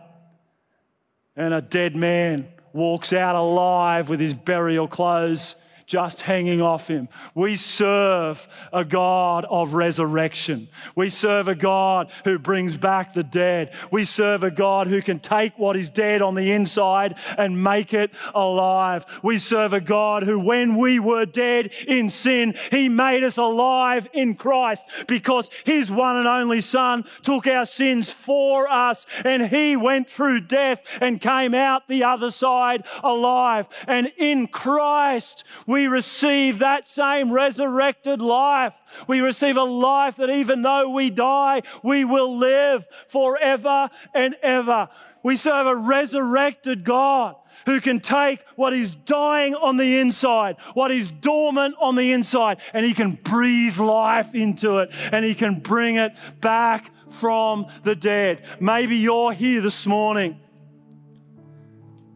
And 1.36 1.54
a 1.54 1.62
dead 1.62 1.96
man 1.96 2.48
walks 2.72 3.12
out 3.12 3.34
alive 3.34 4.08
with 4.08 4.20
his 4.20 4.34
burial 4.34 4.88
clothes 4.88 5.56
just 5.92 6.22
hanging 6.22 6.62
off 6.62 6.88
him. 6.88 7.06
We 7.34 7.54
serve 7.54 8.48
a 8.72 8.82
God 8.82 9.44
of 9.50 9.74
resurrection. 9.74 10.68
We 10.96 11.10
serve 11.10 11.48
a 11.48 11.54
God 11.54 12.10
who 12.24 12.38
brings 12.38 12.78
back 12.78 13.12
the 13.12 13.22
dead. 13.22 13.74
We 13.90 14.06
serve 14.06 14.42
a 14.42 14.50
God 14.50 14.86
who 14.86 15.02
can 15.02 15.20
take 15.20 15.58
what 15.58 15.76
is 15.76 15.90
dead 15.90 16.22
on 16.22 16.34
the 16.34 16.50
inside 16.50 17.18
and 17.36 17.62
make 17.62 17.92
it 17.92 18.10
alive. 18.34 19.04
We 19.22 19.36
serve 19.36 19.74
a 19.74 19.82
God 19.82 20.22
who, 20.22 20.40
when 20.40 20.78
we 20.78 20.98
were 20.98 21.26
dead 21.26 21.70
in 21.86 22.08
sin, 22.08 22.54
he 22.70 22.88
made 22.88 23.22
us 23.22 23.36
alive 23.36 24.08
in 24.14 24.36
Christ 24.36 24.86
because 25.06 25.50
his 25.64 25.90
one 25.90 26.16
and 26.16 26.26
only 26.26 26.62
Son 26.62 27.04
took 27.22 27.46
our 27.46 27.66
sins 27.66 28.10
for 28.10 28.66
us 28.66 29.04
and 29.26 29.46
he 29.46 29.76
went 29.76 30.08
through 30.08 30.40
death 30.40 30.78
and 31.02 31.20
came 31.20 31.52
out 31.52 31.86
the 31.86 32.04
other 32.04 32.30
side 32.30 32.84
alive. 33.04 33.66
And 33.86 34.10
in 34.16 34.46
Christ, 34.46 35.44
we 35.66 35.81
we 35.82 35.88
receive 35.88 36.60
that 36.60 36.86
same 36.86 37.32
resurrected 37.32 38.20
life. 38.20 38.72
We 39.08 39.18
receive 39.18 39.56
a 39.56 39.64
life 39.64 40.14
that 40.16 40.30
even 40.30 40.62
though 40.62 40.90
we 40.90 41.10
die, 41.10 41.62
we 41.82 42.04
will 42.04 42.38
live 42.38 42.86
forever 43.08 43.90
and 44.14 44.36
ever. 44.44 44.88
We 45.24 45.34
serve 45.34 45.66
a 45.66 45.74
resurrected 45.74 46.84
God 46.84 47.34
who 47.66 47.80
can 47.80 47.98
take 47.98 48.44
what 48.54 48.72
is 48.72 48.94
dying 48.94 49.56
on 49.56 49.76
the 49.76 49.98
inside, 49.98 50.54
what 50.74 50.92
is 50.92 51.10
dormant 51.10 51.74
on 51.80 51.96
the 51.96 52.12
inside, 52.12 52.60
and 52.72 52.86
he 52.86 52.94
can 52.94 53.18
breathe 53.24 53.78
life 53.78 54.36
into 54.36 54.78
it 54.78 54.90
and 55.10 55.24
he 55.24 55.34
can 55.34 55.58
bring 55.58 55.96
it 55.96 56.12
back 56.40 56.92
from 57.10 57.66
the 57.82 57.96
dead. 57.96 58.44
Maybe 58.60 58.98
you're 58.98 59.32
here 59.32 59.60
this 59.60 59.84
morning 59.84 60.38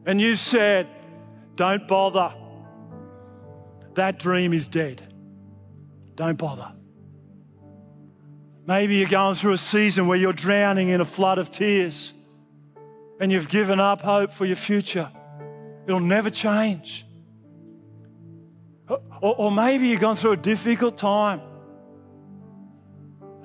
and 0.06 0.20
you 0.20 0.36
said, 0.36 0.86
Don't 1.56 1.88
bother. 1.88 2.45
That 3.96 4.18
dream 4.18 4.52
is 4.52 4.68
dead. 4.68 5.02
Don't 6.14 6.38
bother. 6.38 6.72
Maybe 8.66 8.96
you're 8.96 9.08
going 9.08 9.36
through 9.36 9.52
a 9.52 9.58
season 9.58 10.06
where 10.06 10.18
you're 10.18 10.32
drowning 10.32 10.88
in 10.88 11.00
a 11.00 11.04
flood 11.04 11.38
of 11.38 11.50
tears 11.50 12.12
and 13.20 13.32
you've 13.32 13.48
given 13.48 13.80
up 13.80 14.02
hope 14.02 14.32
for 14.32 14.44
your 14.44 14.56
future. 14.56 15.10
It'll 15.86 16.00
never 16.00 16.30
change. 16.30 17.06
Or, 18.88 19.00
or 19.20 19.50
maybe 19.50 19.88
you're 19.88 19.98
going 19.98 20.16
through 20.16 20.32
a 20.32 20.36
difficult 20.36 20.98
time. 20.98 21.40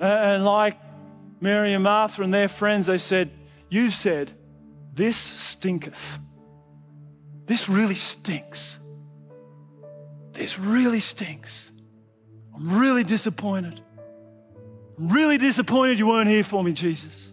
And 0.00 0.44
like 0.44 0.76
Mary 1.40 1.72
and 1.72 1.84
Martha 1.84 2.22
and 2.22 2.34
their 2.34 2.48
friends, 2.48 2.86
they 2.86 2.98
said, 2.98 3.30
You 3.70 3.90
said, 3.90 4.32
this 4.92 5.16
stinketh. 5.16 6.18
This 7.46 7.68
really 7.68 7.94
stinks. 7.94 8.76
This 10.32 10.58
really 10.58 11.00
stinks. 11.00 11.70
I'm 12.54 12.78
really 12.78 13.04
disappointed. 13.04 13.80
I'm 14.98 15.08
really 15.08 15.38
disappointed 15.38 15.98
you 15.98 16.06
weren't 16.06 16.28
here 16.28 16.44
for 16.44 16.62
me, 16.62 16.72
Jesus. 16.72 17.32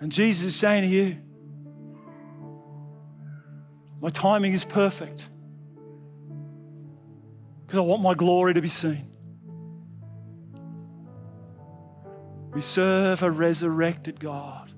And 0.00 0.12
Jesus 0.12 0.44
is 0.44 0.56
saying 0.56 0.82
to 0.82 0.88
you, 0.88 1.18
my 4.00 4.10
timing 4.10 4.52
is 4.52 4.64
perfect 4.64 5.26
because 7.66 7.78
I 7.78 7.80
want 7.80 8.02
my 8.02 8.14
glory 8.14 8.54
to 8.54 8.60
be 8.60 8.68
seen. 8.68 9.10
We 12.52 12.60
serve 12.60 13.22
a 13.22 13.30
resurrected 13.30 14.20
God 14.20 14.72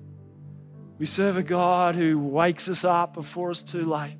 We 0.99 1.05
serve 1.05 1.37
a 1.37 1.43
God 1.43 1.95
who 1.95 2.19
wakes 2.19 2.67
us 2.67 2.83
up 2.83 3.13
before 3.13 3.51
it's 3.51 3.63
too 3.63 3.85
late. 3.85 4.17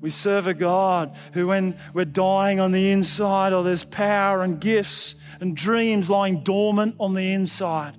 We 0.00 0.10
serve 0.10 0.46
a 0.46 0.54
God 0.54 1.16
who, 1.32 1.48
when 1.48 1.76
we're 1.92 2.04
dying 2.04 2.60
on 2.60 2.70
the 2.70 2.90
inside, 2.90 3.52
or 3.52 3.64
there's 3.64 3.84
power 3.84 4.42
and 4.42 4.60
gifts 4.60 5.16
and 5.40 5.56
dreams 5.56 6.08
lying 6.08 6.44
dormant 6.44 6.94
on 7.00 7.14
the 7.14 7.32
inside, 7.32 7.96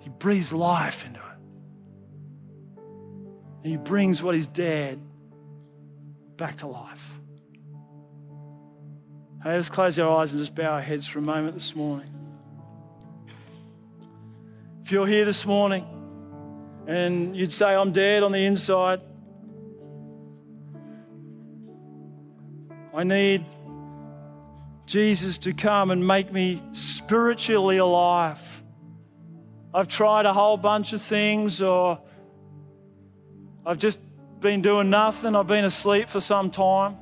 He 0.00 0.08
breathes 0.08 0.52
life 0.52 1.04
into 1.04 1.20
it. 1.20 1.24
And 3.62 3.66
He 3.66 3.76
brings 3.76 4.20
what 4.20 4.34
is 4.34 4.48
dead 4.48 5.00
back 6.36 6.56
to 6.58 6.66
life. 6.66 7.20
Hey, 9.44 9.54
let's 9.54 9.70
close 9.70 9.98
our 9.98 10.20
eyes 10.20 10.32
and 10.32 10.42
just 10.42 10.54
bow 10.54 10.72
our 10.72 10.82
heads 10.82 11.06
for 11.06 11.20
a 11.20 11.22
moment 11.22 11.54
this 11.54 11.74
morning. 11.76 12.10
If 14.82 14.90
you're 14.90 15.06
here 15.06 15.24
this 15.24 15.46
morning 15.46 15.86
and 16.88 17.36
you'd 17.36 17.52
say, 17.52 17.66
I'm 17.66 17.92
dead 17.92 18.22
on 18.24 18.32
the 18.32 18.44
inside, 18.44 19.00
I 23.00 23.02
need 23.02 23.46
Jesus 24.84 25.38
to 25.38 25.54
come 25.54 25.90
and 25.90 26.06
make 26.06 26.30
me 26.30 26.62
spiritually 26.72 27.78
alive. 27.78 28.62
I've 29.72 29.88
tried 29.88 30.26
a 30.26 30.34
whole 30.34 30.58
bunch 30.58 30.92
of 30.92 31.00
things, 31.00 31.62
or 31.62 31.98
I've 33.64 33.78
just 33.78 33.98
been 34.40 34.60
doing 34.60 34.90
nothing. 34.90 35.34
I've 35.34 35.46
been 35.46 35.64
asleep 35.64 36.10
for 36.10 36.20
some 36.20 36.50
time. 36.50 36.98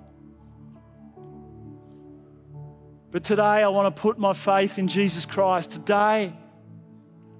But 3.11 3.25
today, 3.25 3.43
I 3.43 3.67
want 3.67 3.93
to 3.93 4.01
put 4.01 4.21
my 4.21 4.35
faith 4.35 4.79
in 4.79 4.87
Jesus 4.87 5.25
Christ. 5.25 5.73
Today, 5.73 6.33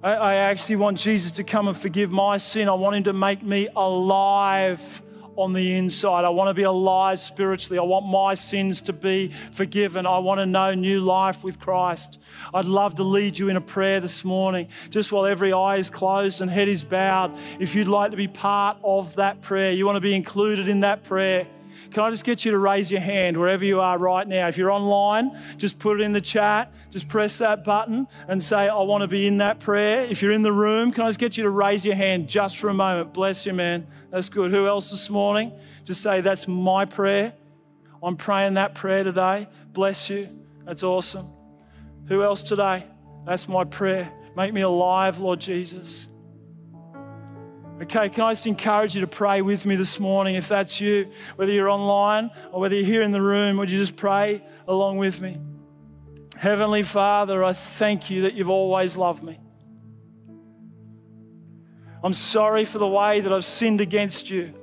I, 0.03 0.35
actually 0.35 0.75
want 0.75 0.97
Jesus 0.97 1.31
to 1.31 1.45
come 1.45 1.69
and 1.69 1.77
forgive 1.77 2.11
my 2.11 2.35
sin. 2.35 2.67
I 2.67 2.73
want 2.73 2.97
Him 2.97 3.03
to 3.05 3.13
make 3.13 3.41
me 3.41 3.69
alive 3.73 5.01
on 5.39 5.53
the 5.53 5.75
inside. 5.75 6.25
I 6.25 6.29
want 6.29 6.49
to 6.49 6.53
be 6.53 6.63
alive 6.63 7.19
spiritually. 7.19 7.79
I 7.79 7.83
want 7.83 8.05
my 8.05 8.35
sins 8.35 8.81
to 8.81 8.93
be 8.93 9.33
forgiven. 9.51 10.05
I 10.05 10.19
want 10.19 10.39
to 10.39 10.45
know 10.45 10.73
new 10.73 10.99
life 10.99 11.43
with 11.43 11.59
Christ. 11.59 12.19
I'd 12.53 12.65
love 12.65 12.95
to 12.95 13.03
lead 13.03 13.37
you 13.37 13.49
in 13.49 13.55
a 13.55 13.61
prayer 13.61 13.99
this 13.99 14.23
morning, 14.23 14.67
just 14.89 15.11
while 15.11 15.25
every 15.25 15.53
eye 15.53 15.77
is 15.77 15.89
closed 15.89 16.41
and 16.41 16.49
head 16.51 16.67
is 16.67 16.83
bowed. 16.83 17.37
If 17.59 17.75
you'd 17.75 17.87
like 17.87 18.11
to 18.11 18.17
be 18.17 18.27
part 18.27 18.77
of 18.83 19.15
that 19.15 19.41
prayer, 19.41 19.71
you 19.71 19.85
want 19.85 19.95
to 19.95 20.01
be 20.01 20.15
included 20.15 20.67
in 20.67 20.81
that 20.81 21.03
prayer. 21.03 21.47
Can 21.91 22.03
I 22.03 22.11
just 22.11 22.23
get 22.23 22.45
you 22.45 22.51
to 22.51 22.57
raise 22.57 22.91
your 22.91 23.01
hand 23.01 23.37
wherever 23.37 23.65
you 23.65 23.79
are 23.79 23.97
right 23.97 24.27
now? 24.27 24.47
If 24.47 24.57
you're 24.57 24.71
online, 24.71 25.37
just 25.57 25.79
put 25.79 25.99
it 25.99 26.03
in 26.03 26.11
the 26.11 26.21
chat. 26.21 26.73
Just 26.91 27.07
press 27.07 27.37
that 27.39 27.63
button 27.63 28.07
and 28.27 28.41
say, 28.41 28.67
I 28.67 28.81
want 28.81 29.01
to 29.01 29.07
be 29.07 29.27
in 29.27 29.37
that 29.37 29.59
prayer. 29.59 30.01
If 30.01 30.21
you're 30.21 30.31
in 30.31 30.41
the 30.41 30.51
room, 30.51 30.91
can 30.91 31.03
I 31.03 31.09
just 31.09 31.19
get 31.19 31.37
you 31.37 31.43
to 31.43 31.49
raise 31.49 31.83
your 31.85 31.95
hand 31.95 32.27
just 32.27 32.57
for 32.57 32.69
a 32.69 32.73
moment? 32.73 33.13
Bless 33.13 33.45
you, 33.45 33.53
man. 33.53 33.87
That's 34.11 34.29
good. 34.29 34.51
Who 34.51 34.67
else 34.67 34.91
this 34.91 35.09
morning? 35.09 35.51
Just 35.83 36.01
say, 36.01 36.21
That's 36.21 36.47
my 36.47 36.85
prayer. 36.85 37.33
I'm 38.01 38.15
praying 38.15 38.53
that 38.55 38.75
prayer 38.75 39.03
today. 39.03 39.47
Bless 39.73 40.09
you. 40.09 40.29
That's 40.65 40.83
awesome. 40.83 41.27
Who 42.07 42.23
else 42.23 42.41
today? 42.41 42.85
That's 43.25 43.47
my 43.47 43.63
prayer. 43.65 44.11
Make 44.35 44.53
me 44.53 44.61
alive, 44.61 45.19
Lord 45.19 45.39
Jesus. 45.39 46.07
Okay, 47.81 48.09
can 48.09 48.23
I 48.25 48.33
just 48.33 48.45
encourage 48.45 48.93
you 48.93 49.01
to 49.01 49.07
pray 49.07 49.41
with 49.41 49.65
me 49.65 49.77
this 49.77 50.01
morning 50.01 50.35
if 50.35 50.49
that's 50.49 50.81
you, 50.81 51.09
whether 51.37 51.49
you're 51.49 51.69
online 51.69 52.29
or 52.51 52.59
whether 52.59 52.75
you're 52.75 52.85
here 52.85 53.01
in 53.01 53.11
the 53.11 53.21
room, 53.21 53.55
would 53.55 53.71
you 53.71 53.77
just 53.77 53.95
pray 53.95 54.43
along 54.67 54.97
with 54.97 55.21
me? 55.21 55.37
Heavenly 56.35 56.83
Father, 56.83 57.41
I 57.41 57.53
thank 57.53 58.09
you 58.09 58.23
that 58.23 58.33
you've 58.33 58.49
always 58.49 58.97
loved 58.97 59.23
me. 59.23 59.39
I'm 62.03 62.13
sorry 62.13 62.65
for 62.65 62.79
the 62.79 62.87
way 62.87 63.21
that 63.21 63.31
I've 63.31 63.45
sinned 63.45 63.79
against 63.79 64.29
you. 64.29 64.53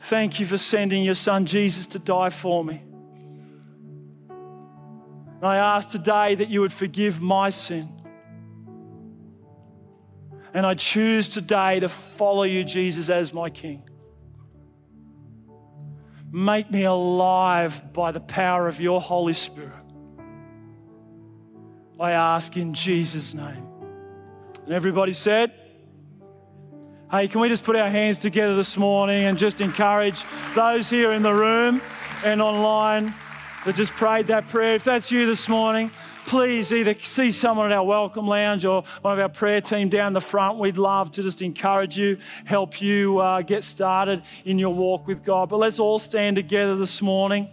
Thank 0.00 0.40
you 0.40 0.46
for 0.46 0.58
sending 0.58 1.04
your 1.04 1.14
son 1.14 1.46
Jesus 1.46 1.86
to 1.86 2.00
die 2.00 2.30
for 2.30 2.64
me. 2.64 2.82
And 4.28 5.46
I 5.46 5.58
ask 5.58 5.88
today 5.88 6.34
that 6.34 6.48
you 6.48 6.60
would 6.60 6.72
forgive 6.72 7.20
my 7.20 7.50
sin. 7.50 8.01
And 10.54 10.66
I 10.66 10.74
choose 10.74 11.28
today 11.28 11.80
to 11.80 11.88
follow 11.88 12.42
you, 12.42 12.64
Jesus, 12.64 13.08
as 13.08 13.32
my 13.32 13.48
King. 13.48 13.82
Make 16.30 16.70
me 16.70 16.84
alive 16.84 17.92
by 17.92 18.12
the 18.12 18.20
power 18.20 18.68
of 18.68 18.80
your 18.80 19.00
Holy 19.00 19.32
Spirit. 19.32 19.70
I 22.00 22.12
ask 22.12 22.56
in 22.56 22.74
Jesus' 22.74 23.32
name. 23.32 23.66
And 24.64 24.74
everybody 24.74 25.12
said, 25.12 25.52
Hey, 27.10 27.28
can 27.28 27.42
we 27.42 27.48
just 27.48 27.64
put 27.64 27.76
our 27.76 27.90
hands 27.90 28.16
together 28.16 28.56
this 28.56 28.76
morning 28.78 29.24
and 29.24 29.36
just 29.36 29.60
encourage 29.60 30.24
those 30.54 30.88
here 30.88 31.12
in 31.12 31.22
the 31.22 31.32
room 31.32 31.82
and 32.24 32.40
online 32.40 33.14
that 33.66 33.74
just 33.74 33.92
prayed 33.92 34.28
that 34.28 34.48
prayer? 34.48 34.74
If 34.74 34.84
that's 34.84 35.10
you 35.10 35.26
this 35.26 35.46
morning, 35.46 35.90
please 36.26 36.72
either 36.72 36.94
see 37.00 37.30
someone 37.30 37.70
at 37.70 37.76
our 37.76 37.84
welcome 37.84 38.26
lounge 38.26 38.64
or 38.64 38.84
one 39.02 39.14
of 39.14 39.20
our 39.20 39.28
prayer 39.28 39.60
team 39.60 39.88
down 39.88 40.12
the 40.12 40.20
front. 40.20 40.58
We'd 40.58 40.78
love 40.78 41.10
to 41.12 41.22
just 41.22 41.42
encourage 41.42 41.96
you, 41.96 42.18
help 42.44 42.80
you 42.80 43.18
uh, 43.18 43.42
get 43.42 43.64
started 43.64 44.22
in 44.44 44.58
your 44.58 44.74
walk 44.74 45.06
with 45.06 45.24
God. 45.24 45.48
But 45.48 45.58
let's 45.58 45.78
all 45.78 45.98
stand 45.98 46.36
together 46.36 46.76
this 46.76 47.02
morning. 47.02 47.48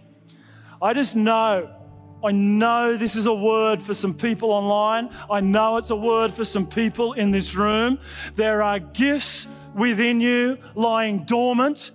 I 0.80 0.94
just 0.94 1.14
know. 1.16 1.76
I 2.22 2.32
know 2.32 2.98
this 2.98 3.16
is 3.16 3.24
a 3.24 3.32
word 3.32 3.82
for 3.82 3.94
some 3.94 4.12
people 4.12 4.50
online. 4.50 5.08
I 5.30 5.40
know 5.40 5.78
it's 5.78 5.88
a 5.88 5.96
word 5.96 6.34
for 6.34 6.44
some 6.44 6.66
people 6.66 7.14
in 7.14 7.30
this 7.30 7.54
room. 7.54 7.98
There 8.36 8.62
are 8.62 8.78
gifts 8.78 9.46
within 9.74 10.20
you 10.20 10.58
lying 10.74 11.24
dormant. 11.24 11.92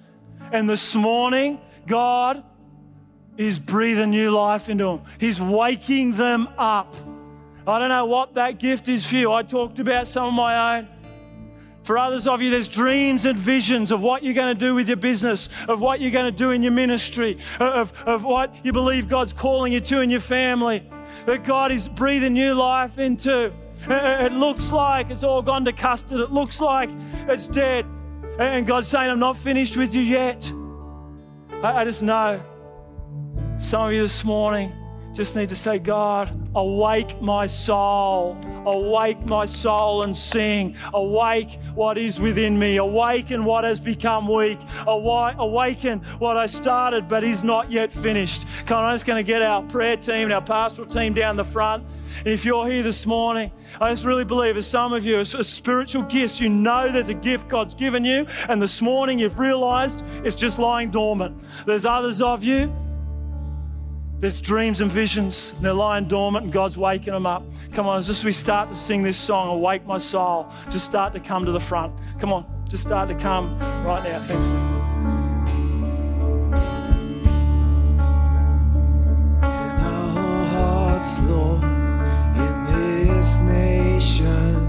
And 0.52 0.68
this 0.68 0.96
morning, 0.96 1.60
God 1.86 2.44
is 3.38 3.60
breathing 3.60 4.12
new 4.12 4.32
life 4.32 4.70
into 4.70 4.86
them. 4.86 5.02
He's 5.20 5.42
waking 5.42 6.16
them 6.16 6.48
up. 6.58 6.96
I 7.68 7.80
don't 7.80 7.90
know 7.90 8.06
what 8.06 8.36
that 8.36 8.60
gift 8.60 8.88
is 8.88 9.06
for 9.06 9.16
you. 9.16 9.32
I 9.32 9.44
talked 9.44 9.80
about 9.80 10.08
some 10.08 10.28
of 10.28 10.34
my 10.34 10.78
own. 10.78 10.88
For 11.84 11.98
others 11.98 12.28
of 12.28 12.42
you, 12.42 12.50
there's 12.50 12.68
dreams 12.68 13.26
and 13.26 13.38
visions 13.38 13.92
of 13.92 14.02
what 14.02 14.24
you're 14.24 14.34
going 14.34 14.56
to 14.56 14.60
do 14.60 14.74
with 14.74 14.88
your 14.88 14.98
business, 14.98 15.50
of 15.68 15.80
what 15.80 16.00
you're 16.00 16.12
going 16.12 16.32
to 16.32 16.38
do 16.38 16.50
in 16.52 16.64
your 16.64 16.72
ministry, 16.72 17.38
of, 17.60 17.94
of 18.08 18.24
what 18.24 18.56
you 18.66 18.72
believe 18.72 19.08
God's 19.08 19.34
calling 19.34 19.72
you 19.72 19.82
to 19.82 20.02
in 20.02 20.10
your 20.10 20.20
family, 20.20 20.90
that 21.28 21.44
God 21.44 21.72
is 21.72 21.88
breathing 21.88 22.34
new 22.34 22.54
life 22.56 22.98
into. 22.98 23.52
It 23.88 24.32
looks 24.32 24.72
like 24.72 25.12
it's 25.12 25.24
all 25.24 25.44
gone 25.44 25.66
to 25.66 25.72
custard. 25.74 26.20
It 26.22 26.32
looks 26.32 26.60
like 26.60 26.90
it's 27.28 27.48
dead. 27.48 27.86
And 28.40 28.66
God's 28.66 28.88
saying, 28.88 29.12
I'm 29.12 29.20
not 29.20 29.38
finished 29.38 29.78
with 29.78 29.94
you 29.94 30.02
yet. 30.02 30.52
I, 31.64 31.82
I 31.82 31.84
just 31.84 32.02
know 32.02 32.44
some 33.58 33.88
of 33.88 33.93
you 33.93 34.01
this 34.01 34.24
morning 34.24 34.74
just 35.16 35.34
need 35.34 35.47
to 35.47 35.56
say, 35.56 35.80
God, 35.80 36.30
awake 36.56 37.22
my 37.22 37.47
soul. 37.47 38.38
Awake 38.66 39.26
my 39.28 39.45
soul 39.45 40.03
and 40.03 40.16
sing. 40.16 40.76
Awake 40.93 41.58
what 41.74 41.97
is 41.97 42.20
within 42.20 42.60
me. 42.60 42.76
Awaken 42.78 43.45
what 43.45 43.64
has 43.64 43.80
become 43.80 44.28
weak. 44.28 44.60
Awaken 44.86 45.99
what 46.20 46.36
I 46.36 46.47
started 46.47 47.08
but 47.08 47.24
is 47.24 47.45
not 47.45 47.72
yet 47.72 47.93
finished. 47.93 48.45
Come 48.66 48.80
on, 48.80 48.86
I'm 48.86 48.95
just 48.95 49.06
going 49.06 49.24
to 49.24 49.26
get 49.26 49.41
our 49.41 49.64
prayer 49.64 49.95
team 49.95 50.26
and 50.26 50.34
our 50.34 50.41
pastoral 50.41 50.86
team 50.86 51.14
down 51.14 51.38
the 51.38 51.45
front. 51.45 51.86
if 52.26 52.43
you're 52.43 52.68
here 52.68 52.84
this 52.84 53.06
morning, 53.06 53.51
I 53.80 53.91
just 53.91 54.03
really 54.03 54.26
believe 54.26 54.58
as 54.58 54.68
some 54.68 54.91
of 54.91 55.06
you, 55.06 55.22
as 55.22 55.30
spiritual 55.47 56.03
gifts, 56.03 56.41
you 56.41 56.49
know 56.49 56.91
there's 56.91 57.10
a 57.10 57.14
gift 57.14 57.47
God's 57.47 57.74
given 57.74 58.03
you, 58.03 58.26
and 58.49 58.62
this 58.62 58.82
morning 58.82 59.20
you've 59.20 59.39
realized 59.39 60.03
it's 60.26 60.36
just 60.36 60.60
lying 60.60 60.91
dormant. 60.91 61.41
There's 61.66 61.86
others 61.86 62.22
of 62.22 62.43
you 62.43 62.74
there's 64.20 64.41
dreams 64.41 64.82
and 64.82 64.91
visions, 64.91 65.51
and 65.55 65.66
they're 65.66 65.74
lying 65.74 66.07
dormant, 66.07 66.45
and 66.45 66.53
God's 66.53 66.78
waking 66.78 67.13
them 67.13 67.26
up. 67.26 67.43
Come 67.74 67.88
on, 67.88 67.99
as 67.99 68.24
we 68.24 68.32
start 68.32 68.70
to 68.70 68.76
sing 68.76 69.03
this 69.03 69.18
song, 69.18 69.49
Awake 69.49 69.86
My 69.86 69.97
Soul, 69.97 70.51
just 70.70 70.86
start 70.86 71.13
to 71.13 71.20
come 71.20 71.45
to 71.45 71.51
the 71.51 71.59
front. 71.59 71.93
Come 72.20 72.32
on, 72.34 72.45
just 72.68 72.84
start 72.84 73.09
to 73.09 73.16
come 73.16 73.59
right 73.86 74.03
now. 74.03 74.22
Thanks. 74.24 74.51
Lord, 81.22 81.63
in 81.63 82.66
this 82.66 83.38
nation. 83.38 84.64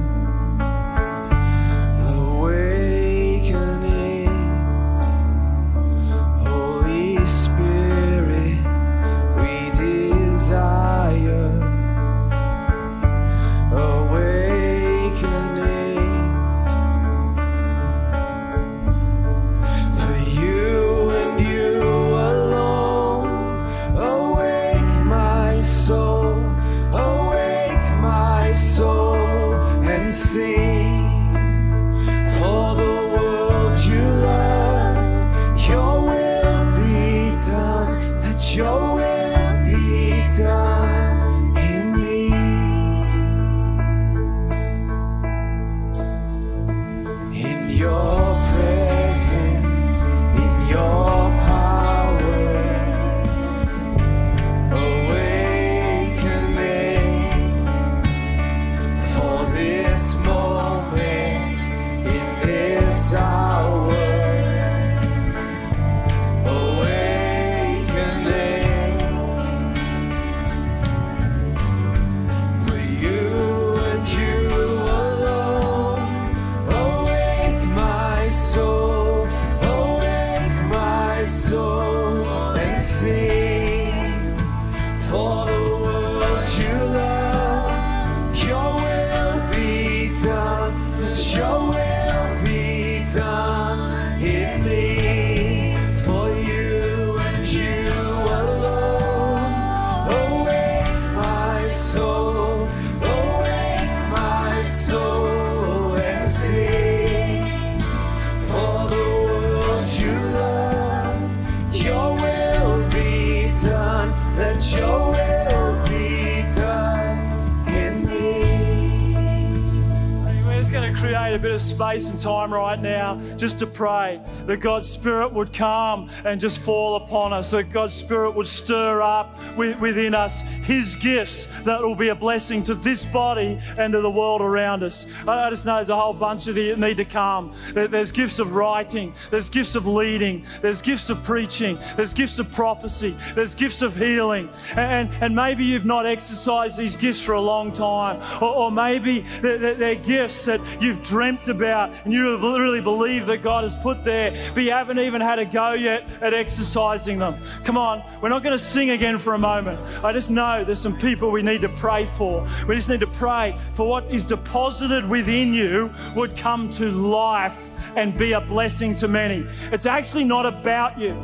Now 122.96 123.20
just 123.36 123.58
to 123.58 123.66
pray 123.66 124.20
that 124.46 124.58
God's 124.58 124.88
Spirit 124.88 125.32
would 125.32 125.52
come 125.52 126.08
and 126.24 126.40
just 126.40 126.58
fall 126.60 126.96
upon 126.96 127.32
us, 127.32 127.50
that 127.50 127.64
God's 127.70 127.94
Spirit 127.94 128.34
would 128.34 128.46
stir 128.46 129.02
up 129.02 129.36
within 129.56 130.14
us 130.14 130.40
His 130.62 130.94
gifts 130.96 131.46
that 131.64 131.80
will 131.82 131.94
be 131.94 132.08
a 132.08 132.14
blessing 132.14 132.64
to 132.64 132.74
this 132.74 133.04
body 133.04 133.60
and 133.76 133.92
to 133.92 134.00
the 134.00 134.10
world 134.10 134.40
around 134.40 134.82
us. 134.82 135.06
I 135.28 135.50
just 135.50 135.64
know 135.64 135.76
there's 135.76 135.90
a 135.90 135.96
whole 135.96 136.14
bunch 136.14 136.46
of 136.46 136.56
you 136.56 136.74
that 136.74 136.78
need 136.78 136.96
to 136.96 137.04
come. 137.04 137.52
There- 137.72 137.88
There's 137.96 138.12
gifts 138.12 138.38
of 138.38 138.54
writing, 138.54 139.14
there's 139.30 139.48
gifts 139.48 139.74
of 139.74 139.86
leading, 139.86 140.44
there's 140.62 140.80
gifts 140.82 141.08
of 141.10 141.22
preaching, 141.24 141.78
there's 141.96 142.12
gifts 142.12 142.38
of 142.38 142.50
prophecy, 142.52 143.16
there's 143.34 143.54
gifts 143.54 143.80
of 143.82 143.94
healing. 143.96 144.48
And, 144.76 145.08
and 145.20 145.34
maybe 145.34 145.64
you've 145.64 145.84
not 145.84 146.04
exercised 146.06 146.76
these 146.76 146.96
gifts 146.96 147.20
for 147.20 147.32
a 147.34 147.40
long 147.40 147.72
time, 147.72 148.16
or, 148.42 148.50
or 148.62 148.70
maybe 148.70 149.24
they're, 149.42 149.74
they're- 149.74 149.94
gifts 149.96 150.44
that 150.44 150.60
you've 150.80 151.02
dreamt 151.02 151.48
about 151.48 151.90
and 152.04 152.12
you 152.12 152.36
really 152.36 152.80
believe 152.86 153.26
that 153.26 153.42
God 153.42 153.64
has 153.64 153.74
put 153.74 154.04
there, 154.04 154.30
but 154.54 154.62
you 154.62 154.70
haven't 154.70 155.00
even 155.00 155.20
had 155.20 155.40
a 155.40 155.44
go 155.44 155.72
yet 155.72 156.08
at 156.22 156.32
exercising 156.32 157.18
them. 157.18 157.34
Come 157.64 157.76
on, 157.76 158.00
we're 158.22 158.28
not 158.28 158.44
going 158.44 158.56
to 158.56 158.64
sing 158.64 158.90
again 158.90 159.18
for 159.18 159.34
a 159.34 159.38
moment. 159.38 159.80
I 160.04 160.12
just 160.12 160.30
know 160.30 160.64
there's 160.64 160.78
some 160.78 160.96
people 160.96 161.32
we 161.32 161.42
need 161.42 161.62
to 161.62 161.68
pray 161.68 162.06
for. 162.16 162.48
We 162.68 162.76
just 162.76 162.88
need 162.88 163.00
to 163.00 163.08
pray 163.08 163.58
for 163.74 163.88
what 163.88 164.04
is 164.04 164.22
deposited 164.22 165.08
within 165.08 165.52
you 165.52 165.92
would 166.14 166.36
come 166.36 166.70
to 166.74 166.88
life 166.92 167.60
and 167.96 168.16
be 168.16 168.34
a 168.34 168.40
blessing 168.40 168.94
to 168.96 169.08
many. 169.08 169.44
It's 169.72 169.86
actually 169.86 170.22
not 170.22 170.46
about 170.46 170.96
you, 170.96 171.16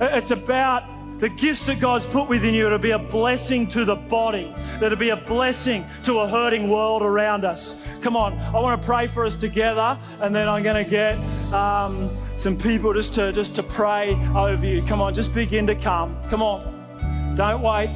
it's 0.00 0.30
about 0.30 0.84
the 1.20 1.28
gifts 1.28 1.66
that 1.66 1.80
God's 1.80 2.06
put 2.06 2.28
within 2.28 2.54
you 2.54 2.70
to 2.70 2.78
be 2.78 2.90
a 2.92 2.98
blessing 2.98 3.66
to 3.68 3.84
the 3.84 3.94
body, 3.94 4.54
that'll 4.80 4.96
be 4.96 5.10
a 5.10 5.16
blessing 5.16 5.84
to 6.04 6.20
a 6.20 6.28
hurting 6.28 6.68
world 6.70 7.02
around 7.02 7.44
us. 7.44 7.76
Come 8.00 8.16
on, 8.16 8.38
I 8.38 8.58
want 8.58 8.80
to 8.80 8.86
pray 8.86 9.06
for 9.06 9.26
us 9.26 9.36
together, 9.36 9.98
and 10.20 10.34
then 10.34 10.48
I'm 10.48 10.62
going 10.62 10.82
to 10.82 10.90
get 10.90 11.18
um, 11.52 12.10
some 12.36 12.56
people 12.56 12.94
just 12.94 13.12
to 13.14 13.32
just 13.32 13.54
to 13.56 13.62
pray 13.62 14.14
over 14.34 14.66
you. 14.66 14.82
Come 14.82 15.02
on, 15.02 15.14
just 15.14 15.34
begin 15.34 15.66
to 15.66 15.74
come. 15.74 16.16
Come 16.30 16.42
on, 16.42 17.34
don't 17.36 17.60
wait. 17.62 17.90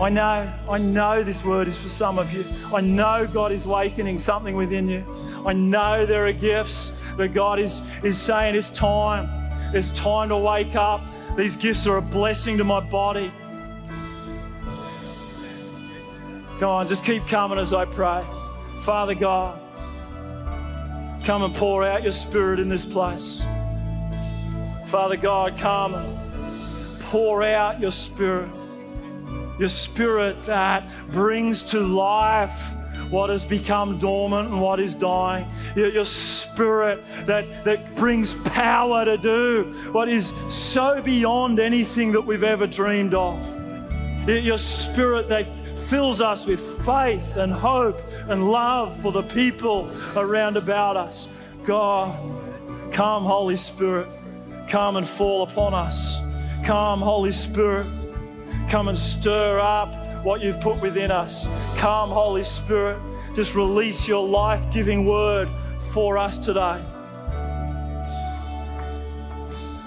I 0.00 0.10
know, 0.10 0.52
I 0.70 0.78
know 0.78 1.24
this 1.24 1.44
word 1.44 1.66
is 1.66 1.76
for 1.76 1.88
some 1.88 2.20
of 2.20 2.32
you. 2.32 2.44
I 2.72 2.80
know 2.80 3.26
God 3.26 3.50
is 3.50 3.64
awakening 3.64 4.20
something 4.20 4.54
within 4.54 4.88
you. 4.88 5.04
I 5.44 5.52
know 5.52 6.06
there 6.06 6.24
are 6.26 6.32
gifts 6.32 6.92
that 7.16 7.34
God 7.34 7.58
is, 7.58 7.82
is 8.04 8.16
saying 8.16 8.54
it's 8.54 8.70
time. 8.70 9.28
It's 9.74 9.90
time 9.90 10.28
to 10.28 10.36
wake 10.38 10.76
up. 10.76 11.02
These 11.38 11.54
gifts 11.54 11.86
are 11.86 11.98
a 11.98 12.02
blessing 12.02 12.58
to 12.58 12.64
my 12.64 12.80
body. 12.80 13.32
Come 16.58 16.68
on, 16.68 16.88
just 16.88 17.04
keep 17.04 17.28
coming 17.28 17.60
as 17.60 17.72
I 17.72 17.84
pray. 17.84 18.26
Father 18.80 19.14
God, 19.14 19.56
come 21.24 21.44
and 21.44 21.54
pour 21.54 21.86
out 21.86 22.02
your 22.02 22.10
spirit 22.10 22.58
in 22.58 22.68
this 22.68 22.84
place. 22.84 23.44
Father 24.86 25.16
God, 25.16 25.56
come 25.56 25.94
and 25.94 27.00
pour 27.02 27.44
out 27.44 27.78
your 27.78 27.92
spirit 27.92 28.50
your 29.60 29.68
spirit 29.68 30.40
that 30.44 30.88
brings 31.10 31.62
to 31.64 31.80
life 31.80 32.72
what 33.10 33.30
has 33.30 33.44
become 33.44 33.98
dormant 33.98 34.48
and 34.48 34.60
what 34.60 34.80
is 34.80 34.94
dying. 34.94 35.48
Your, 35.74 35.88
your 35.88 36.04
spirit 36.04 37.02
that, 37.26 37.64
that 37.64 37.96
brings 37.96 38.34
power 38.34 39.04
to 39.04 39.16
do 39.16 39.90
what 39.92 40.08
is 40.08 40.32
so 40.48 41.00
beyond 41.00 41.58
anything 41.58 42.12
that 42.12 42.20
we've 42.20 42.44
ever 42.44 42.66
dreamed 42.66 43.14
of. 43.14 43.38
Your, 44.28 44.58
spirit 44.58 45.28
that 45.30 45.46
fills 45.88 46.20
us 46.20 46.44
with 46.44 46.60
faith 46.84 47.36
and 47.36 47.50
hope 47.50 47.98
and 48.28 48.50
love 48.50 49.00
for 49.00 49.10
the 49.10 49.22
people 49.22 49.90
around 50.16 50.58
about 50.58 50.98
us. 50.98 51.28
God, 51.64 52.14
come, 52.92 53.24
Holy 53.24 53.56
Spirit, 53.56 54.08
come 54.68 54.96
and 54.96 55.08
fall 55.08 55.44
upon 55.44 55.72
us. 55.72 56.18
Come, 56.64 57.00
Holy 57.00 57.32
Spirit. 57.32 57.86
Come 58.68 58.88
and 58.88 58.98
stir 58.98 59.58
up 59.60 60.07
what 60.28 60.42
you've 60.42 60.60
put 60.60 60.78
within 60.82 61.10
us. 61.10 61.48
Come, 61.78 62.10
Holy 62.10 62.44
Spirit, 62.44 62.98
just 63.34 63.54
release 63.54 64.06
your 64.06 64.28
life 64.28 64.62
giving 64.70 65.06
word 65.06 65.48
for 65.94 66.18
us 66.18 66.36
today. 66.36 66.78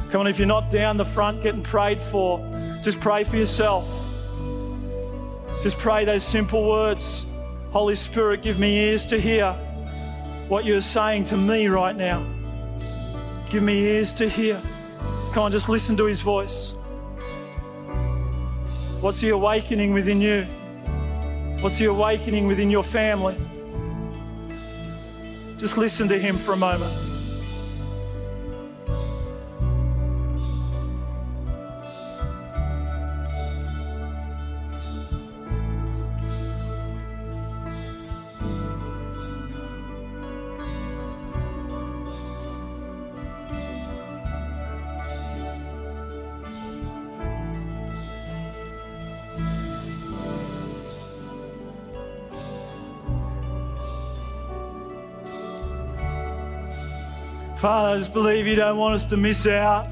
Come 0.10 0.22
on, 0.22 0.26
if 0.26 0.40
you're 0.40 0.48
not 0.48 0.72
down 0.72 0.98
the 0.98 1.06
front 1.06 1.44
getting 1.44 1.62
prayed 1.62 2.02
for, 2.02 2.40
just 2.82 3.00
pray 3.00 3.24
for 3.24 3.38
yourself. 3.38 3.88
Just 5.62 5.78
pray 5.78 6.06
those 6.06 6.24
simple 6.24 6.68
words 6.68 7.28
Holy 7.70 7.94
Spirit, 7.94 8.42
give 8.42 8.58
me 8.58 8.90
ears 8.90 9.06
to 9.06 9.22
hear 9.22 9.54
what 10.48 10.66
you're 10.66 10.82
saying 10.82 11.26
to 11.26 11.38
me 11.38 11.68
right 11.68 11.96
now. 11.96 12.26
Give 13.52 13.62
me 13.62 13.80
ears 13.80 14.12
to 14.14 14.28
hear. 14.28 14.60
Come 15.34 15.44
on, 15.44 15.52
just 15.52 15.70
listen 15.70 15.96
to 15.98 16.06
his 16.06 16.22
voice. 16.22 16.74
What's 19.02 19.20
the 19.20 19.30
awakening 19.30 19.94
within 19.94 20.22
you? 20.22 20.44
What's 21.62 21.80
the 21.80 21.86
awakening 21.86 22.46
within 22.46 22.70
your 22.70 22.84
family? 22.84 23.36
Just 25.58 25.76
listen 25.76 26.08
to 26.10 26.20
him 26.20 26.38
for 26.38 26.54
a 26.54 26.56
moment. 26.56 27.11
Father, 57.62 57.90
I 57.90 57.98
just 58.00 58.12
believe 58.12 58.48
you 58.48 58.56
don't 58.56 58.76
want 58.76 58.96
us 58.96 59.06
to 59.06 59.18
miss 59.18 59.46
out. 59.46 59.88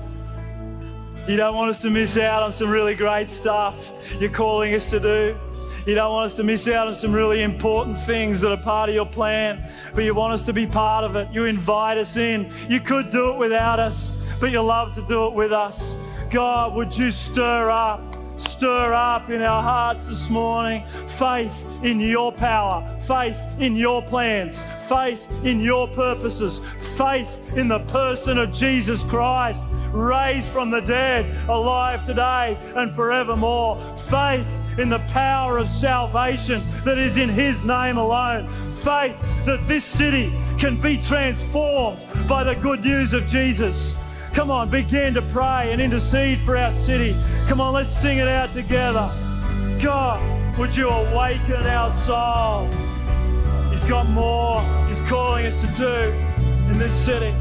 You 1.28 1.38
don't 1.38 1.54
want 1.54 1.70
us 1.70 1.78
to 1.84 1.92
miss 1.92 2.18
out 2.18 2.42
on 2.42 2.52
some 2.52 2.68
really 2.68 2.96
great 2.96 3.30
stuff 3.30 3.92
you're 4.20 4.32
calling 4.32 4.74
us 4.74 4.90
to 4.90 5.00
do. 5.00 5.38
You 5.86 5.94
don't 5.94 6.12
want 6.12 6.32
us 6.32 6.36
to 6.38 6.44
miss 6.44 6.68
out 6.68 6.88
on 6.88 6.96
some 6.96 7.14
really 7.14 7.44
important 7.44 8.00
things 8.00 8.42
that 8.42 8.52
are 8.52 8.58
part 8.58 8.90
of 8.90 8.96
your 8.96 9.06
plan, 9.06 9.72
but 9.94 10.04
you 10.04 10.16
want 10.16 10.34
us 10.34 10.42
to 10.48 10.54
be 10.54 10.66
part 10.66 11.04
of 11.04 11.16
it. 11.16 11.28
You 11.32 11.46
invite 11.46 12.00
us 12.00 12.18
in. 12.18 12.52
You 12.68 12.80
could 12.80 13.12
do 13.12 13.34
it 13.34 13.38
without 13.38 13.80
us, 13.80 14.18
but 14.40 14.50
you 14.50 14.64
love 14.64 14.96
to 14.96 15.04
do 15.04 15.28
it 15.28 15.34
with 15.34 15.52
us. 15.52 15.96
God, 16.32 16.74
would 16.74 16.98
you 16.98 17.12
stir 17.12 17.70
up 17.70 18.09
stir 18.40 18.94
up 18.94 19.30
in 19.30 19.42
our 19.42 19.62
hearts 19.62 20.08
this 20.08 20.30
morning 20.30 20.86
faith 21.18 21.66
in 21.84 22.00
your 22.00 22.32
power, 22.32 22.98
faith 23.02 23.38
in 23.60 23.76
your 23.76 24.02
plans, 24.02 24.64
faith 24.88 25.28
in 25.44 25.60
your 25.60 25.88
purposes, 25.88 26.62
faith 26.98 27.40
in 27.56 27.68
the 27.68 27.80
person 27.80 28.38
of 28.38 28.54
Jesus 28.54 29.04
Christ, 29.04 29.64
raised 29.92 30.48
from 30.48 30.70
the 30.72 30.82
dead, 30.82 31.26
alive 31.50 32.06
today 32.06 32.58
and 32.76 32.94
forevermore. 32.96 33.98
Faith 34.10 34.48
in 34.78 34.90
the 34.90 35.00
power 35.10 35.58
of 35.58 35.68
salvation 35.68 36.64
that 36.86 36.98
is 36.98 37.18
in 37.18 37.30
His 37.30 37.64
name 37.64 37.98
alone. 37.98 38.48
Faith 38.76 39.16
that 39.46 39.68
this 39.68 39.86
city 39.86 40.32
can 40.58 40.80
be 40.80 40.98
transformed 40.98 42.06
by 42.28 42.44
the 42.44 42.56
good 42.56 42.82
news 42.82 43.14
of 43.14 43.26
Jesus. 43.28 43.96
Come 44.34 44.52
on, 44.52 44.70
begin 44.70 45.14
to 45.16 45.22
pray 45.22 45.72
and 45.72 45.82
intercede 45.82 46.40
for 46.42 46.56
our 46.56 46.72
city. 46.72 47.16
Come 47.48 47.60
on, 47.60 47.74
let's 47.74 47.90
sing 47.90 48.20
it 48.20 48.28
out 48.28 48.54
together. 48.54 49.12
God, 49.82 50.58
would 50.58 50.76
you 50.76 50.90
awaken 50.90 51.66
our 51.66 51.92
soul? 51.92 52.70
He's 53.70 53.84
got 53.84 54.10
more 54.10 54.62
He's 54.88 55.00
calling 55.10 55.46
us 55.46 55.60
to 55.62 55.68
do 55.78 56.12
in 56.72 56.78
this 56.78 56.94
city. 56.94 57.34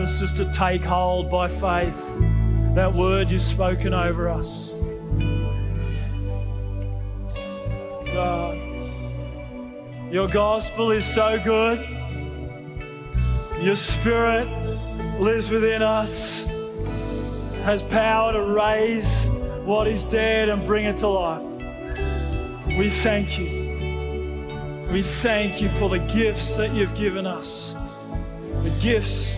Us 0.00 0.18
just 0.18 0.36
to 0.36 0.50
take 0.52 0.82
hold 0.82 1.30
by 1.30 1.46
faith 1.46 2.18
that 2.74 2.92
word 2.94 3.30
you've 3.30 3.42
spoken 3.42 3.92
over 3.92 4.28
us. 4.28 4.70
God, 8.06 8.56
your 10.10 10.28
gospel 10.28 10.90
is 10.90 11.04
so 11.04 11.40
good. 11.42 11.78
Your 13.60 13.76
spirit 13.76 14.48
lives 15.20 15.50
within 15.50 15.82
us, 15.82 16.46
has 17.64 17.82
power 17.82 18.32
to 18.32 18.42
raise 18.42 19.26
what 19.64 19.86
is 19.86 20.02
dead 20.04 20.48
and 20.48 20.66
bring 20.66 20.86
it 20.86 20.96
to 20.98 21.08
life. 21.08 21.42
We 22.78 22.88
thank 22.88 23.38
you. 23.38 23.60
We 24.90 25.02
thank 25.02 25.60
you 25.60 25.68
for 25.70 25.88
the 25.88 25.98
gifts 25.98 26.56
that 26.56 26.72
you've 26.72 26.94
given 26.94 27.26
us, 27.26 27.74
the 28.62 28.74
gifts 28.80 29.36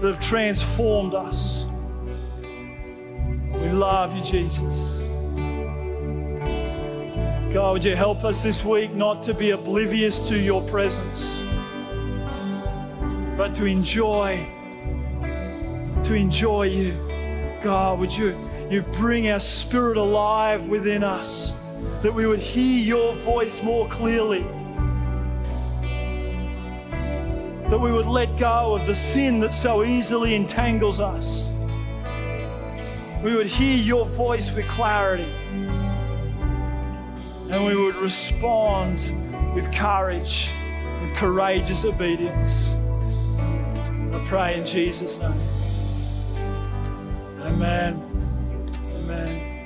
that 0.00 0.14
have 0.14 0.20
transformed 0.20 1.14
us. 1.14 1.66
We 3.52 3.70
love 3.70 4.14
you, 4.14 4.22
Jesus. 4.22 5.00
God, 7.52 7.72
would 7.72 7.84
you 7.84 7.96
help 7.96 8.22
us 8.22 8.42
this 8.42 8.62
week 8.62 8.92
not 8.92 9.22
to 9.22 9.32
be 9.32 9.52
oblivious 9.52 10.18
to 10.28 10.38
your 10.38 10.60
presence, 10.68 11.40
but 13.36 13.54
to 13.54 13.64
enjoy, 13.64 14.46
to 16.04 16.12
enjoy 16.12 16.64
you. 16.64 16.92
God, 17.62 17.98
would 17.98 18.12
you, 18.12 18.36
you 18.70 18.82
bring 18.82 19.30
our 19.30 19.40
spirit 19.40 19.96
alive 19.96 20.68
within 20.68 21.02
us, 21.02 21.54
that 22.02 22.12
we 22.12 22.26
would 22.26 22.40
hear 22.40 22.84
your 22.84 23.14
voice 23.14 23.62
more 23.62 23.88
clearly, 23.88 24.44
that 27.68 27.78
we 27.80 27.90
would 27.90 28.06
let 28.06 28.38
go 28.38 28.74
of 28.74 28.86
the 28.86 28.94
sin 28.94 29.40
that 29.40 29.52
so 29.52 29.82
easily 29.82 30.34
entangles 30.36 31.00
us. 31.00 31.50
We 33.22 33.34
would 33.34 33.48
hear 33.48 33.76
your 33.76 34.06
voice 34.06 34.52
with 34.52 34.68
clarity, 34.68 35.32
and 37.50 37.66
we 37.66 37.74
would 37.74 37.96
respond 37.96 39.00
with 39.54 39.72
courage, 39.72 40.48
with 41.02 41.12
courageous 41.14 41.84
obedience. 41.84 42.70
I 44.12 44.22
pray 44.24 44.58
in 44.58 44.64
Jesus' 44.64 45.18
name. 45.18 45.32
Amen. 47.40 48.00
Amen. 48.94 49.56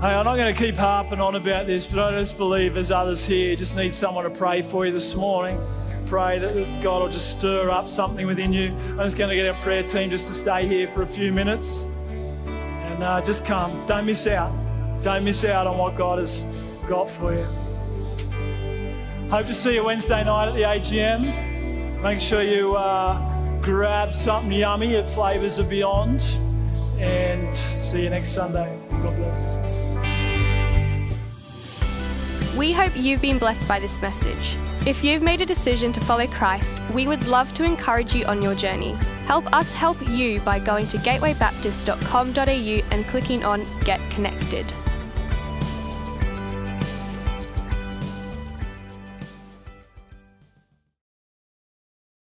Hey, 0.00 0.08
I'm 0.08 0.24
not 0.24 0.36
going 0.36 0.54
to 0.54 0.58
keep 0.58 0.76
harping 0.76 1.20
on 1.20 1.34
about 1.34 1.66
this, 1.66 1.84
but 1.84 1.98
I 1.98 2.18
just 2.18 2.38
believe 2.38 2.78
as 2.78 2.90
others 2.90 3.26
here 3.26 3.56
just 3.56 3.76
need 3.76 3.92
someone 3.92 4.24
to 4.24 4.30
pray 4.30 4.62
for 4.62 4.86
you 4.86 4.92
this 4.92 5.14
morning. 5.14 5.58
Pray 6.06 6.38
that 6.38 6.82
God 6.82 7.02
will 7.02 7.08
just 7.08 7.38
stir 7.38 7.70
up 7.70 7.88
something 7.88 8.26
within 8.26 8.52
you. 8.52 8.68
I'm 8.90 8.98
just 8.98 9.16
going 9.16 9.30
to 9.30 9.36
get 9.36 9.46
our 9.46 9.54
prayer 9.62 9.82
team 9.82 10.10
just 10.10 10.26
to 10.26 10.34
stay 10.34 10.66
here 10.66 10.86
for 10.88 11.02
a 11.02 11.06
few 11.06 11.32
minutes 11.32 11.86
and 12.46 13.02
uh, 13.02 13.20
just 13.22 13.44
come. 13.44 13.86
Don't 13.86 14.06
miss 14.06 14.26
out. 14.26 14.52
Don't 15.02 15.24
miss 15.24 15.44
out 15.44 15.66
on 15.66 15.78
what 15.78 15.96
God 15.96 16.18
has 16.18 16.42
got 16.88 17.10
for 17.10 17.34
you. 17.34 17.44
Hope 19.30 19.46
to 19.46 19.54
see 19.54 19.74
you 19.74 19.84
Wednesday 19.84 20.22
night 20.22 20.48
at 20.48 20.54
the 20.54 20.62
AGM. 20.62 22.02
Make 22.02 22.20
sure 22.20 22.42
you 22.42 22.76
uh, 22.76 23.60
grab 23.60 24.14
something 24.14 24.52
yummy 24.52 24.96
at 24.96 25.08
Flavors 25.08 25.58
of 25.58 25.70
Beyond 25.70 26.22
and 26.98 27.54
see 27.78 28.02
you 28.04 28.10
next 28.10 28.28
Sunday. 28.28 28.78
God 28.90 29.16
bless. 29.16 29.56
We 32.56 32.72
hope 32.72 32.92
you've 32.94 33.20
been 33.20 33.38
blessed 33.38 33.66
by 33.66 33.80
this 33.80 34.00
message. 34.00 34.56
If 34.86 35.02
you've 35.02 35.22
made 35.22 35.40
a 35.40 35.46
decision 35.46 35.92
to 35.92 36.00
follow 36.00 36.26
Christ, 36.26 36.78
we 36.92 37.06
would 37.06 37.26
love 37.26 37.54
to 37.54 37.64
encourage 37.64 38.14
you 38.14 38.26
on 38.26 38.42
your 38.42 38.54
journey. 38.54 38.92
Help 39.24 39.50
us 39.54 39.72
help 39.72 39.96
you 40.06 40.40
by 40.40 40.58
going 40.58 40.86
to 40.88 40.98
gatewaybaptist.com.au 40.98 42.88
and 42.90 43.06
clicking 43.06 43.44
on 43.44 43.66
Get 43.80 43.98
Connected. 44.10 44.70